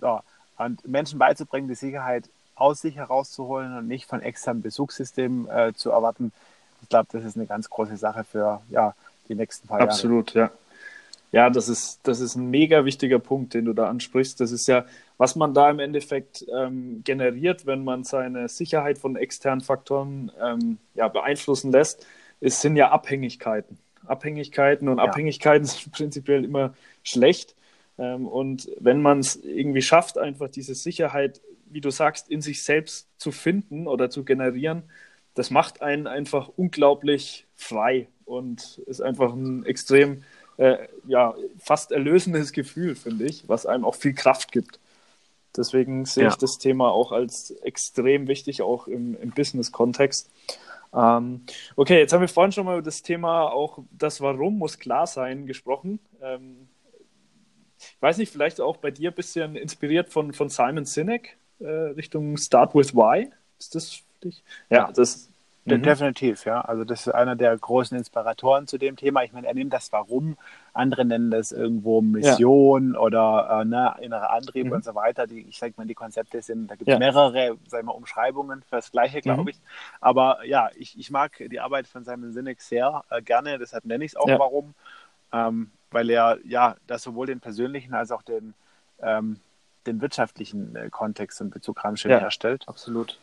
So. 0.00 0.20
Und 0.56 0.86
Menschen 0.86 1.18
beizubringen, 1.18 1.68
die 1.68 1.74
Sicherheit 1.74 2.28
aus 2.54 2.80
sich 2.80 2.96
herauszuholen 2.96 3.76
und 3.76 3.88
nicht 3.88 4.06
von 4.06 4.22
externen 4.22 4.62
Besuchssystemen 4.62 5.48
äh, 5.48 5.72
zu 5.74 5.90
erwarten. 5.90 6.32
Ich 6.82 6.88
glaube, 6.88 7.08
das 7.12 7.24
ist 7.24 7.36
eine 7.36 7.46
ganz 7.46 7.70
große 7.70 7.96
Sache 7.96 8.24
für 8.24 8.60
ja, 8.70 8.94
die 9.28 9.34
nächsten 9.34 9.68
paar 9.68 9.80
Absolut, 9.80 10.34
Jahre. 10.34 10.46
Absolut, 10.46 10.60
ja. 10.60 10.64
Ja, 11.34 11.50
das 11.50 11.68
ist, 11.68 11.98
das 12.04 12.20
ist 12.20 12.36
ein 12.36 12.48
mega 12.48 12.84
wichtiger 12.84 13.18
Punkt, 13.18 13.54
den 13.54 13.64
du 13.64 13.72
da 13.72 13.88
ansprichst. 13.88 14.38
Das 14.38 14.52
ist 14.52 14.68
ja, 14.68 14.84
was 15.18 15.34
man 15.34 15.52
da 15.52 15.68
im 15.68 15.80
Endeffekt 15.80 16.46
ähm, 16.56 17.02
generiert, 17.02 17.66
wenn 17.66 17.82
man 17.82 18.04
seine 18.04 18.48
Sicherheit 18.48 18.98
von 18.98 19.16
externen 19.16 19.60
Faktoren 19.60 20.30
ähm, 20.40 20.78
ja, 20.94 21.08
beeinflussen 21.08 21.72
lässt, 21.72 22.06
ist, 22.38 22.60
sind 22.60 22.76
ja 22.76 22.92
Abhängigkeiten. 22.92 23.78
Abhängigkeiten 24.06 24.88
und 24.88 24.98
ja. 24.98 25.04
Abhängigkeiten 25.04 25.64
sind 25.66 25.90
prinzipiell 25.90 26.44
immer 26.44 26.72
schlecht. 27.02 27.56
Ähm, 27.98 28.28
und 28.28 28.70
wenn 28.78 29.02
man 29.02 29.18
es 29.18 29.34
irgendwie 29.34 29.82
schafft, 29.82 30.18
einfach 30.18 30.48
diese 30.48 30.76
Sicherheit 30.76 31.40
wie 31.74 31.80
du 31.80 31.90
sagst, 31.90 32.30
in 32.30 32.40
sich 32.40 32.62
selbst 32.62 33.08
zu 33.18 33.32
finden 33.32 33.88
oder 33.88 34.08
zu 34.08 34.24
generieren, 34.24 34.84
das 35.34 35.50
macht 35.50 35.82
einen 35.82 36.06
einfach 36.06 36.48
unglaublich 36.56 37.46
frei 37.56 38.06
und 38.24 38.78
ist 38.86 39.00
einfach 39.00 39.32
ein 39.32 39.66
extrem, 39.66 40.22
äh, 40.56 40.86
ja, 41.08 41.34
fast 41.58 41.90
erlösendes 41.90 42.52
Gefühl, 42.52 42.94
finde 42.94 43.24
ich, 43.24 43.48
was 43.48 43.66
einem 43.66 43.84
auch 43.84 43.96
viel 43.96 44.14
Kraft 44.14 44.52
gibt. 44.52 44.78
Deswegen 45.56 46.04
sehe 46.04 46.24
ja. 46.24 46.30
ich 46.30 46.36
das 46.36 46.58
Thema 46.58 46.90
auch 46.90 47.10
als 47.10 47.50
extrem 47.62 48.28
wichtig, 48.28 48.62
auch 48.62 48.86
im, 48.86 49.20
im 49.20 49.30
Business-Kontext. 49.30 50.30
Ähm, 50.94 51.42
okay, 51.74 51.98
jetzt 51.98 52.12
haben 52.12 52.20
wir 52.20 52.28
vorhin 52.28 52.52
schon 52.52 52.66
mal 52.66 52.74
über 52.74 52.82
das 52.82 53.02
Thema 53.02 53.52
auch 53.52 53.80
das 53.90 54.20
Warum 54.20 54.58
muss 54.58 54.78
klar 54.78 55.08
sein 55.08 55.46
gesprochen. 55.46 55.98
Ähm, 56.22 56.68
ich 57.78 58.00
weiß 58.00 58.18
nicht, 58.18 58.30
vielleicht 58.30 58.60
auch 58.60 58.76
bei 58.76 58.92
dir 58.92 59.10
ein 59.10 59.14
bisschen 59.14 59.56
inspiriert 59.56 60.10
von, 60.10 60.32
von 60.32 60.48
Simon 60.48 60.84
Sinek 60.84 61.36
äh, 61.60 61.66
Richtung 61.66 62.36
Start 62.36 62.74
with 62.74 62.94
Why. 62.94 63.30
Ist 63.58 63.74
das 63.74 63.92
für 63.92 64.02
dich? 64.28 64.42
Ja, 64.70 64.90
das. 64.92 65.28
Mhm. 65.66 65.82
Definitiv, 65.82 66.44
ja. 66.44 66.60
Also 66.60 66.84
das 66.84 67.06
ist 67.06 67.14
einer 67.14 67.36
der 67.36 67.56
großen 67.56 67.96
Inspiratoren 67.96 68.66
zu 68.66 68.76
dem 68.76 68.96
Thema. 68.96 69.24
Ich 69.24 69.32
meine, 69.32 69.46
er 69.46 69.54
nimmt 69.54 69.72
das 69.72 69.90
Warum, 69.92 70.36
andere 70.74 71.06
nennen 71.06 71.30
das 71.30 71.52
irgendwo 71.52 72.02
Mission 72.02 72.92
ja. 72.92 73.00
oder 73.00 73.60
äh, 73.62 73.64
ne, 73.64 73.94
innere 74.02 74.28
Antrieb 74.28 74.66
mhm. 74.66 74.72
und 74.72 74.84
so 74.84 74.94
weiter. 74.94 75.26
Die, 75.26 75.40
ich 75.40 75.58
sage 75.58 75.72
mal, 75.78 75.86
die 75.86 75.94
Konzepte 75.94 76.42
sind, 76.42 76.70
da 76.70 76.74
gibt 76.74 76.88
es 76.88 76.92
ja. 76.92 76.98
mehrere, 76.98 77.56
sagen 77.66 77.86
wir, 77.86 77.94
Umschreibungen 77.94 78.60
für 78.60 78.76
das 78.76 78.92
Gleiche, 78.92 79.22
glaube 79.22 79.42
mhm. 79.42 79.48
ich. 79.48 79.60
Aber 80.02 80.44
ja, 80.44 80.68
ich, 80.76 80.98
ich 80.98 81.10
mag 81.10 81.32
die 81.38 81.60
Arbeit 81.60 81.86
von 81.86 82.04
Simon 82.04 82.32
Sinek 82.32 82.60
sehr 82.60 83.02
äh, 83.08 83.22
gerne, 83.22 83.58
deshalb 83.58 83.86
nenne 83.86 84.04
ich 84.04 84.12
es 84.12 84.16
auch 84.16 84.28
ja. 84.28 84.38
Warum. 84.38 84.74
Ähm, 85.32 85.70
weil 85.90 86.10
er 86.10 86.38
ja 86.44 86.76
das 86.86 87.02
sowohl 87.02 87.26
den 87.26 87.40
persönlichen 87.40 87.94
als 87.94 88.10
auch 88.10 88.22
den 88.22 88.52
ähm, 89.00 89.38
den 89.86 90.00
wirtschaftlichen 90.00 90.76
äh, 90.76 90.88
Kontext 90.90 91.40
und 91.40 91.50
Bezug 91.50 91.84
Ramschel 91.84 92.10
ja, 92.10 92.18
herstellt. 92.18 92.64
Absolut. 92.66 93.18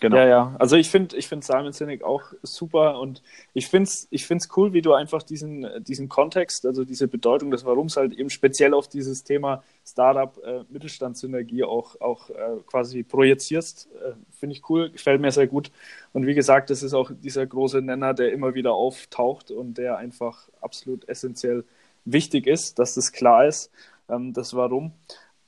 Genau. 0.00 0.16
Ja, 0.16 0.26
ja. 0.26 0.56
Also 0.58 0.76
ich 0.76 0.90
finde 0.90 1.16
ich 1.16 1.28
find 1.28 1.44
Simon 1.44 1.72
Sinek 1.72 2.02
auch 2.02 2.22
super 2.42 3.00
und 3.00 3.22
ich 3.54 3.68
finde 3.68 3.88
es 3.88 4.06
ich 4.10 4.26
find's 4.26 4.48
cool, 4.56 4.74
wie 4.74 4.82
du 4.82 4.92
einfach 4.92 5.22
diesen, 5.22 5.66
diesen 5.82 6.08
Kontext, 6.10 6.66
also 6.66 6.84
diese 6.84 7.08
Bedeutung 7.08 7.50
des 7.50 7.64
Warums 7.64 7.96
halt 7.96 8.12
eben 8.12 8.28
speziell 8.28 8.74
auf 8.74 8.88
dieses 8.88 9.24
Thema 9.24 9.62
Startup, 9.86 10.36
äh, 10.44 10.64
Mittelstandssynergie 10.68 11.64
auch, 11.64 11.98
auch 12.00 12.28
äh, 12.30 12.34
quasi 12.66 13.02
projizierst. 13.02 13.88
Äh, 13.94 14.12
finde 14.38 14.56
ich 14.56 14.68
cool, 14.68 14.90
gefällt 14.90 15.20
mir 15.20 15.32
sehr 15.32 15.46
gut. 15.46 15.70
Und 16.12 16.26
wie 16.26 16.34
gesagt, 16.34 16.68
das 16.68 16.82
ist 16.82 16.92
auch 16.92 17.10
dieser 17.10 17.46
große 17.46 17.80
Nenner, 17.80 18.12
der 18.12 18.32
immer 18.32 18.54
wieder 18.54 18.74
auftaucht 18.74 19.50
und 19.50 19.78
der 19.78 19.96
einfach 19.96 20.48
absolut 20.60 21.08
essentiell 21.08 21.64
wichtig 22.04 22.46
ist, 22.46 22.78
dass 22.78 22.94
das 22.94 23.12
klar 23.12 23.46
ist, 23.46 23.70
ähm, 24.10 24.34
das 24.34 24.54
Warum. 24.54 24.92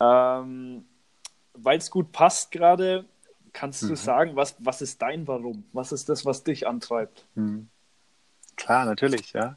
Ähm, 0.01 0.85
Weil 1.55 1.79
es 1.79 1.91
gut 1.91 2.13
passt 2.13 2.51
gerade, 2.51 3.05
kannst 3.53 3.83
mhm. 3.85 3.89
du 3.89 3.97
sagen, 3.97 4.37
was, 4.37 4.57
was 4.59 4.83
ist 4.83 5.01
dein 5.01 5.27
Warum? 5.29 5.65
Was 5.73 5.93
ist 5.93 6.09
das, 6.09 6.25
was 6.27 6.43
dich 6.45 6.67
antreibt? 6.67 7.25
Mhm. 7.35 7.69
Klar, 8.57 8.85
natürlich, 8.85 9.33
ja. 9.33 9.57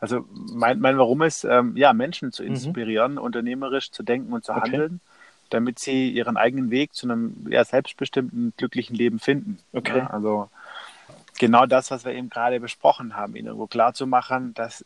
Also 0.00 0.24
mein, 0.30 0.80
mein 0.80 0.96
Warum 0.96 1.22
ist, 1.22 1.44
ähm, 1.44 1.76
ja, 1.76 1.92
Menschen 1.92 2.32
zu 2.32 2.42
mhm. 2.42 2.50
inspirieren, 2.50 3.12
mhm. 3.12 3.18
unternehmerisch 3.18 3.90
zu 3.90 4.02
denken 4.02 4.32
und 4.32 4.44
zu 4.44 4.52
okay. 4.52 4.62
handeln. 4.62 5.00
damit 5.50 5.78
sie 5.78 6.10
ihren 6.10 6.36
eigenen 6.36 6.70
Weg 6.70 6.94
zu 6.94 7.06
einem 7.06 7.46
ja, 7.48 7.64
selbstbestimmten, 7.64 8.52
glücklichen 8.56 8.94
Leben 8.94 9.18
finden. 9.18 9.58
Okay. 9.72 9.98
Ja, 9.98 10.06
also 10.08 10.50
genau 11.38 11.64
das, 11.66 11.90
was 11.90 12.04
wir 12.04 12.12
eben 12.12 12.28
gerade 12.28 12.60
besprochen 12.60 13.16
haben, 13.16 13.34
ihnen 13.34 13.46
irgendwo 13.46 13.66
klarzumachen, 13.66 14.52
dass 14.54 14.84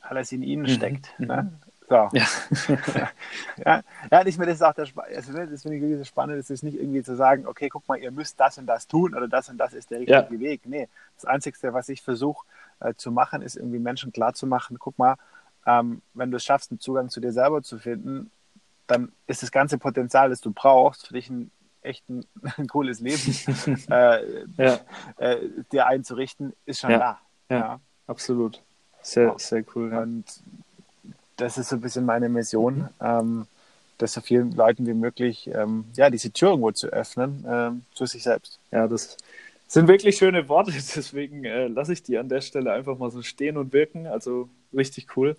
alles 0.00 0.32
in 0.32 0.42
ihnen 0.42 0.64
Mhm. 0.64 0.68
steckt. 0.68 1.18
Mhm. 1.18 1.26
Ne? 1.26 1.52
So. 1.88 1.94
Ja. 1.94 2.10
ja, 3.64 3.82
ja, 4.10 4.26
ich 4.26 4.34
finde 4.34 4.48
das 4.52 4.60
auch 4.62 4.74
der, 4.74 4.86
also, 5.14 5.32
ne, 5.32 5.46
das 5.46 5.62
finde 5.62 5.76
ich 5.78 5.82
wirklich 5.82 5.98
so 5.98 6.04
spannend, 6.04 6.38
es 6.38 6.50
ist 6.50 6.62
nicht 6.62 6.76
irgendwie 6.78 7.02
zu 7.02 7.16
sagen, 7.16 7.46
okay, 7.46 7.68
guck 7.70 7.88
mal, 7.88 7.96
ihr 7.98 8.10
müsst 8.10 8.38
das 8.38 8.58
und 8.58 8.66
das 8.66 8.86
tun 8.86 9.14
oder 9.14 9.26
das 9.26 9.48
und 9.48 9.56
das 9.56 9.72
ist 9.72 9.90
der 9.90 10.00
richtige 10.00 10.34
Ja. 10.34 10.40
Weg. 10.40 10.62
Nee, 10.66 10.88
das 11.14 11.24
Einzige, 11.24 11.72
was 11.72 11.88
ich 11.88 12.02
versuche 12.02 12.46
äh, 12.80 12.92
zu 12.94 13.10
machen, 13.10 13.40
ist 13.40 13.56
irgendwie 13.56 13.78
Menschen 13.78 14.12
klarzumachen, 14.12 14.78
guck 14.78 14.98
mal, 14.98 15.16
ähm, 15.66 16.02
wenn 16.14 16.30
du 16.30 16.36
es 16.36 16.44
schaffst, 16.44 16.70
einen 16.70 16.80
Zugang 16.80 17.08
zu 17.08 17.20
dir 17.20 17.32
selber 17.32 17.62
zu 17.62 17.78
finden, 17.78 18.30
dann 18.86 19.12
ist 19.26 19.42
das 19.42 19.50
ganze 19.50 19.78
Potenzial, 19.78 20.28
das 20.30 20.40
du 20.40 20.50
brauchst, 20.50 21.06
für 21.06 21.14
dich 21.14 21.30
ein 21.30 21.50
echt 21.80 22.08
ein, 22.10 22.26
ein 22.58 22.66
cooles 22.68 23.00
Leben 23.00 23.34
äh, 23.90 24.44
Ja, 24.56 24.78
äh, 25.16 25.38
dir 25.72 25.86
einzurichten, 25.86 26.52
ist 26.66 26.80
schon 26.80 26.90
Ja. 26.90 27.18
da. 27.48 27.54
Ja. 27.56 27.80
absolut. 28.06 28.62
Sehr, 29.00 29.34
sehr 29.38 29.64
cool. 29.74 29.94
Und 29.94 30.24
das 31.38 31.56
ist 31.56 31.70
so 31.70 31.76
ein 31.76 31.80
bisschen 31.80 32.04
meine 32.04 32.28
Mission, 32.28 32.88
ähm, 33.00 33.46
das 33.96 34.12
so 34.12 34.20
vielen 34.20 34.52
Leuten 34.52 34.86
wie 34.86 34.94
möglich, 34.94 35.50
ähm, 35.52 35.86
ja, 35.96 36.10
diese 36.10 36.32
Tür 36.32 36.50
irgendwo 36.50 36.70
zu 36.72 36.88
öffnen, 36.88 37.44
ähm, 37.48 37.82
zu 37.94 38.06
sich 38.06 38.22
selbst. 38.22 38.58
Ja, 38.70 38.86
das 38.86 39.16
sind 39.66 39.88
wirklich 39.88 40.16
schöne 40.16 40.48
Worte, 40.48 40.72
deswegen 40.96 41.44
äh, 41.44 41.68
lasse 41.68 41.92
ich 41.92 42.02
die 42.02 42.18
an 42.18 42.28
der 42.28 42.40
Stelle 42.40 42.72
einfach 42.72 42.98
mal 42.98 43.10
so 43.10 43.22
stehen 43.22 43.56
und 43.56 43.72
wirken. 43.72 44.06
Also 44.06 44.48
richtig 44.74 45.16
cool. 45.16 45.36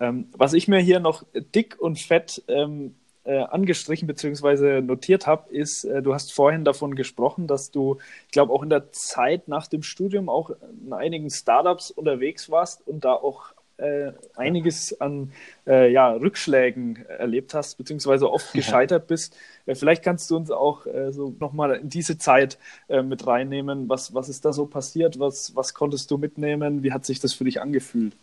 Ähm, 0.00 0.28
was 0.36 0.52
ich 0.52 0.68
mir 0.68 0.78
hier 0.78 1.00
noch 1.00 1.24
dick 1.34 1.76
und 1.80 1.98
fett 1.98 2.42
ähm, 2.48 2.94
äh, 3.24 3.38
angestrichen 3.38 4.06
bzw. 4.06 4.80
notiert 4.80 5.26
habe, 5.26 5.52
ist, 5.52 5.84
äh, 5.84 6.02
du 6.02 6.14
hast 6.14 6.32
vorhin 6.32 6.64
davon 6.64 6.94
gesprochen, 6.94 7.46
dass 7.46 7.70
du, 7.70 7.98
ich 8.26 8.32
glaube, 8.32 8.52
auch 8.52 8.62
in 8.62 8.70
der 8.70 8.92
Zeit 8.92 9.48
nach 9.48 9.66
dem 9.66 9.82
Studium 9.82 10.28
auch 10.28 10.50
in 10.84 10.92
einigen 10.92 11.30
Startups 11.30 11.90
unterwegs 11.90 12.50
warst 12.50 12.86
und 12.86 13.04
da 13.04 13.12
auch 13.12 13.52
äh, 13.78 14.12
einiges 14.36 15.00
an 15.00 15.32
äh, 15.66 15.90
ja, 15.90 16.10
Rückschlägen 16.10 17.06
erlebt 17.06 17.54
hast, 17.54 17.78
beziehungsweise 17.78 18.30
oft 18.30 18.52
gescheitert 18.52 19.06
bist. 19.06 19.36
Äh, 19.66 19.74
vielleicht 19.74 20.02
kannst 20.02 20.30
du 20.30 20.36
uns 20.36 20.50
auch 20.50 20.86
äh, 20.86 21.12
so 21.12 21.34
nochmal 21.38 21.76
in 21.76 21.88
diese 21.88 22.18
Zeit 22.18 22.58
äh, 22.88 23.02
mit 23.02 23.26
reinnehmen. 23.26 23.88
Was, 23.88 24.14
was 24.14 24.28
ist 24.28 24.44
da 24.44 24.52
so 24.52 24.66
passiert? 24.66 25.18
Was, 25.18 25.54
was 25.56 25.74
konntest 25.74 26.10
du 26.10 26.18
mitnehmen? 26.18 26.82
Wie 26.82 26.92
hat 26.92 27.04
sich 27.04 27.20
das 27.20 27.32
für 27.32 27.44
dich 27.44 27.60
angefühlt? 27.60 28.14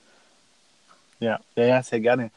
Ja, 1.19 1.39
ja, 1.55 1.65
ja, 1.65 1.83
sehr 1.83 2.01
gerne. 2.01 2.29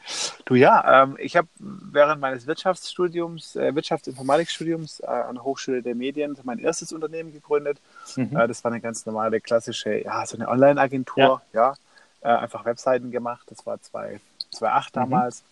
Du 0.45 0.55
ja, 0.55 1.03
ähm, 1.03 1.17
ich 1.19 1.35
habe 1.35 1.49
während 1.59 2.21
meines 2.21 2.47
Wirtschaftsstudiums, 2.47 3.57
äh, 3.57 3.75
Wirtschaftsinformatikstudiums 3.75 5.01
äh, 5.01 5.05
an 5.05 5.35
der 5.35 5.43
Hochschule 5.43 5.81
der 5.81 5.95
Medien 5.95 6.37
mein 6.43 6.59
erstes 6.59 6.93
Unternehmen 6.93 7.33
gegründet. 7.33 7.79
Mhm. 8.15 8.37
Äh, 8.37 8.47
das 8.47 8.63
war 8.63 8.71
eine 8.71 8.79
ganz 8.79 9.05
normale, 9.05 9.41
klassische, 9.41 10.01
ja, 10.03 10.25
so 10.25 10.37
eine 10.37 10.47
Online-Agentur, 10.47 11.41
ja, 11.51 11.73
Äh, 12.21 12.29
einfach 12.29 12.65
Webseiten 12.65 13.11
gemacht. 13.11 13.47
Das 13.49 13.65
war 13.65 13.81
2008 13.81 14.21
2008 14.51 14.95
Mhm. 14.95 14.99
damals. 14.99 15.43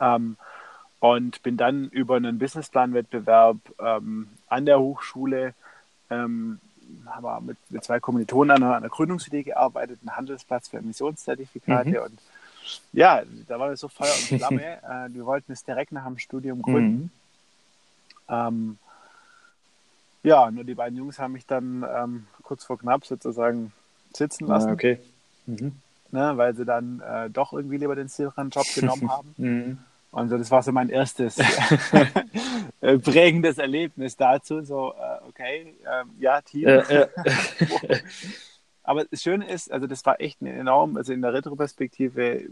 Ähm, 0.00 0.36
und 1.00 1.42
bin 1.42 1.56
dann 1.56 1.88
über 1.90 2.16
einen 2.16 2.38
Businessplan-Wettbewerb 2.38 3.58
ähm, 3.78 4.28
an 4.48 4.64
der 4.64 4.80
Hochschule 4.80 5.54
ähm, 6.10 6.58
haben 7.06 7.24
wir 7.24 7.40
mit, 7.40 7.56
mit 7.70 7.84
zwei 7.84 8.00
Kommilitonen 8.00 8.50
an 8.52 8.62
einer, 8.62 8.76
an 8.76 8.82
einer 8.82 8.88
Gründungsidee 8.90 9.42
gearbeitet, 9.42 9.98
einen 10.02 10.16
Handelsplatz 10.16 10.68
für 10.68 10.78
Emissionszertifikate 10.78 11.90
Mhm. 11.90 11.96
und 11.96 12.18
ja, 12.94 13.22
da 13.46 13.58
war 13.58 13.68
das 13.68 13.80
so 13.80 13.88
Feuer 13.88 14.14
und 14.14 14.38
Flamme. 14.38 14.62
äh, 14.82 15.12
wir 15.12 15.26
wollten 15.26 15.52
es 15.52 15.64
direkt 15.64 15.92
nach 15.92 16.04
dem 16.06 16.18
Studium 16.18 16.62
gründen. 16.62 17.02
Mhm. 17.02 17.10
Ähm, 18.28 18.78
ja, 20.22 20.50
nur 20.50 20.64
die 20.64 20.74
beiden 20.74 20.96
Jungs 20.96 21.18
haben 21.18 21.32
mich 21.32 21.44
dann 21.46 21.84
ähm, 21.94 22.26
kurz 22.42 22.64
vor 22.64 22.78
knapp 22.78 23.04
sozusagen 23.04 23.72
sitzen 24.14 24.46
lassen, 24.46 24.70
Ah, 24.70 24.72
okay. 24.72 24.98
Mhm. 25.46 25.72
ne, 26.10 26.32
weil 26.36 26.54
sie 26.54 26.64
dann 26.64 27.00
äh, 27.00 27.30
doch 27.30 27.52
irgendwie 27.52 27.76
lieber 27.78 27.94
den 27.96 28.08
sicheren 28.08 28.50
Job 28.50 28.66
genommen 28.74 29.10
haben. 29.10 29.34
Mhm. 29.36 29.78
Und 30.10 30.28
so, 30.28 30.38
das 30.38 30.50
war 30.50 30.62
so 30.62 30.70
mein 30.70 30.90
erstes 30.90 31.38
äh, 32.80 32.98
prägendes 32.98 33.58
Erlebnis 33.58 34.16
dazu. 34.16 34.62
So, 34.62 34.92
äh, 34.94 35.28
okay, 35.28 35.74
ähm, 35.92 36.10
ja, 36.18 36.40
Team. 36.40 36.68
Äh, 36.68 36.78
äh, 37.02 37.08
Aber 38.82 39.04
das 39.06 39.22
Schöne 39.22 39.48
ist, 39.48 39.72
also 39.72 39.86
das 39.86 40.04
war 40.04 40.20
echt 40.20 40.42
ein 40.42 40.46
enorm, 40.46 40.96
also 40.96 41.12
in 41.12 41.22
der 41.22 41.32
Retroperspektive, 41.32 42.42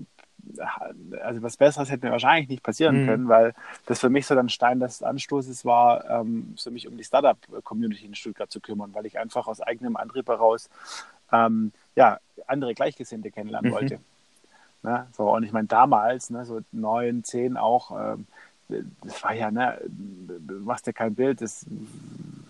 also 1.22 1.42
was 1.42 1.56
Besseres 1.58 1.90
hätte 1.90 2.06
mir 2.06 2.12
wahrscheinlich 2.12 2.48
nicht 2.48 2.62
passieren 2.62 3.02
Mhm. 3.02 3.06
können, 3.06 3.28
weil 3.28 3.54
das 3.86 4.00
für 4.00 4.08
mich 4.08 4.26
so 4.26 4.34
dann 4.34 4.48
Stein 4.48 4.80
des 4.80 5.02
Anstoßes 5.02 5.64
war, 5.64 6.08
ähm, 6.08 6.54
für 6.60 6.70
mich 6.70 6.88
um 6.88 6.96
die 6.96 7.04
Startup-Community 7.04 8.06
in 8.06 8.14
Stuttgart 8.14 8.50
zu 8.50 8.60
kümmern, 8.60 8.94
weil 8.94 9.06
ich 9.06 9.18
einfach 9.18 9.46
aus 9.46 9.60
eigenem 9.60 9.96
Antrieb 9.96 10.26
heraus 10.26 10.70
ähm, 11.30 11.72
ja, 11.94 12.18
andere 12.46 12.74
Gleichgesinnte 12.74 13.30
kennenlernen 13.30 13.70
Mhm. 13.70 13.74
wollte. 13.74 14.00
Ne? 14.82 15.06
So, 15.12 15.30
und 15.30 15.44
ich 15.44 15.52
meine, 15.52 15.68
damals, 15.68 16.30
ne, 16.30 16.44
so 16.44 16.60
neun, 16.72 17.24
zehn 17.24 17.56
auch, 17.56 17.90
ähm, 17.90 18.26
das 19.02 19.22
war 19.22 19.34
ja, 19.34 19.50
ne, 19.50 19.78
du 19.86 20.54
machst 20.60 20.86
dir 20.86 20.92
kein 20.92 21.14
Bild, 21.14 21.40
das 21.40 21.66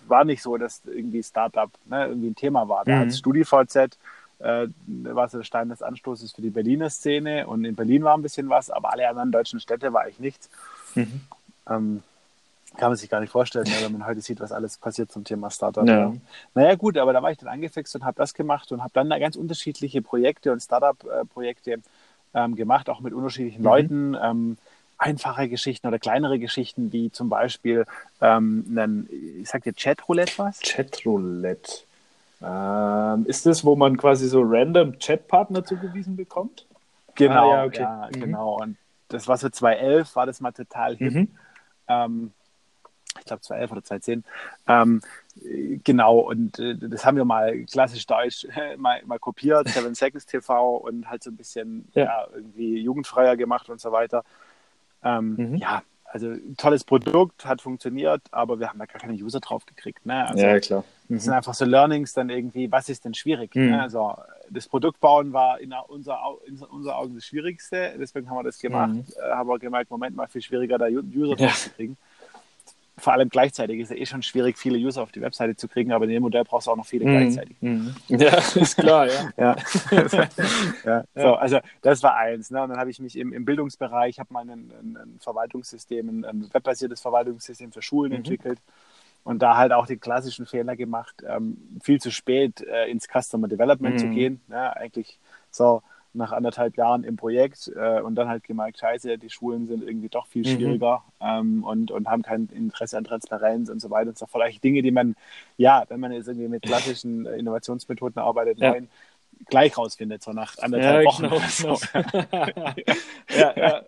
war 0.07 0.23
nicht 0.25 0.41
so, 0.41 0.57
dass 0.57 0.81
irgendwie 0.85 1.21
Startup 1.21 1.69
ne, 1.85 2.07
irgendwie 2.07 2.29
ein 2.29 2.35
Thema 2.35 2.67
war. 2.69 2.85
Da 2.85 2.95
Mhm. 2.95 2.99
hat 3.01 3.13
StudiVZ 3.13 3.97
äh, 4.39 4.67
war 4.87 5.29
so 5.29 5.37
der 5.37 5.45
Stein 5.45 5.69
des 5.69 5.81
Anstoßes 5.81 6.33
für 6.33 6.41
die 6.41 6.49
Berliner 6.49 6.89
Szene 6.89 7.47
und 7.47 7.65
in 7.65 7.75
Berlin 7.75 8.03
war 8.03 8.15
ein 8.17 8.21
bisschen 8.21 8.49
was, 8.49 8.69
aber 8.69 8.91
alle 8.91 9.07
anderen 9.07 9.31
deutschen 9.31 9.59
Städte 9.59 9.93
war 9.93 10.01
eigentlich 10.03 10.19
nichts. 10.19 10.49
Mhm. 10.95 11.21
Ähm, 11.69 12.03
kann 12.77 12.89
man 12.89 12.97
sich 12.97 13.09
gar 13.09 13.19
nicht 13.19 13.29
vorstellen, 13.31 13.65
ne, 13.65 13.75
wenn 13.81 13.91
man 13.91 14.05
heute 14.05 14.21
sieht, 14.21 14.39
was 14.39 14.51
alles 14.51 14.77
passiert 14.77 15.11
zum 15.11 15.23
Thema 15.23 15.49
Startup. 15.49 15.87
Ja. 15.87 15.99
Ja. 16.09 16.13
Naja 16.55 16.75
gut, 16.75 16.97
aber 16.97 17.13
da 17.13 17.21
war 17.21 17.31
ich 17.31 17.37
dann 17.37 17.49
angefixt 17.49 17.95
und 17.95 18.03
habe 18.03 18.15
das 18.17 18.33
gemacht 18.33 18.71
und 18.71 18.81
habe 18.81 18.91
dann 18.93 19.09
da 19.09 19.19
ganz 19.19 19.35
unterschiedliche 19.35 20.01
Projekte 20.01 20.51
und 20.51 20.59
Startup-Projekte 20.61 21.77
ähm, 22.33 22.55
gemacht, 22.55 22.89
auch 22.89 22.99
mit 22.99 23.13
unterschiedlichen 23.13 23.59
Mhm. 23.59 23.65
Leuten. 23.65 24.17
Ähm, 24.21 24.57
einfache 24.97 25.49
Geschichten 25.49 25.87
oder 25.87 25.99
kleinere 25.99 26.39
Geschichten, 26.39 26.93
wie 26.93 27.11
zum 27.11 27.27
Beispiel 27.29 27.85
ähm, 28.21 28.65
einen, 28.69 29.09
ich 29.41 29.49
sag 29.49 29.63
dir 29.63 29.73
Chatroulette 29.73 30.33
was? 30.37 30.61
Chatroulette. 30.61 31.83
Ähm, 32.41 33.25
ist 33.25 33.45
das, 33.45 33.63
wo 33.63 33.75
man 33.75 33.97
quasi 33.97 34.27
so 34.27 34.41
random 34.43 34.97
Chatpartner 34.99 35.63
zugewiesen 35.63 36.15
bekommt? 36.15 36.65
Genau, 37.15 37.51
Ah, 37.51 37.65
ja, 37.65 37.71
ja, 37.73 38.05
okay. 38.07 38.17
Mhm. 38.17 38.21
genau. 38.21 38.61
Und 38.61 38.77
das 39.09 39.27
war 39.27 39.37
so 39.37 39.49
2011, 39.49 40.15
war 40.15 40.25
das 40.25 40.41
mal 40.41 40.51
total 40.51 40.95
hip. 40.95 41.13
Mhm. 41.13 41.27
Ähm, 41.87 42.31
ich 43.19 43.25
glaube 43.25 43.41
2011 43.41 43.71
oder 43.71 43.83
2010. 43.83 44.23
Ähm, 44.67 45.01
äh, 45.43 45.77
genau, 45.83 46.19
und 46.19 46.59
äh, 46.59 46.75
das 46.77 47.05
haben 47.05 47.17
wir 47.17 47.25
mal 47.25 47.63
klassisch 47.65 48.05
deutsch 48.05 48.45
äh, 48.55 48.77
mal, 48.77 49.01
mal 49.05 49.19
kopiert, 49.19 49.67
Seven 49.69 49.95
Seconds 49.95 50.25
TV 50.25 50.77
und 50.77 51.09
halt 51.09 51.23
so 51.23 51.29
ein 51.31 51.37
bisschen 51.37 51.87
Ja. 51.93 52.03
ja. 52.03 52.27
irgendwie 52.33 52.79
jugendfreier 52.81 53.35
gemacht 53.37 53.69
und 53.69 53.79
so 53.81 53.91
weiter. 53.91 54.23
Ähm, 55.03 55.35
Mhm. 55.37 55.55
Ja, 55.55 55.83
also 56.05 56.31
tolles 56.57 56.83
Produkt, 56.83 57.43
hat 57.45 57.61
funktioniert, 57.61 58.21
aber 58.31 58.59
wir 58.59 58.69
haben 58.69 58.77
da 58.77 58.85
gar 58.85 58.99
keine 59.01 59.13
User 59.13 59.39
drauf 59.39 59.65
gekriegt. 59.65 60.05
Ne? 60.05 60.27
Also, 60.27 60.45
ja, 60.45 60.59
klar. 60.59 60.83
das 61.09 61.23
sind 61.23 61.33
einfach 61.33 61.55
so 61.55 61.65
Learnings 61.65 62.13
dann 62.13 62.29
irgendwie, 62.29 62.71
was 62.71 62.87
ist 62.87 63.03
denn 63.03 63.15
schwierig? 63.15 63.55
Mhm. 63.55 63.71
Ne? 63.71 63.81
Also 63.81 64.15
das 64.51 64.67
Produkt 64.67 64.99
bauen 64.99 65.33
war 65.33 65.59
in 65.59 65.73
unser, 65.87 66.19
in 66.45 66.59
unser 66.59 66.97
Augen 66.97 67.15
das 67.15 67.25
Schwierigste, 67.25 67.95
deswegen 67.99 68.29
haben 68.29 68.37
wir 68.37 68.43
das 68.43 68.59
gemacht, 68.59 68.93
Mhm. 68.93 69.05
äh, 69.17 69.31
haben 69.33 69.49
wir 69.49 69.57
gemerkt, 69.57 69.89
Moment 69.89 70.15
mal, 70.15 70.27
viel 70.27 70.43
schwieriger 70.43 70.77
da 70.77 70.85
User 70.85 71.29
Ja. 71.39 71.47
drauf 71.47 71.57
zu 71.63 71.69
kriegen. 71.71 71.97
Vor 72.97 73.13
allem 73.13 73.29
gleichzeitig 73.29 73.79
ist 73.79 73.89
ja 73.89 73.97
eh 73.97 74.05
schon 74.05 74.21
schwierig, 74.21 74.57
viele 74.57 74.77
User 74.77 75.01
auf 75.01 75.11
die 75.11 75.21
Webseite 75.21 75.55
zu 75.55 75.67
kriegen, 75.67 75.91
aber 75.91 76.05
in 76.05 76.11
dem 76.11 76.21
Modell 76.21 76.43
brauchst 76.43 76.67
du 76.67 76.71
auch 76.71 76.75
noch 76.75 76.85
viele 76.85 77.05
gleichzeitig. 77.05 77.57
Mhm. 77.59 77.95
Ja, 78.07 78.37
ist 78.55 78.77
klar, 78.77 79.07
ja. 79.07 79.31
Ja. 79.37 79.55
ja. 80.85 81.03
So, 81.15 81.33
also 81.33 81.59
das 81.81 82.03
war 82.03 82.15
eins. 82.15 82.51
Ne? 82.51 82.61
Und 82.61 82.69
dann 82.69 82.77
habe 82.77 82.91
ich 82.91 82.99
mich 82.99 83.17
im, 83.17 83.33
im 83.33 83.45
Bildungsbereich, 83.45 84.19
habe 84.19 84.31
mal 84.31 84.41
ein, 84.41 84.71
ein, 84.71 85.17
Verwaltungssystem, 85.19 86.23
ein, 86.23 86.53
webbasiertes 86.53 87.01
Verwaltungssystem 87.01 87.71
für 87.71 87.81
Schulen 87.81 88.11
Mhm. 88.11 88.17
entwickelt 88.17 88.59
und 89.23 89.41
da 89.41 89.57
halt 89.57 89.71
auch 89.71 89.87
den 89.87 89.99
klassischen 89.99 90.45
Fehler 90.45 90.75
gemacht, 90.75 91.15
ähm, 91.27 91.57
viel 91.81 91.99
zu 91.99 92.11
spät 92.11 92.61
äh, 92.61 92.91
ins 92.91 93.07
Customer 93.07 93.47
Development 93.47 93.95
Mhm. 93.95 93.99
zu 93.99 94.07
gehen. 94.09 94.41
Ne? 94.47 94.75
Eigentlich 94.75 95.17
so 95.49 95.81
nach 96.13 96.31
anderthalb 96.31 96.77
Jahren 96.77 97.03
im 97.03 97.15
Projekt 97.17 97.71
äh, 97.75 98.01
und 98.01 98.15
dann 98.15 98.27
halt 98.29 98.43
gemerkt, 98.43 98.77
scheiße, 98.79 99.17
die 99.17 99.29
Schulen 99.29 99.67
sind 99.67 99.83
irgendwie 99.83 100.09
doch 100.09 100.27
viel 100.27 100.45
Mhm. 100.45 100.45
schwieriger 100.45 101.03
ähm, 101.21 101.63
und, 101.63 101.91
und 101.91 102.07
haben 102.07 102.21
kein 102.23 102.47
Interesse 102.47 102.97
an 102.97 103.03
Transparenz 103.03 103.69
und 103.69 103.79
so 103.81 103.89
weiter 103.89 104.09
und 104.09 104.17
so 104.17 104.25
fort. 104.27 104.43
Eigentlich 104.43 104.61
Dinge, 104.61 104.81
die 104.81 104.91
man, 104.91 105.15
ja, 105.57 105.83
wenn 105.89 105.99
man 105.99 106.11
jetzt 106.11 106.27
irgendwie 106.27 106.47
mit 106.49 106.63
klassischen 106.63 107.25
Innovationsmethoden 107.27 108.21
arbeitet, 108.21 108.59
Ja. 108.59 108.71
neuen, 108.71 108.89
gleich 109.47 109.77
rausfindet, 109.77 110.23
so 110.23 110.31
nach 110.33 110.57
anderthalb 110.59 111.01
Ja, 111.01 111.03
Wochen. 111.03 111.23
genau. 111.23 111.35
oder 111.37 111.49
so. 111.49 111.79
genau. 111.93 112.71
ja, 113.29 113.53
ja. 113.57 113.83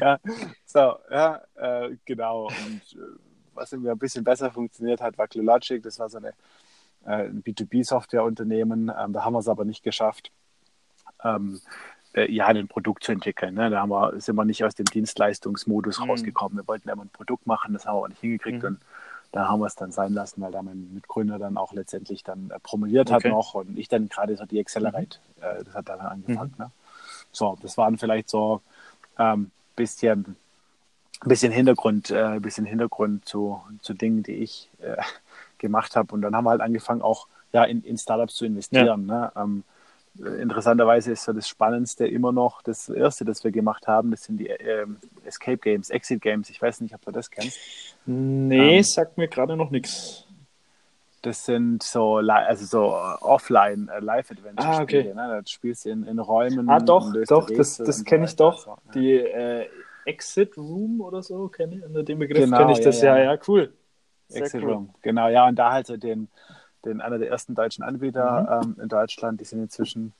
ja, 0.00 0.18
so, 0.64 0.94
ja, 1.10 1.42
äh, 1.56 1.96
genau. 2.04 2.46
Und 2.48 2.82
äh, 2.94 2.98
was 3.54 3.72
irgendwie 3.72 3.90
ein 3.90 3.98
bisschen 3.98 4.24
besser 4.24 4.50
funktioniert 4.50 5.00
hat, 5.00 5.18
war 5.18 5.28
ClueLogic. 5.28 5.82
Das 5.82 5.98
war 5.98 6.08
so 6.10 6.18
eine 6.18 6.34
äh, 7.04 7.28
ein 7.28 7.42
B2B-Softwareunternehmen. 7.42 8.90
Ähm, 8.96 9.12
da 9.12 9.24
haben 9.24 9.34
wir 9.34 9.38
es 9.40 9.48
aber 9.48 9.64
nicht 9.64 9.82
geschafft. 9.82 10.32
Ähm, 11.24 11.60
äh, 12.14 12.30
ja, 12.32 12.46
ein 12.46 12.66
Produkt 12.66 13.04
zu 13.04 13.12
entwickeln. 13.12 13.54
Ne? 13.54 13.70
Da 13.70 13.80
haben 13.80 13.90
wir, 13.90 14.20
sind 14.20 14.34
wir 14.34 14.44
nicht 14.44 14.64
aus 14.64 14.74
dem 14.74 14.86
Dienstleistungsmodus 14.86 16.00
Mhm. 16.00 16.10
rausgekommen. 16.10 16.58
Wir 16.58 16.66
wollten 16.66 16.88
immer 16.88 17.02
ein 17.04 17.08
Produkt 17.10 17.46
machen, 17.46 17.72
das 17.72 17.86
haben 17.86 17.94
wir 17.94 17.98
aber 17.98 18.08
nicht 18.08 18.20
hingekriegt 18.20 18.62
Mhm. 18.62 18.68
und 18.68 18.80
da 19.32 19.48
haben 19.48 19.60
wir 19.60 19.66
es 19.66 19.76
dann 19.76 19.92
sein 19.92 20.12
lassen, 20.12 20.40
weil 20.42 20.50
da 20.50 20.60
mein 20.60 20.92
Mitgründer 20.92 21.38
dann 21.38 21.56
auch 21.56 21.72
letztendlich 21.72 22.24
dann 22.24 22.50
äh, 22.50 22.58
promoviert 22.58 23.10
hat 23.12 23.18
Okay. 23.18 23.28
Mhm. 23.28 23.34
noch 23.34 23.54
und 23.54 23.78
ich 23.78 23.86
dann 23.88 24.08
gerade 24.08 24.36
so 24.36 24.44
die 24.44 24.58
Accelerate, 24.58 25.18
äh, 25.40 25.62
das 25.62 25.74
hat 25.74 25.88
dann 25.88 26.00
angefangen. 26.00 26.52
Ne? 26.58 26.70
So, 27.30 27.56
das 27.62 27.76
waren 27.78 27.96
vielleicht 27.96 28.28
so 28.28 28.60
ähm, 29.18 29.52
bisschen, 29.76 30.34
bisschen 31.24 31.52
Hintergrund, 31.52 32.10
äh, 32.10 32.40
bisschen 32.40 32.64
Hintergrund 32.66 33.24
zu, 33.24 33.62
zu 33.82 33.94
Dingen, 33.94 34.24
die 34.24 34.32
ich 34.34 34.68
äh, 34.80 34.96
gemacht 35.58 35.94
habe. 35.94 36.12
Und 36.12 36.22
dann 36.22 36.34
haben 36.34 36.44
wir 36.44 36.50
halt 36.50 36.60
angefangen, 36.60 37.02
auch 37.02 37.28
ja, 37.52 37.62
in, 37.64 37.84
in 37.84 37.98
Startups 37.98 38.34
zu 38.34 38.46
investieren. 38.46 39.06
Ne? 39.06 39.30
Ähm, 39.36 39.62
äh, 39.62 39.79
interessanterweise 40.18 41.12
ist 41.12 41.24
so 41.24 41.32
das 41.32 41.48
Spannendste 41.48 42.06
immer 42.06 42.32
noch 42.32 42.62
das 42.62 42.88
erste, 42.88 43.24
das 43.24 43.44
wir 43.44 43.52
gemacht 43.52 43.86
haben. 43.86 44.10
Das 44.10 44.24
sind 44.24 44.38
die 44.38 44.48
ähm, 44.48 44.98
Escape 45.24 45.58
Games, 45.58 45.90
Exit 45.90 46.20
Games. 46.20 46.50
Ich 46.50 46.60
weiß 46.60 46.80
nicht, 46.80 46.94
ob 46.94 47.04
du 47.04 47.10
das 47.12 47.30
kennst. 47.30 47.58
Nee, 48.06 48.78
Ähm, 48.78 48.82
sagt 48.82 49.18
mir 49.18 49.28
gerade 49.28 49.56
noch 49.56 49.70
nichts. 49.70 50.26
Das 51.22 51.44
sind 51.44 51.82
so, 51.82 52.16
also 52.16 52.64
so 52.64 52.94
offline 53.20 53.88
äh, 53.88 54.00
Live-Adventure-Spiele. 54.00 54.78
Ah, 54.78 54.82
okay. 54.82 55.14
Ne? 55.14 55.40
Das 55.42 55.50
spielst 55.50 55.84
du 55.84 55.90
in, 55.90 56.04
in 56.04 56.18
Räumen. 56.18 56.68
Ah, 56.70 56.80
doch, 56.80 57.12
doch, 57.28 57.50
das, 57.50 57.76
das 57.76 58.04
kenne 58.04 58.26
so 58.26 58.30
ich 58.30 58.36
doch. 58.36 58.58
So, 58.58 58.70
ja. 58.70 58.92
Die 58.94 59.12
äh, 59.12 59.66
Exit 60.06 60.56
Room 60.56 61.02
oder 61.02 61.22
so, 61.22 61.48
kenne 61.48 61.76
ich, 61.76 61.84
unter 61.84 62.02
dem 62.02 62.18
Begriff 62.20 62.44
Genau, 62.44 62.56
kenne 62.56 62.72
ich 62.72 62.78
ja, 62.78 62.84
das. 62.84 63.02
Ja, 63.02 63.18
ja. 63.18 63.34
ja, 63.34 63.40
cool. 63.46 63.72
Sehr 64.28 64.42
Exit 64.42 64.62
cool. 64.62 64.72
Room. 64.72 64.94
Genau, 65.02 65.28
ja, 65.28 65.46
und 65.46 65.56
da 65.56 65.72
halt 65.72 65.86
so 65.86 65.98
den, 65.98 66.28
den 66.84 67.00
einer 67.00 67.18
der 67.18 67.28
ersten 67.30 67.54
deutschen 67.54 67.84
Anbieter 67.84 68.62
Mhm. 68.62 68.74
ähm, 68.76 68.82
in 68.82 68.88
Deutschland, 68.88 69.40
die 69.40 69.44
sind 69.44 69.60
inzwischen 69.62 70.12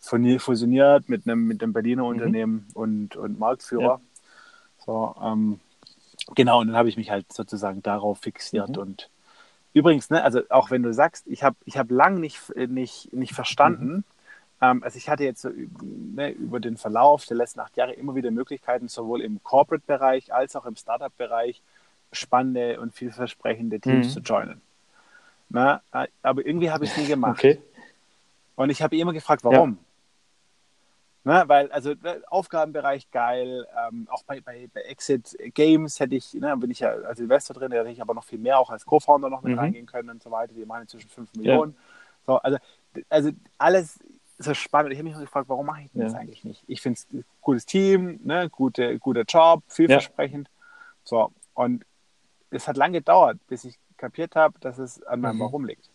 fusioniert 0.00 1.08
mit 1.08 1.26
einem, 1.26 1.46
mit 1.46 1.62
einem 1.62 1.72
Berliner 1.72 2.04
Mhm. 2.04 2.08
Unternehmen 2.08 2.66
und, 2.74 3.16
und 3.16 3.38
Marktführer. 3.38 4.00
So, 4.86 5.14
ähm, 5.22 5.60
genau, 6.34 6.60
und 6.60 6.68
dann 6.68 6.76
habe 6.76 6.88
ich 6.88 6.96
mich 6.96 7.10
halt 7.10 7.32
sozusagen 7.32 7.82
darauf 7.82 8.18
fixiert 8.18 8.70
Mhm. 8.70 8.82
und 8.82 9.10
übrigens, 9.74 10.10
ne, 10.10 10.22
also 10.24 10.40
auch 10.48 10.70
wenn 10.70 10.82
du 10.82 10.92
sagst, 10.92 11.26
ich 11.26 11.44
habe 11.44 11.56
ich 11.64 11.76
hab 11.78 11.90
lang 11.90 12.18
nicht, 12.20 12.40
nicht, 12.56 13.12
nicht 13.12 13.34
verstanden, 13.34 13.96
Mhm. 13.96 14.04
ähm, 14.62 14.82
also 14.82 14.96
ich 14.96 15.08
hatte 15.10 15.24
jetzt 15.24 15.42
so, 15.42 15.50
ne, 15.82 16.30
über 16.30 16.60
den 16.60 16.76
Verlauf 16.76 17.26
der 17.26 17.36
letzten 17.36 17.60
acht 17.60 17.76
Jahre 17.76 17.92
immer 17.92 18.14
wieder 18.14 18.30
Möglichkeiten, 18.30 18.88
sowohl 18.88 19.20
im 19.22 19.42
Corporate-Bereich 19.42 20.32
als 20.32 20.56
auch 20.56 20.64
im 20.66 20.76
Startup-Bereich 20.76 21.62
spannende 22.12 22.80
und 22.80 22.94
vielversprechende 22.94 23.80
Teams 23.80 24.08
Mhm. 24.08 24.12
zu 24.12 24.20
joinen. 24.20 24.62
Na, 25.50 25.82
aber 26.22 26.46
irgendwie 26.46 26.70
habe 26.70 26.84
ich 26.84 26.92
es 26.92 26.96
nie 26.96 27.06
gemacht. 27.06 27.38
Okay. 27.38 27.60
Und 28.54 28.70
ich 28.70 28.82
habe 28.82 28.96
immer 28.96 29.12
gefragt, 29.12 29.42
warum? 29.44 29.78
Ne, 31.22 31.44
weil, 31.48 31.70
also 31.70 31.92
ne, 32.02 32.22
Aufgabenbereich 32.28 33.10
geil, 33.10 33.66
ähm, 33.76 34.08
auch 34.10 34.22
bei, 34.22 34.40
bei, 34.40 34.68
bei 34.72 34.80
Exit 34.82 35.36
Games 35.52 36.00
hätte 36.00 36.14
ich, 36.14 36.32
ne, 36.32 36.56
bin 36.56 36.70
ich 36.70 36.80
ja 36.80 36.92
als 36.92 37.20
Investor 37.20 37.54
drin, 37.54 37.70
da 37.70 37.78
hätte 37.78 37.90
ich 37.90 38.00
aber 38.00 38.14
noch 38.14 38.24
viel 38.24 38.38
mehr 38.38 38.58
auch 38.58 38.70
als 38.70 38.86
Co-Founder 38.86 39.28
noch 39.28 39.42
mit 39.42 39.52
Mhm. 39.52 39.58
reingehen 39.58 39.86
können 39.86 40.08
und 40.08 40.22
so 40.22 40.30
weiter. 40.30 40.54
Die 40.54 40.64
machen 40.64 40.82
inzwischen 40.82 41.10
5 41.10 41.34
Millionen. 41.34 41.76
So, 42.26 42.36
also, 42.38 42.56
also 43.10 43.30
alles 43.58 43.98
so 44.38 44.54
spannend. 44.54 44.92
Ich 44.92 44.98
habe 44.98 45.04
mich 45.04 45.12
immer 45.12 45.22
gefragt, 45.22 45.48
warum 45.50 45.66
mache 45.66 45.82
ich 45.82 45.90
denn 45.92 46.00
das 46.00 46.14
Ja. 46.14 46.20
eigentlich 46.20 46.44
nicht? 46.44 46.64
Ich 46.66 46.80
finde 46.80 46.98
es 46.98 47.12
ein 47.12 47.24
gutes 47.42 47.66
Team, 47.66 48.20
ne, 48.24 48.48
gute, 48.48 48.98
guter 48.98 49.24
Job, 49.28 49.62
vielversprechend. 49.68 50.48
So, 51.04 51.32
und 51.52 51.84
es 52.50 52.66
hat 52.66 52.78
lange 52.78 52.98
gedauert, 52.98 53.38
bis 53.46 53.64
ich 53.64 53.78
kapiert 54.00 54.34
habe, 54.34 54.58
dass 54.60 54.78
es 54.78 55.02
an 55.04 55.20
meinem 55.20 55.36
Mhm. 55.36 55.40
Warum 55.40 55.64
liegt. 55.64 55.88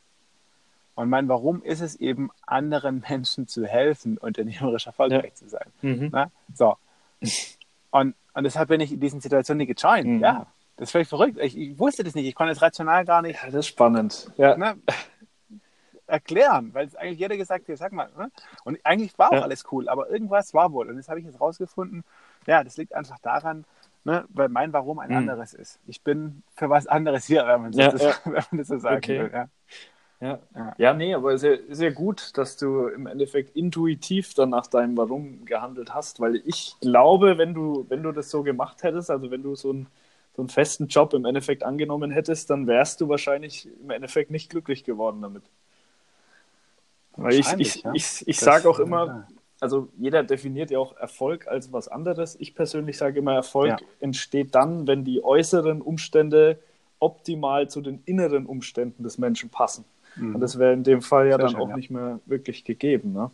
Und 0.96 1.10
mein 1.10 1.28
Warum 1.28 1.62
ist 1.62 1.82
es 1.82 1.96
eben, 1.98 2.30
anderen 2.46 3.04
Menschen 3.10 3.48
zu 3.48 3.66
helfen, 3.66 4.18
unternehmerisch 4.18 4.88
erfolgreich 4.88 5.34
zu 5.36 5.50
sein. 5.50 5.68
Mhm. 5.82 6.10
Ne? 6.14 6.32
So. 6.54 6.78
Und, 7.92 8.16
und 8.34 8.44
deshalb 8.44 8.70
bin 8.70 8.80
ich 8.82 8.92
in 8.94 9.00
diesen 9.00 9.20
Situationen 9.20 9.66
nicht 9.68 9.76
gejoint. 9.78 10.08
Mhm. 10.08 10.20
Ja, 10.22 10.48
das 10.78 10.90
ist 10.90 10.92
völlig 10.92 11.08
verrückt. 11.10 11.38
Ich, 11.42 11.58
ich 11.58 11.78
wusste 11.80 12.04
das 12.04 12.16
nicht. 12.16 12.26
Ich 12.28 12.36
konnte 12.36 12.54
es 12.54 12.62
rational 12.62 13.04
gar 13.06 13.22
nicht 13.22 13.38
Ja, 13.42 13.46
das 13.48 13.56
ist 13.56 13.68
spannend. 13.68 14.32
Ja. 14.38 14.56
ne, 14.58 14.78
erklären, 16.08 16.72
weil 16.74 16.86
es 16.88 16.96
eigentlich 16.96 17.20
jeder 17.20 17.36
gesagt 17.36 17.68
hat, 17.68 17.78
sag 17.78 17.92
mal. 17.92 18.10
Ne? 18.18 18.30
Und 18.64 18.80
eigentlich 18.84 19.18
war 19.18 19.30
auch 19.30 19.34
Ja. 19.38 19.42
alles 19.42 19.64
cool, 19.72 19.90
aber 19.90 20.10
irgendwas 20.10 20.54
war 20.54 20.72
wohl. 20.72 20.88
Und 20.90 20.98
das 20.98 21.10
habe 21.10 21.20
ich 21.20 21.26
jetzt 21.26 21.42
rausgefunden. 21.42 22.04
Ja, 22.46 22.64
das 22.64 22.78
liegt 22.78 22.94
einfach 22.94 23.18
daran, 23.20 23.66
ne, 24.06 24.26
weil 24.30 24.48
mein 24.50 24.72
Warum 24.72 25.00
ein 25.00 25.10
Mhm. 25.10 25.18
anderes 25.18 25.54
ist. 25.54 25.80
Ich 25.88 26.02
bin 26.02 26.44
für 26.56 26.70
was 26.70 26.88
anderes 26.88 27.26
hier, 27.26 27.46
wenn 27.46 27.62
man, 27.64 27.72
Ja, 27.74 27.92
das, 27.92 28.02
ja. 28.02 28.14
wenn 28.26 28.34
man 28.52 28.58
das 28.60 28.68
so 28.68 28.78
sagen 28.80 28.98
Okay. 29.00 29.20
will. 29.20 29.32
Ja. 29.34 29.50
Ja. 30.22 30.40
Ja. 30.56 30.76
ja, 30.78 30.94
nee, 30.94 31.14
aber 31.14 31.38
sehr, 31.38 31.60
sehr 31.70 31.92
gut, 31.92 32.38
dass 32.38 32.56
du 32.56 32.88
im 32.88 33.06
Endeffekt 33.06 33.56
intuitiv 33.56 34.34
dann 34.34 34.50
nach 34.50 34.66
deinem 34.68 34.96
Warum 34.96 35.44
gehandelt 35.44 35.94
hast, 35.94 36.22
weil 36.22 36.38
ich 36.46 36.78
glaube, 36.80 37.38
wenn 37.38 37.54
du, 37.54 37.86
wenn 37.90 38.02
du 38.02 38.14
das 38.14 38.32
so 38.32 38.42
gemacht 38.42 38.82
hättest, 38.84 39.12
also 39.12 39.30
wenn 39.30 39.44
du 39.44 39.56
so 39.56 39.72
einen, 39.72 39.88
so 40.36 40.42
einen 40.42 40.50
festen 40.50 40.88
Job 40.88 41.14
im 41.14 41.26
Endeffekt 41.26 41.64
angenommen 41.64 42.12
hättest, 42.12 42.50
dann 42.50 42.66
wärst 42.66 43.02
du 43.02 43.10
wahrscheinlich 43.10 43.68
im 43.84 43.90
Endeffekt 43.90 44.32
nicht 44.32 44.50
glücklich 44.50 44.86
geworden 44.86 45.22
damit. 45.22 45.44
Weil 47.18 47.34
ich, 47.34 47.54
ich, 47.58 47.84
ja. 47.84 47.94
ich, 47.94 48.28
ich 48.28 48.38
Das- 48.38 48.46
sage 48.46 48.70
auch 48.70 48.80
immer. 48.80 49.28
Also 49.66 49.90
jeder 49.98 50.24
definiert 50.24 50.72
ja 50.72 50.80
auch 50.80 50.96
Erfolg 50.98 51.48
als 51.48 51.74
was 51.74 51.88
anderes. 51.88 52.36
Ich 52.40 52.56
persönlich 52.56 52.98
sage 52.98 53.20
immer, 53.20 53.34
Erfolg 53.34 53.70
Ja. 53.82 53.88
entsteht 54.00 54.56
dann, 54.56 54.88
wenn 54.88 55.04
die 55.04 55.24
äußeren 55.24 55.82
Umstände 55.82 56.58
optimal 57.00 57.70
zu 57.70 57.82
den 57.82 58.02
inneren 58.06 58.46
Umständen 58.46 59.04
des 59.04 59.18
Menschen 59.18 59.50
passen. 59.50 59.84
Und 60.18 60.40
das 60.40 60.58
wäre 60.58 60.72
in 60.72 60.84
dem 60.84 61.02
Fall 61.02 61.28
ja 61.28 61.38
Mhm. 61.38 61.38
Sehr 61.38 61.38
dann 61.40 61.50
schön, 61.50 61.60
auch 61.62 61.70
ja. 61.70 61.76
nicht 61.76 61.90
mehr 61.90 62.20
wirklich 62.26 62.64
gegeben. 62.64 63.12
Ne? 63.12 63.32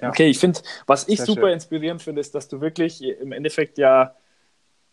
Ja. 0.00 0.08
Okay, 0.08 0.28
ich 0.28 0.38
finde, 0.38 0.60
was 0.86 1.06
ich 1.08 1.18
Sehr 1.18 1.26
super 1.26 1.42
schön. 1.42 1.52
inspirierend 1.52 2.02
finde, 2.02 2.20
ist, 2.20 2.34
dass 2.34 2.48
du 2.48 2.60
wirklich 2.60 3.02
im 3.02 3.30
Endeffekt 3.32 3.78
ja 3.78 4.14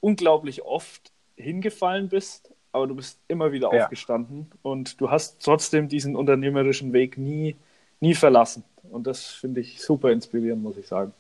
unglaublich 0.02 0.64
oft 0.64 1.12
hingefallen 1.36 2.10
bist, 2.10 2.52
aber 2.72 2.86
du 2.88 2.96
bist 2.96 3.20
immer 3.28 3.52
wieder 3.52 3.70
aufgestanden 3.70 4.52
und 4.62 5.02
du 5.02 5.10
hast 5.10 5.42
trotzdem 5.42 5.88
diesen 5.88 6.16
unternehmerischen 6.16 6.94
Weg 6.94 7.18
nie, 7.18 7.56
nie 8.00 8.14
verlassen. 8.14 8.64
Und 8.92 9.08
das 9.08 9.26
finde 9.26 9.62
ich 9.62 9.82
super 9.82 10.12
inspirierend, 10.12 10.64
muss 10.64 10.78
ich 10.78 10.88
sagen. 10.88 11.14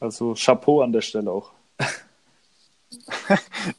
Also 0.00 0.34
Chapeau 0.34 0.82
an 0.82 0.92
der 0.92 1.00
Stelle 1.02 1.30
auch. 1.30 1.52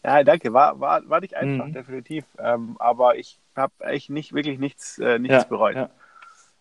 Ja, 0.04 0.24
danke. 0.24 0.54
War, 0.54 0.80
war, 0.80 1.08
war 1.10 1.22
nicht 1.22 1.36
einfach, 1.36 1.68
Mhm. 1.68 1.74
definitiv. 1.74 2.26
Ähm, 2.40 2.76
aber 2.80 3.18
ich 3.18 3.38
habe 3.56 3.74
echt 3.86 4.10
nicht 4.10 4.34
wirklich 4.34 4.58
nichts, 4.60 4.98
äh, 5.00 5.20
nichts 5.20 5.36
Ja, 5.36 5.44
bereut. 5.44 5.76
ja. 5.76 5.90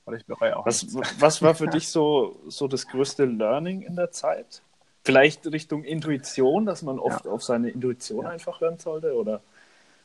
Oder 0.05 0.17
ich 0.17 0.27
bereue 0.27 0.57
auch 0.57 0.67
Was, 0.67 0.83
nichts. 0.83 1.21
was 1.21 1.43
war 1.43 1.55
für 1.55 1.67
dich 1.69 1.89
so, 1.89 2.39
so 2.49 2.69
das 2.69 2.87
größte 2.89 3.25
Learning 3.25 3.83
in 3.83 3.97
der 3.97 4.11
Zeit? 4.11 4.61
Vielleicht 5.05 5.47
Richtung 5.47 5.83
Intuition, 5.85 6.67
dass 6.67 6.83
man 6.83 6.99
oft 6.99 7.27
auf 7.27 7.43
seine 7.43 7.71
Intuition 7.71 8.25
Ja. 8.25 8.31
einfach 8.31 8.61
hören 8.61 8.79
sollte 8.79 9.15
oder, 9.15 9.41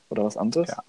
oder 0.09 0.23
was 0.23 0.37
anderes? 0.37 0.69
Ja. 0.69 0.83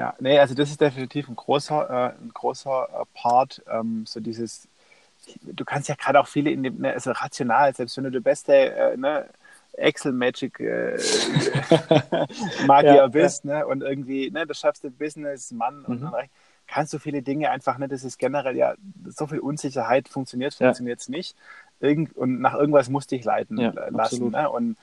Ja, 0.00 0.14
nee, 0.20 0.38
also 0.38 0.54
das 0.54 0.70
ist 0.70 0.80
definitiv 0.80 1.28
ein 1.28 1.36
großer, 1.36 1.90
äh, 2.16 2.22
ein 2.22 2.30
großer 2.32 2.88
äh, 3.02 3.04
Part. 3.14 3.62
Ähm, 3.68 4.04
so 4.06 4.20
dieses, 4.20 4.68
du 5.42 5.64
kannst 5.64 5.88
ja 5.88 5.96
gerade 5.96 6.20
auch 6.20 6.28
viele 6.28 6.50
in 6.50 6.62
dem, 6.62 6.78
ne, 6.80 6.92
also 6.94 7.12
rational, 7.12 7.74
selbst 7.74 7.96
wenn 7.98 8.04
du 8.04 8.10
der 8.12 8.20
beste 8.20 8.54
äh, 8.54 8.96
ne, 8.96 9.28
Excel 9.74 10.12
Magic 10.12 10.60
äh, 10.60 10.98
Magier 12.58 13.08
Ja, 13.08 13.10
bist, 13.10 13.44
ne, 13.44 13.66
und 13.66 13.82
irgendwie, 13.82 14.30
ne, 14.30 14.46
du 14.46 14.54
schaffst 14.54 14.84
den 14.84 14.96
Businessmann 14.96 15.84
und 15.86 16.02
Mhm. 16.02 16.12
dann 16.12 16.28
kannst 16.66 16.92
du 16.94 16.98
viele 16.98 17.22
Dinge 17.22 17.50
einfach, 17.50 17.78
ne, 17.78 17.88
das 17.88 18.04
ist 18.04 18.18
generell 18.18 18.56
ja 18.56 18.74
so 19.08 19.26
viel 19.26 19.40
Unsicherheit, 19.40 20.08
funktioniert, 20.08 20.54
Ja. 20.58 20.66
funktioniert 20.66 21.00
es 21.00 21.08
nicht. 21.08 21.36
Irgend, 21.80 22.16
und 22.16 22.40
nach 22.40 22.54
irgendwas 22.54 22.88
musst 22.90 23.10
du 23.12 23.16
dich 23.16 23.24
leiten 23.24 23.56
Ja, 23.56 23.72
lassen. 23.90 24.30
Ne? 24.30 24.50
Und 24.50 24.76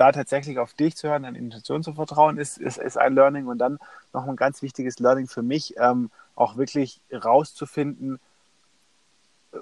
da 0.00 0.12
tatsächlich 0.12 0.58
auf 0.58 0.72
dich 0.72 0.96
zu 0.96 1.08
hören, 1.08 1.26
an 1.26 1.34
Intuition 1.34 1.82
zu 1.82 1.92
vertrauen, 1.92 2.38
ist, 2.38 2.56
ist, 2.56 2.78
ist 2.78 2.96
ein 2.96 3.14
Learning. 3.14 3.46
Und 3.46 3.58
dann 3.58 3.78
noch 4.14 4.26
ein 4.26 4.36
ganz 4.36 4.62
wichtiges 4.62 4.98
Learning 4.98 5.26
für 5.28 5.42
mich, 5.42 5.74
ähm, 5.76 6.10
auch 6.34 6.56
wirklich 6.56 7.02
rauszufinden, 7.12 8.18
äh, 9.52 9.58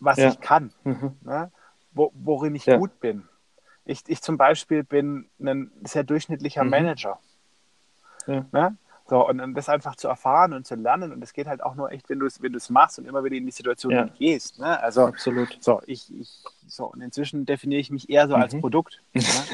was 0.00 0.16
Ja. 0.18 0.28
ich 0.30 0.40
kann, 0.40 0.72
Mhm. 0.84 1.16
ne? 1.20 1.50
Wo, 1.92 2.12
worin 2.14 2.54
ich 2.54 2.64
Ja. 2.66 2.78
gut 2.78 2.98
bin. 3.00 3.28
Ich, 3.84 4.02
ich 4.08 4.22
zum 4.22 4.38
Beispiel 4.38 4.82
bin 4.84 5.28
ein 5.38 5.70
sehr 5.84 6.02
durchschnittlicher 6.02 6.64
Mhm. 6.64 6.70
Manager. 6.70 7.18
Ja. 8.26 8.44
Ne? 8.52 8.76
So, 9.08 9.24
und, 9.28 9.40
und 9.40 9.54
das 9.54 9.68
einfach 9.68 9.94
zu 9.94 10.08
erfahren 10.08 10.52
und 10.52 10.66
zu 10.66 10.74
lernen. 10.74 11.12
Und 11.12 11.20
das 11.20 11.32
geht 11.32 11.46
halt 11.46 11.62
auch 11.62 11.76
nur 11.76 11.92
echt, 11.92 12.08
wenn 12.08 12.18
du 12.18 12.26
es 12.26 12.42
wenn 12.42 12.52
du 12.52 12.58
es 12.58 12.70
machst 12.70 12.98
und 12.98 13.06
immer 13.06 13.22
wieder 13.22 13.36
in 13.36 13.46
die 13.46 13.52
Situation 13.52 13.92
Ja. 13.92 14.04
gehst. 14.18 14.58
Ne? 14.58 14.80
Also, 14.82 15.06
Absolut. 15.06 15.56
so, 15.60 15.80
ich, 15.86 16.12
ich, 16.12 16.28
so, 16.66 16.86
und 16.86 17.00
inzwischen 17.02 17.46
definiere 17.46 17.80
ich 17.80 17.90
mich 17.90 18.10
eher 18.10 18.26
so 18.26 18.34
als 18.34 18.54
Mhm. 18.54 18.60
Produkt. 18.60 19.00
Ne? 19.14 19.44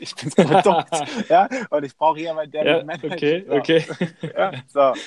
Ich 0.00 0.14
bin 0.14 0.30
das 0.36 0.46
Produkt. 0.62 0.90
ja? 1.30 1.48
Und 1.70 1.84
ich 1.84 1.96
brauche 1.96 2.18
jemanden, 2.20 2.52
der 2.52 2.66
Ja, 2.66 2.84
managt. 2.84 3.04
okay, 3.04 3.44
so. 3.48 3.54
okay. 3.54 3.84
Ja, 4.36 4.52
so. 4.66 4.92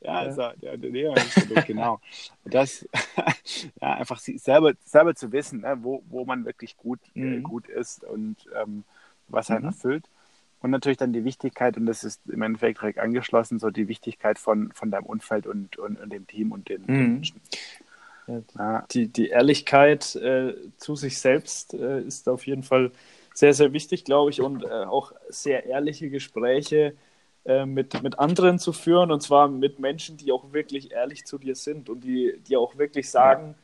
Ja, 0.00 0.24
Ja. 0.24 0.32
so, 0.32 0.50
der 0.62 0.72
Unternehmer 0.74 1.16
ist 1.18 1.34
Produkt, 1.38 1.66
genau. 1.66 2.00
Und 2.44 2.54
das, 2.54 2.88
ja, 3.82 3.92
einfach 3.94 4.18
selber, 4.18 4.72
selber 4.84 5.14
zu 5.14 5.30
wissen, 5.30 5.60
ne, 5.60 5.76
wo, 5.82 6.02
wo 6.08 6.24
man 6.24 6.44
wirklich 6.46 6.76
gut, 6.78 7.00
äh, 7.14 7.18
Mhm. 7.20 7.42
gut 7.42 7.68
ist 7.68 8.02
und 8.02 8.36
ähm, 8.60 8.84
was 9.28 9.50
einen 9.50 9.60
Mhm. 9.64 9.66
erfüllt. 9.68 10.04
Und 10.60 10.70
natürlich 10.70 10.98
dann 10.98 11.12
die 11.12 11.24
Wichtigkeit, 11.24 11.76
und 11.76 11.86
das 11.86 12.02
ist 12.02 12.22
im 12.28 12.42
Endeffekt 12.42 12.80
direkt 12.80 12.98
angeschlossen, 12.98 13.58
so 13.58 13.70
die 13.70 13.88
Wichtigkeit 13.88 14.38
von, 14.38 14.72
von 14.72 14.90
deinem 14.90 15.04
Umfeld 15.04 15.46
und, 15.46 15.76
und, 15.78 16.00
und 16.00 16.12
dem 16.12 16.26
Team 16.26 16.52
und 16.52 16.68
den 16.68 16.82
Mhm. 16.86 17.12
Menschen. 17.14 17.40
Ja, 18.58 18.84
die, 18.90 19.06
die 19.06 19.28
Ehrlichkeit 19.28 20.16
äh, 20.16 20.54
zu 20.78 20.96
sich 20.96 21.20
selbst 21.20 21.74
äh, 21.74 22.00
ist 22.00 22.28
auf 22.28 22.46
jeden 22.46 22.64
Fall 22.64 22.90
sehr, 23.34 23.54
sehr 23.54 23.72
wichtig, 23.72 24.04
glaube 24.04 24.30
ich, 24.30 24.40
und 24.40 24.64
äh, 24.64 24.68
auch 24.68 25.12
sehr 25.28 25.66
ehrliche 25.66 26.10
Gespräche 26.10 26.94
äh, 27.44 27.66
mit, 27.66 28.02
mit 28.02 28.18
anderen 28.18 28.58
zu 28.58 28.72
führen, 28.72 29.12
und 29.12 29.22
zwar 29.22 29.46
mit 29.46 29.78
Menschen, 29.78 30.16
die 30.16 30.32
auch 30.32 30.52
wirklich 30.52 30.90
ehrlich 30.90 31.24
zu 31.24 31.38
dir 31.38 31.54
sind 31.54 31.88
und 31.88 32.00
die, 32.02 32.40
die 32.48 32.56
auch 32.56 32.76
wirklich 32.78 33.10
sagen, 33.10 33.48
ja. 33.48 33.54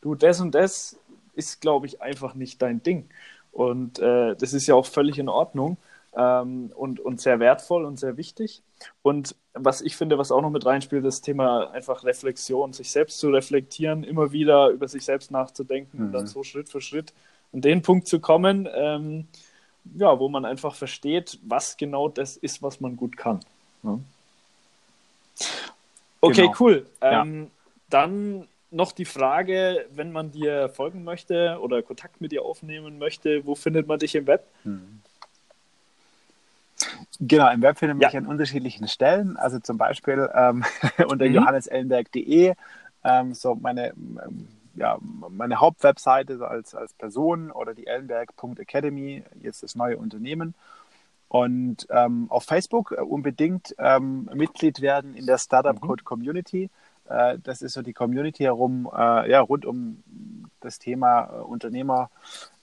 du, 0.00 0.14
das 0.14 0.40
und 0.40 0.54
das 0.54 0.98
ist, 1.34 1.60
glaube 1.60 1.86
ich, 1.86 2.00
einfach 2.00 2.34
nicht 2.34 2.62
dein 2.62 2.82
Ding. 2.82 3.10
Und 3.52 3.98
äh, 3.98 4.36
das 4.36 4.54
ist 4.54 4.66
ja 4.66 4.74
auch 4.74 4.86
völlig 4.86 5.18
in 5.18 5.28
Ordnung 5.28 5.76
ähm, 6.18 6.72
und, 6.74 6.98
und 7.00 7.20
sehr 7.20 7.38
wertvoll 7.38 7.84
und 7.84 7.98
sehr 7.98 8.16
wichtig. 8.16 8.62
Und 9.02 9.36
was 9.54 9.80
ich 9.80 9.96
finde, 9.96 10.18
was 10.18 10.32
auch 10.32 10.42
noch 10.42 10.50
mit 10.50 10.66
reinspielt, 10.66 11.04
das 11.04 11.20
Thema 11.20 11.70
einfach 11.70 12.04
Reflexion, 12.04 12.72
sich 12.72 12.90
selbst 12.90 13.18
zu 13.18 13.30
reflektieren, 13.30 14.02
immer 14.02 14.32
wieder 14.32 14.68
über 14.68 14.88
sich 14.88 15.04
selbst 15.04 15.30
nachzudenken 15.30 15.98
mhm. 15.98 16.06
und 16.06 16.12
dann 16.12 16.22
mhm. 16.22 16.28
so 16.28 16.42
Schritt 16.42 16.68
für 16.68 16.80
Schritt 16.80 17.14
an 17.52 17.60
den 17.60 17.82
Punkt 17.82 18.08
zu 18.08 18.20
kommen, 18.20 18.68
ähm, 18.74 19.28
ja, 19.96 20.18
wo 20.18 20.28
man 20.28 20.44
einfach 20.44 20.74
versteht, 20.74 21.38
was 21.46 21.76
genau 21.76 22.08
das 22.08 22.36
ist, 22.36 22.62
was 22.62 22.80
man 22.80 22.96
gut 22.96 23.16
kann. 23.16 23.40
Ja. 23.84 23.98
Okay, 26.20 26.42
genau. 26.42 26.54
cool. 26.58 26.86
Ähm, 27.00 27.42
ja. 27.42 27.50
Dann 27.90 28.48
noch 28.70 28.92
die 28.92 29.06
Frage, 29.06 29.86
wenn 29.94 30.12
man 30.12 30.32
dir 30.32 30.68
folgen 30.68 31.04
möchte 31.04 31.58
oder 31.62 31.80
Kontakt 31.82 32.20
mit 32.20 32.32
dir 32.32 32.44
aufnehmen 32.44 32.98
möchte, 32.98 33.46
wo 33.46 33.54
findet 33.54 33.86
man 33.86 33.98
dich 33.98 34.14
im 34.14 34.26
Web? 34.26 34.44
Mhm. 34.64 35.00
Genau, 37.20 37.50
im 37.50 37.62
Web 37.62 37.78
findet 37.78 37.96
man 37.96 38.02
ja. 38.02 38.08
mich 38.08 38.16
an 38.16 38.26
unterschiedlichen 38.26 38.86
Stellen, 38.86 39.36
also 39.36 39.58
zum 39.58 39.76
Beispiel 39.76 40.30
ähm, 40.34 40.64
unter 41.08 41.26
mhm. 41.26 41.34
johannesellenberg.de, 41.34 42.54
ähm, 43.04 43.34
so 43.34 43.56
meine, 43.56 43.92
ja, 44.74 44.98
meine 45.00 45.56
Hauptwebseite 45.56 46.46
als, 46.46 46.74
als 46.74 46.94
Person 46.94 47.50
oder 47.50 47.74
die 47.74 47.86
ellenberg.academy, 47.86 49.24
jetzt 49.40 49.62
das 49.62 49.74
neue 49.74 49.96
Unternehmen. 49.96 50.54
Und 51.28 51.86
ähm, 51.90 52.26
auf 52.30 52.44
Facebook 52.44 52.94
äh, 52.96 53.02
unbedingt 53.02 53.74
ähm, 53.78 54.30
Mitglied 54.32 54.80
werden 54.80 55.14
in 55.14 55.26
der 55.26 55.38
Startup 55.38 55.78
Code 55.78 56.02
mhm. 56.02 56.06
Community. 56.06 56.70
Äh, 57.08 57.38
das 57.42 57.62
ist 57.62 57.72
so 57.72 57.82
die 57.82 57.92
Community 57.92 58.44
herum, 58.44 58.88
äh, 58.92 59.30
ja, 59.30 59.40
rund 59.40 59.64
um 59.66 60.02
das 60.60 60.78
Thema 60.78 61.30
äh, 61.32 61.42
Unternehmer 61.42 62.10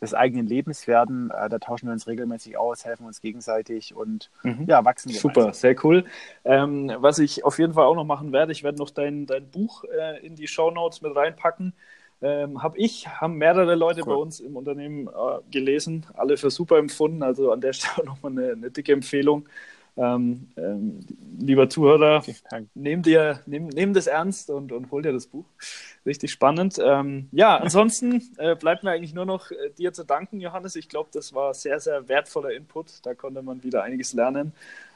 des 0.02 0.14
eigenen 0.14 0.48
Lebens 0.48 0.88
werden. 0.88 1.32
Äh, 1.32 1.50
da 1.50 1.60
tauschen 1.60 1.88
wir 1.88 1.94
uns 1.94 2.08
regelmäßig 2.08 2.58
aus, 2.58 2.86
helfen 2.86 3.06
uns 3.06 3.22
gegenseitig 3.22 3.96
und 3.96 4.30
mhm. 4.44 4.66
ja, 4.68 4.84
wachsen 4.84 5.12
wir. 5.12 5.20
Super, 5.20 5.54
sehr 5.54 5.76
cool. 5.84 6.06
Ähm, 6.44 6.92
was 6.98 7.20
ich 7.20 7.46
auf 7.46 7.60
jeden 7.60 7.74
Fall 7.74 7.86
auch 7.86 7.96
noch 7.96 8.06
machen 8.06 8.32
werde, 8.32 8.52
ich 8.52 8.64
werde 8.64 8.78
noch 8.78 8.90
dein, 8.90 9.26
dein 9.26 9.50
Buch 9.50 9.84
äh, 9.86 10.26
in 10.26 10.36
die 10.36 10.48
Show 10.48 10.72
Notes 10.72 11.02
mit 11.02 11.16
reinpacken. 11.16 11.74
Ähm, 12.22 12.64
habe 12.64 12.78
ich, 12.78 13.08
haben 13.08 13.36
mehrere 13.36 13.76
Leute 13.76 14.02
cool. 14.02 14.08
bei 14.08 14.16
uns 14.16 14.40
im 14.40 14.56
Unternehmen 14.56 15.08
äh, 15.08 15.12
gelesen, 15.52 16.06
alle 16.14 16.38
für 16.38 16.50
super 16.50 16.78
empfunden. 16.78 17.24
Also 17.24 17.52
an 17.52 17.62
der 17.62 17.74
Stelle 17.74 18.06
nochmal 18.06 18.32
eine, 18.32 18.52
eine 18.54 18.72
dicke 18.72 18.94
Empfehlung. 18.94 19.48
Ähm, 19.98 20.50
ähm, 20.58 21.00
lieber 21.40 21.70
Zuhörer, 21.70 22.22
nehm, 22.74 23.02
dir, 23.02 23.40
nehm, 23.46 23.68
nehm 23.68 23.94
das 23.94 24.08
ernst 24.08 24.50
und, 24.50 24.74
und 24.74 24.92
hol 24.92 25.02
dir 25.02 25.14
das 25.14 25.28
Buch. 25.28 25.46
Richtig 26.06 26.32
spannend. 26.32 26.78
Ähm, 26.84 27.30
ja, 27.32 27.56
ansonsten 27.56 28.22
äh, 28.38 28.56
bleibt 28.56 28.84
mir 28.84 28.92
eigentlich 28.92 29.14
nur 29.14 29.26
noch 29.26 29.52
äh, 29.52 29.70
dir 29.78 29.94
zu 29.94 30.04
danken, 30.04 30.42
Johannes. 30.42 30.76
Ich 30.76 30.90
glaube, 30.90 31.10
das 31.14 31.34
war 31.34 31.54
sehr, 31.54 31.80
sehr 31.80 32.10
wertvoller 32.10 32.52
Input. 32.52 33.06
Da 33.06 33.14
konnte 33.14 33.42
man 33.42 33.64
wieder 33.64 33.84
einiges 33.84 34.12
lernen. 34.12 34.52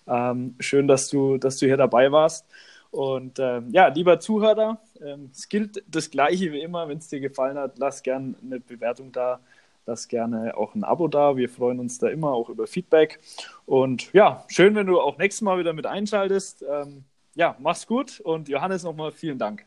Ähm, 0.05 0.55
schön, 0.59 0.87
dass 0.87 1.07
du, 1.07 1.37
dass 1.37 1.57
du 1.57 1.65
hier 1.65 1.77
dabei 1.77 2.11
warst. 2.11 2.45
Und 2.91 3.39
ähm, 3.39 3.69
ja, 3.71 3.87
lieber 3.87 4.19
Zuhörer, 4.19 4.81
ähm, 5.01 5.29
es 5.31 5.47
gilt 5.47 5.83
das 5.87 6.09
Gleiche 6.11 6.51
wie 6.51 6.61
immer. 6.61 6.89
Wenn 6.89 6.97
es 6.97 7.07
dir 7.07 7.21
gefallen 7.21 7.57
hat, 7.57 7.77
lass 7.77 8.03
gerne 8.03 8.35
eine 8.43 8.59
Bewertung 8.59 9.11
da 9.11 9.39
lass 9.85 10.07
gerne 10.07 10.55
auch 10.57 10.75
ein 10.75 10.83
Abo 10.83 11.07
da. 11.07 11.35
Wir 11.35 11.49
freuen 11.49 11.79
uns 11.79 11.97
da 11.97 12.09
immer 12.09 12.31
auch 12.31 12.49
über 12.49 12.67
Feedback. 12.67 13.19
Und 13.65 14.11
ja, 14.13 14.45
schön, 14.47 14.75
wenn 14.75 14.87
du 14.87 14.99
auch 14.99 15.17
nächstes 15.17 15.41
Mal 15.41 15.59
wieder 15.59 15.73
mit 15.73 15.85
einschaltest. 15.85 16.63
Ähm, 16.69 17.05
ja, 17.35 17.55
mach's 17.59 17.87
gut 17.87 18.19
und 18.19 18.49
Johannes 18.49 18.83
nochmal 18.83 19.11
vielen 19.11 19.37
Dank. 19.37 19.65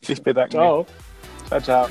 Ich 0.00 0.22
bedanke 0.22 0.52
ciao. 0.52 0.78
mich. 0.80 1.48
Ciao, 1.48 1.60
ciao. 1.60 1.88